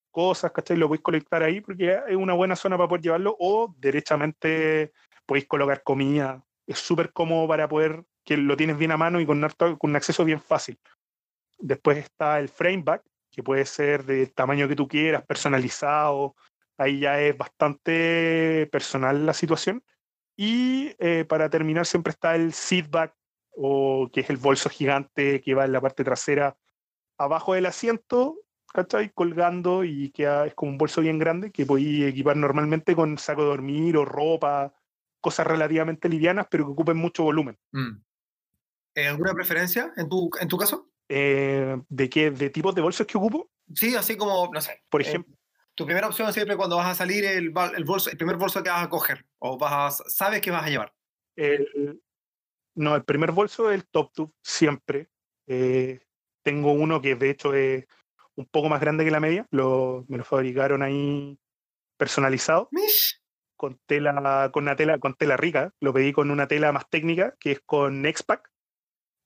[0.10, 0.76] cosas, ¿cachai?
[0.76, 4.92] Lo podéis conectar ahí porque es una buena zona para poder llevarlo o derechamente
[5.28, 6.44] podéis colocar comida.
[6.66, 9.96] Es súper cómodo para poder que lo tienes bien a mano y con, con un
[9.96, 10.80] acceso bien fácil.
[11.60, 16.36] Después está el frameback, que puede ser del tamaño que tú quieras, personalizado.
[16.76, 19.84] Ahí ya es bastante personal la situación.
[20.36, 23.14] Y eh, para terminar siempre está el seatback,
[23.52, 26.58] o que es el bolso gigante que va en la parte trasera
[27.18, 28.38] abajo del asiento,
[28.74, 29.12] ¿cachai?
[29.12, 33.42] Colgando y que es como un bolso bien grande que podéis equipar normalmente con saco
[33.42, 34.74] de dormir o ropa,
[35.20, 37.58] cosas relativamente livianas, pero que ocupen mucho volumen.
[37.72, 38.02] Mm.
[38.96, 40.90] Eh, ¿Alguna preferencia en tu, en tu caso?
[41.08, 42.32] Eh, ¿De qué?
[42.32, 43.50] ¿De tipos de bolsos que ocupo?
[43.74, 44.82] Sí, así como, no sé.
[44.90, 45.36] Por ejemplo.
[45.76, 48.70] Tu primera opción siempre cuando vas a salir el, el, bolso, el primer bolso que
[48.70, 50.94] vas a coger o vas sabes que vas a llevar.
[51.36, 52.02] El,
[52.76, 55.10] no, el primer bolso es el Top Tube, siempre.
[55.48, 56.00] Eh,
[56.44, 57.86] tengo uno que de hecho es
[58.36, 59.46] un poco más grande que la media.
[59.52, 61.38] Lo, me lo fabricaron ahí
[61.98, 62.70] personalizado.
[63.58, 65.74] Con tela, con una tela, con tela rica.
[65.80, 68.50] Lo pedí con una tela más técnica, que es con X-Pack.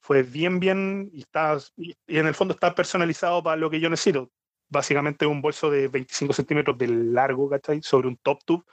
[0.01, 3.89] Fue bien, bien, y, está, y, en el fondo está personalizado para lo que yo
[3.89, 4.31] necesito.
[4.69, 7.81] Básicamente un bolso de 25 centímetros de largo, ¿cachai?
[7.81, 8.63] Sobre un top tube.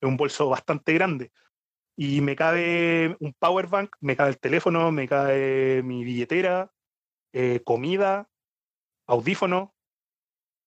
[0.00, 1.30] Es un bolso bastante grande
[1.96, 6.70] y me cabe un power bank, me cabe el teléfono, me cabe mi billetera,
[7.32, 8.28] eh, comida,
[9.06, 9.74] audífono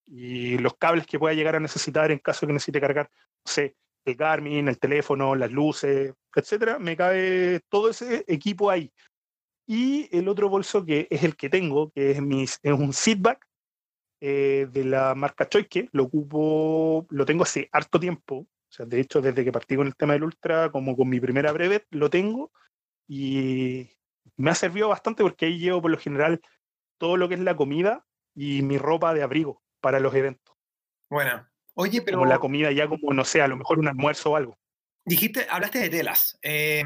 [0.08, 3.12] y los cables que pueda llegar a necesitar en caso que necesite cargar,
[3.46, 3.76] no sé,
[4.06, 8.92] el Garmin, el teléfono, las luces, etcétera, me cabe todo ese equipo ahí.
[9.68, 13.46] Y el otro bolso que es el que tengo, que es, mi, es un seatback
[14.22, 19.00] eh, de la marca Choique, lo ocupo, lo tengo hace harto tiempo, o sea, de
[19.00, 22.10] hecho, desde que partí con el tema del Ultra, como con mi primera brevet, lo
[22.10, 22.52] tengo
[23.08, 23.90] y
[24.38, 26.40] me ha servido bastante porque ahí llevo por lo general
[27.00, 28.06] todo lo que es la comida
[28.36, 30.56] y mi ropa de abrigo para los eventos.
[31.10, 32.20] Bueno, oye, pero...
[32.20, 34.60] Como la comida ya como, no sé, a lo mejor un almuerzo o algo.
[35.04, 36.38] Dijiste, hablaste de telas.
[36.44, 36.84] Eh,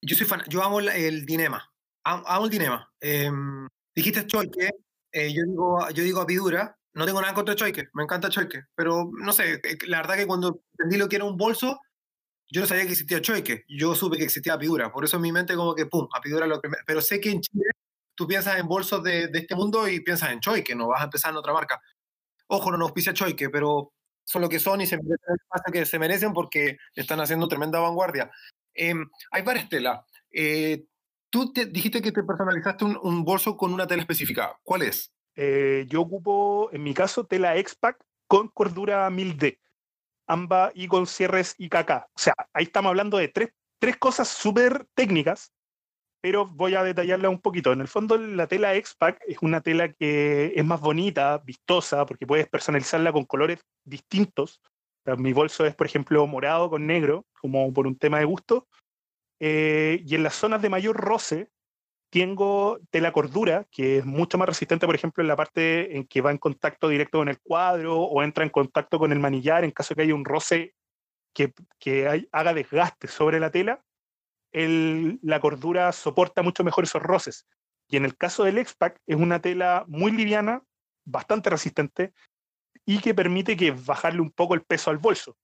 [0.00, 1.72] yo soy fan, yo amo el, dinema.
[2.04, 2.92] Amo, el dinema.
[3.00, 4.70] Em, dijiste choique,
[5.16, 9.10] eh, yo, digo, yo digo apidura, no tengo nada contra Choike, me encanta Choike, pero
[9.12, 11.80] no sé, eh, la verdad que cuando entendí lo que era un bolso,
[12.50, 15.32] yo no sabía que existía Choike, yo supe que existía Apidura, por eso en mi
[15.32, 17.64] mente como que, pum, Apidura lo primero, pero sé que en Chile
[18.14, 21.04] tú piensas en bolsos de, de este mundo y piensas en Choike, no vas a
[21.04, 21.80] empezar en otra marca.
[22.48, 25.98] Ojo, no nos pisa Choike, pero son lo que son y se merecen que se
[25.98, 28.30] merecen porque están haciendo tremenda vanguardia.
[28.74, 30.00] Em, hay varias telas.
[30.30, 30.84] Eh,
[31.30, 34.58] tú te, dijiste que te personalizaste un, un bolso con una tela específica.
[34.62, 35.12] ¿Cuál es?
[35.36, 39.58] Eh, yo ocupo, en mi caso, tela X-Pack con cordura 1000D,
[40.26, 41.90] ambas y con cierres IKK.
[41.90, 45.52] O sea, ahí estamos hablando de tres, tres cosas súper técnicas,
[46.22, 47.72] pero voy a detallarla un poquito.
[47.72, 52.26] En el fondo, la tela X-Pack es una tela que es más bonita, vistosa, porque
[52.26, 54.60] puedes personalizarla con colores distintos.
[55.18, 58.66] mi bolso es, por ejemplo, morado con negro, como por un tema de gusto.
[59.40, 61.50] Eh, y en las zonas de mayor roce,
[62.10, 66.20] tengo tela cordura, que es mucho más resistente, por ejemplo, en la parte en que
[66.20, 69.70] va en contacto directo con el cuadro o entra en contacto con el manillar en
[69.70, 70.74] caso de que haya un roce
[71.34, 73.84] que, haga desgaste sobre la tela,
[74.52, 77.46] el, la cordura soporta mucho mejor esos roces.
[77.88, 80.62] Y en el caso del X-Pack es una tela muy liviana,
[81.04, 82.14] bastante resistente
[82.84, 85.36] y que permite que bajarle un poco el peso al bolso.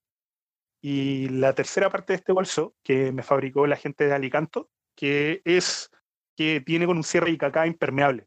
[0.83, 5.41] Y la tercera parte de este bolso que me fabricó la gente de Alicanto, que
[5.45, 5.91] es
[6.37, 8.27] que tiene con un cierre IKK impermeable.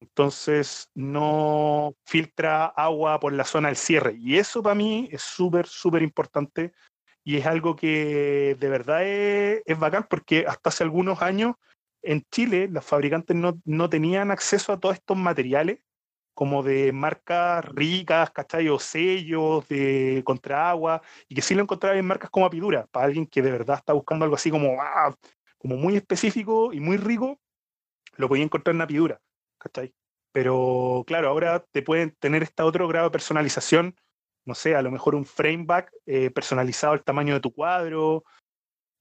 [0.00, 4.16] Entonces no filtra agua por la zona del cierre.
[4.18, 6.72] Y eso para mí es súper, súper importante.
[7.24, 11.54] Y es algo que de verdad es, es, bacán porque hasta hace algunos años
[12.02, 15.80] en Chile los fabricantes no, no tenían acceso a todos estos materiales
[16.36, 18.68] como de marcas ricas, ¿cachai?
[18.68, 23.06] O sellos de contra agua, y que sí lo encontraba en marcas como Apidura, para
[23.06, 25.14] alguien que de verdad está buscando algo así como, ah,
[25.56, 27.40] como muy específico y muy rico,
[28.18, 29.18] lo podía encontrar en Apidura,
[29.58, 29.94] ¿cachai?
[30.30, 33.96] Pero claro, ahora te pueden tener este otro grado de personalización,
[34.44, 38.24] no sé, a lo mejor un frameback eh, personalizado al tamaño de tu cuadro,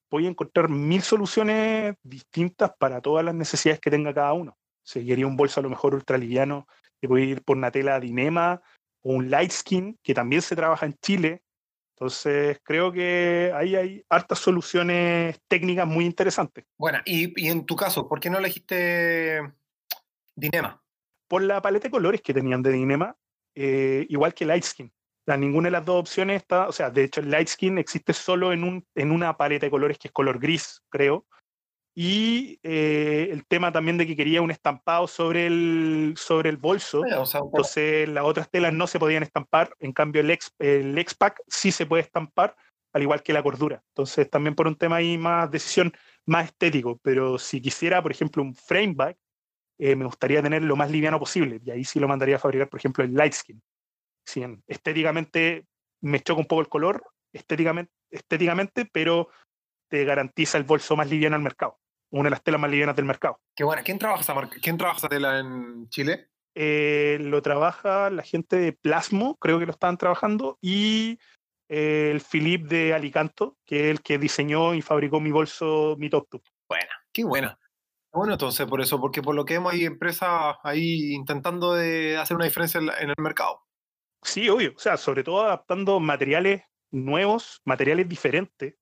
[0.10, 4.58] voy a encontrar mil soluciones distintas para todas las necesidades que tenga cada uno.
[4.86, 6.18] Si quería un bolso a lo mejor ultra
[7.06, 8.62] liviano, que puede ir por una tela Dinema
[9.04, 11.42] o un light skin, que también se trabaja en Chile.
[11.96, 16.66] Entonces, creo que ahí hay hartas soluciones técnicas muy interesantes.
[16.78, 19.40] Bueno, y, y en tu caso, ¿por qué no elegiste
[20.36, 20.82] Dinema?
[21.28, 23.16] Por la paleta de colores que tenían de Dinema,
[23.56, 24.92] eh, igual que Lightskin.
[25.28, 28.52] O ninguna de las dos opciones está, o sea, de hecho el Lightskin existe solo
[28.52, 31.26] en, un, en una paleta de colores que es color gris, creo.
[31.98, 37.04] Y eh, el tema también de que quería un estampado sobre el, sobre el bolso.
[37.06, 41.72] Entonces las otras telas no se podían estampar, en cambio el, X, el X-Pack sí
[41.72, 42.56] se puede estampar,
[42.92, 43.82] al igual que la cordura.
[43.94, 45.94] Entonces también por un tema ahí más decisión
[46.26, 49.18] más estético, pero si quisiera, por ejemplo, un frame back,
[49.78, 51.62] eh, me gustaría tener lo más liviano posible.
[51.64, 53.62] Y ahí sí lo mandaría a fabricar, por ejemplo, el light skin.
[54.26, 55.66] Si estéticamente
[56.02, 59.30] me choca un poco el color, estéticamente, estéticamente, pero
[59.90, 61.80] te garantiza el bolso más liviano al mercado.
[62.16, 63.42] Una de las telas más livianas del mercado.
[63.54, 63.82] Qué bueno.
[63.84, 64.56] ¿Quién trabaja esa, marca?
[64.62, 66.30] ¿Quién trabaja esa tela en Chile?
[66.56, 71.20] Eh, lo trabaja la gente de Plasmo, creo que lo estaban trabajando, y
[71.68, 76.10] eh, el Philip de Alicanto, que es el que diseñó y fabricó mi bolso, mi
[76.10, 76.30] Top
[76.70, 77.60] Buena, qué buena.
[78.14, 82.38] Bueno, entonces por eso, porque por lo que vemos hay empresas ahí intentando de hacer
[82.38, 83.62] una diferencia en, el mercado.
[84.22, 84.74] Sí, obvio.
[84.74, 88.76] O sea, sobre todo adaptando materiales nuevos, materiales diferentes,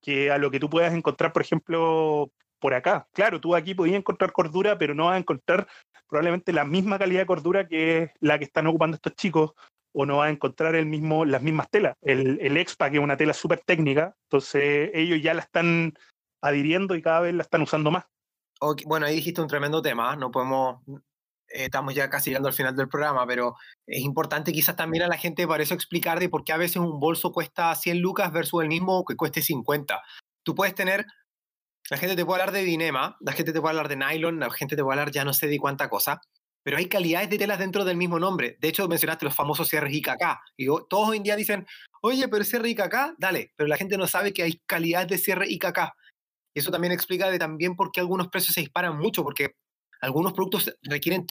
[0.00, 2.30] que a lo que tú puedas encontrar, por ejemplo,
[2.66, 3.06] por acá.
[3.12, 5.68] Claro, tú aquí podías encontrar cordura, pero no vas a encontrar
[6.08, 9.52] probablemente la misma calidad de cordura que la que están ocupando estos chicos,
[9.94, 11.94] o no vas a encontrar el mismo, las mismas telas.
[12.02, 15.94] El, EXPA, que es una tela súper técnica, entonces ellos ya la están
[16.42, 18.04] adhiriendo y cada vez la están usando más
[18.86, 22.74] bueno, ahí dijiste un tremendo tema, no podemos, eh, estamos ya casi llegando al final
[22.74, 23.54] del programa, pero
[23.86, 26.78] es importante quizás también a la gente para eso explicar de por qué a veces
[26.78, 30.02] un bolso cuesta 100 lucas versus el mismo que cueste 50.
[30.42, 31.06] Tú puedes tener,
[31.90, 34.50] la gente te puede hablar de dinema, la gente te puede hablar de nylon, la
[34.50, 36.20] gente te puede hablar ya no sé de cuánta cosa,
[36.62, 38.56] pero hay calidades de telas dentro del mismo nombre.
[38.60, 40.40] De hecho, mencionaste los famosos cierres IKK.
[40.56, 41.64] Y todos hoy en día dicen,
[42.02, 45.46] oye, pero cierre IKK, dale, pero la gente no sabe que hay calidades de cierre
[45.48, 45.78] IKK.
[46.54, 49.54] Y eso también explica también por qué algunos precios se disparan mucho, porque
[50.00, 51.26] algunos productos requieren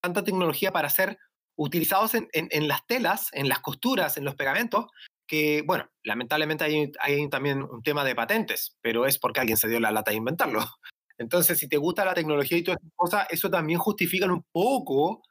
[0.00, 1.18] tanta tecnología para ser
[1.56, 4.86] utilizados en, las telas, en las costuras, en los pegamentos,
[5.28, 9.78] que, bueno, lamentablemente hay, también un tema de patentes, pero es porque alguien se dio
[9.78, 10.60] la lata de inventarlo.
[11.18, 15.22] Entonces, si te gusta la tecnología y todas esas cosas, eso también justifica un poco,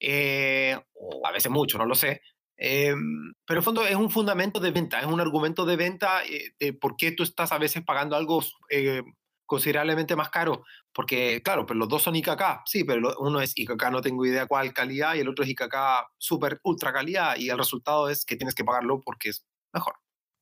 [0.00, 2.22] eh, o a veces mucho, no lo sé,
[2.56, 6.52] Em, pero en fondo es un fundamento de venta, es un argumento de venta eh,
[6.58, 9.02] de por qué tú estás a veces pagando algo eh,
[9.46, 10.64] considerablemente más caro.
[10.92, 14.46] Porque, claro, pero los dos son IKK, sí, pero uno es IKK no tengo idea
[14.46, 15.74] cuál calidad y el otro es IKK
[16.18, 19.94] super ultra calidad y el resultado es que tienes que pagarlo porque es mejor.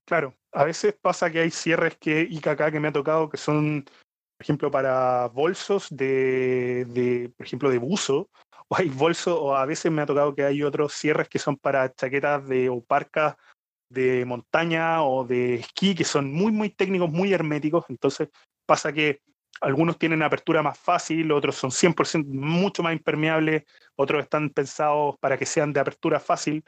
[0.06, 3.84] Claro, a veces pasa que hay cierres que IKK que me ha tocado que son,
[3.84, 8.28] por ejemplo, para bolsos de, de por ejemplo, de buzo,
[8.68, 11.56] o hay bolsos, o a veces me ha tocado que hay otros cierres que son
[11.56, 13.36] para chaquetas de, o parcas
[13.92, 17.84] de montaña o de esquí, que son muy, muy técnicos, muy herméticos.
[17.88, 18.30] Entonces
[18.73, 19.20] pasa que
[19.61, 23.65] algunos tienen apertura más fácil, otros son 100% mucho más impermeables,
[23.97, 26.65] otros están pensados para que sean de apertura fácil.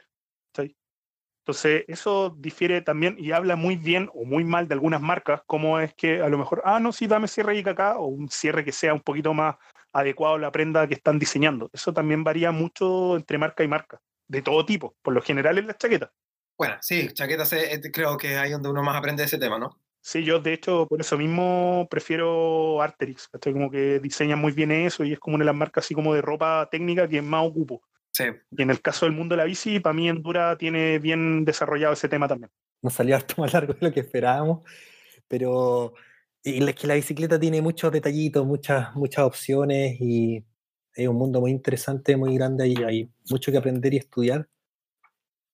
[1.47, 5.79] Entonces, eso difiere también y habla muy bien o muy mal de algunas marcas, como
[5.79, 8.71] es que a lo mejor, ah, no, sí, dame cierre acá, o un cierre que
[8.71, 9.55] sea un poquito más
[9.91, 11.71] adecuado a la prenda que están diseñando.
[11.73, 15.67] Eso también varía mucho entre marca y marca, de todo tipo, por lo general en
[15.67, 16.11] las chaquetas.
[16.55, 19.79] Bueno, sí, chaquetas eh, creo que hay donde uno más aprende ese tema, ¿no?
[20.07, 24.71] Sí, yo de hecho por eso mismo prefiero Arterix, estoy como que diseña muy bien
[24.71, 27.43] eso y es como una de las marcas así como de ropa técnica que más
[27.43, 27.81] ocupo.
[28.11, 28.25] Sí.
[28.51, 31.93] Y en el caso del mundo de la bici, para mí Endura tiene bien desarrollado
[31.93, 32.51] ese tema también.
[32.83, 34.63] Nos salió harto más largo de lo que esperábamos,
[35.27, 35.95] pero
[36.43, 40.45] y es que la bicicleta tiene muchos detallitos, muchas, muchas opciones y
[40.93, 44.47] es un mundo muy interesante, muy grande y hay mucho que aprender y estudiar.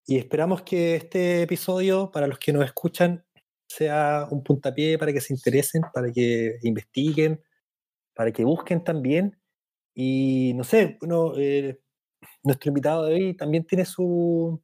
[0.06, 3.23] Y esperamos que este episodio, para los que nos escuchan,
[3.76, 7.41] sea un puntapié para que se interesen, para que investiguen,
[8.14, 9.39] para que busquen también.
[9.93, 10.98] Y no sé,
[11.38, 11.80] eh,
[12.43, 14.61] nuestro invitado de hoy también tiene su...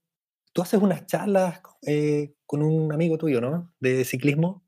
[0.53, 3.71] Tú haces unas charlas eh, con un amigo tuyo, ¿no?
[3.79, 4.65] De ciclismo.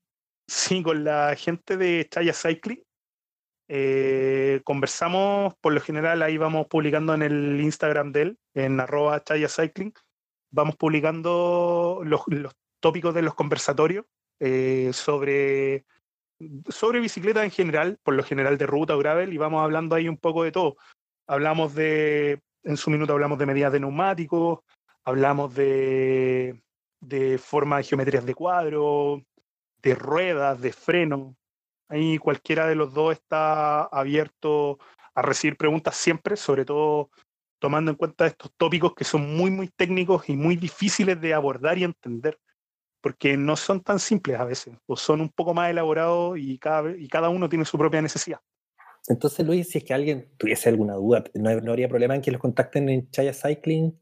[0.47, 2.83] Sí, con la gente de Chaya Cycling.
[3.71, 9.23] Eh, conversamos, por lo general ahí vamos publicando en el Instagram de él, en arroba
[9.23, 9.93] Chaya Cycling,
[10.49, 12.21] vamos publicando los,
[12.79, 14.05] tópicos de los conversatorios
[14.39, 15.85] eh, sobre,
[16.67, 20.07] sobre bicicleta en general, por lo general de ruta o gravel, y vamos hablando ahí
[20.07, 20.77] un poco de todo.
[21.27, 24.59] Hablamos de, en su minuto hablamos de medidas de neumáticos,
[25.03, 26.61] hablamos de,
[26.99, 29.23] de forma de geometrías de cuadro,
[29.81, 31.35] de ruedas, de freno.
[31.87, 34.79] Ahí cualquiera de los dos está abierto
[35.15, 37.09] a recibir preguntas siempre, sobre todo
[37.59, 41.77] tomando en cuenta estos tópicos que son muy, muy técnicos y muy difíciles de abordar
[41.77, 42.39] y entender,
[43.01, 46.91] porque no son tan simples a veces, o son un poco más elaborados y cada,
[46.95, 48.39] y cada uno tiene su propia necesidad.
[49.07, 52.41] Entonces, Luis, si es que alguien tuviese alguna duda, ¿no, habría problema en que los
[52.41, 53.97] contacten en Chaya Cycling?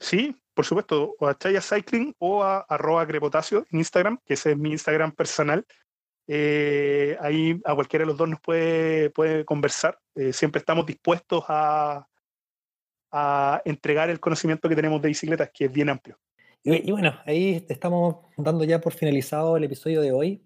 [0.00, 4.52] Sí, por supuesto, o a Chaya Cycling o a arroba crepotasio en Instagram, que ese
[4.52, 5.66] es mi Instagram personal.
[6.26, 9.98] Eh, ahí a cualquiera de los dos nos puede, puede conversar.
[10.14, 12.06] Eh, siempre estamos dispuestos a,
[13.10, 16.18] a entregar el conocimiento que tenemos de bicicletas, que es bien amplio.
[16.64, 20.44] Y, bueno, ahí estamos dando ya por finalizado el episodio de hoy.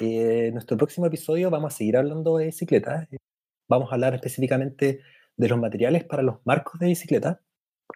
[0.00, 3.08] Eh, nuestro próximo episodio vamos a seguir hablando de bicicletas.
[3.68, 5.00] Vamos a hablar específicamente
[5.36, 7.40] de los materiales para los marcos de bicicleta.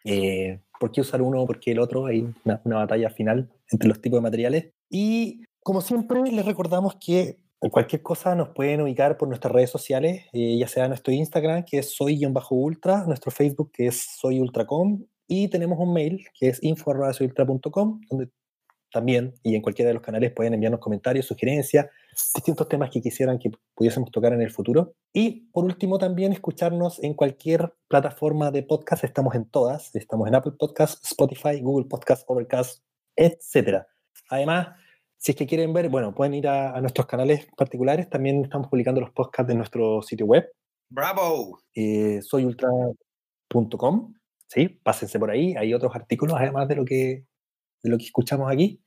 [0.04, 1.44] Eh, ¿Por qué usar uno?
[1.46, 2.06] ¿Por qué el otro?
[2.06, 4.72] Hay una, una batalla final entre los tipos de materiales.
[4.88, 10.26] Y como siempre, les recordamos que Cualquier cosa nos pueden ubicar por nuestras redes sociales,
[10.32, 15.78] eh, ya sea nuestro Instagram, que es soy-ultra, nuestro Facebook, que es soyultracom, y tenemos
[15.78, 18.30] un mail, que es info.soyultra.com, donde
[18.90, 21.86] también, y en cualquiera de los canales, pueden enviarnos comentarios, sugerencias,
[22.34, 24.94] distintos temas que quisieran que pudiésemos tocar en el futuro.
[25.12, 30.34] Y por último, también escucharnos en cualquier plataforma de podcast, estamos en todas, estamos en
[30.34, 32.82] Apple Podcast, Spotify, Google Podcast, Overcast,
[33.14, 33.84] etc.
[34.30, 34.68] Además,
[35.18, 38.08] si es que quieren ver, bueno, pueden ir a, nuestros canales particulares.
[38.08, 40.50] También estamos publicando los podcasts de nuestro sitio web.
[40.88, 41.60] ¡Bravo!
[41.74, 44.14] Eh, soyultra.com.
[44.48, 45.54] Sí, pásense por ahí.
[45.56, 47.24] Hay otros artículos, además de lo que,
[47.82, 48.82] de lo que escuchamos aquí.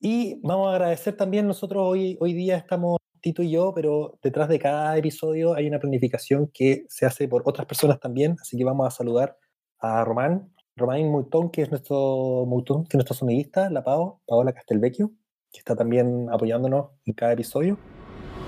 [0.00, 4.48] Y vamos a agradecer también, nosotros hoy, hoy día estamos Tito y yo, pero detrás
[4.48, 8.36] de cada episodio hay una planificación que se hace por otras personas también.
[8.40, 9.36] Así que vamos a saludar
[9.78, 14.52] a Román, Román Moutón, que es nuestro Moutón, que es nuestro sonidista, la Pao, Paola
[14.52, 15.12] Castelvecchio
[15.52, 17.78] que está también apoyándonos en cada episodio.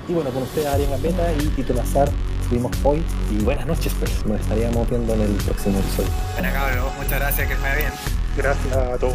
[0.08, 2.08] Y bueno, con ustedes Arián Gambetta y Tito Lazar
[2.42, 3.02] estuvimos hoy.
[3.30, 4.24] Y buenas noches, pues.
[4.26, 6.10] Nos estaríamos viendo en el próximo episodio.
[6.34, 7.92] Bueno, cabrón, muchas gracias, que me bien.
[8.36, 9.14] Gracias a todos.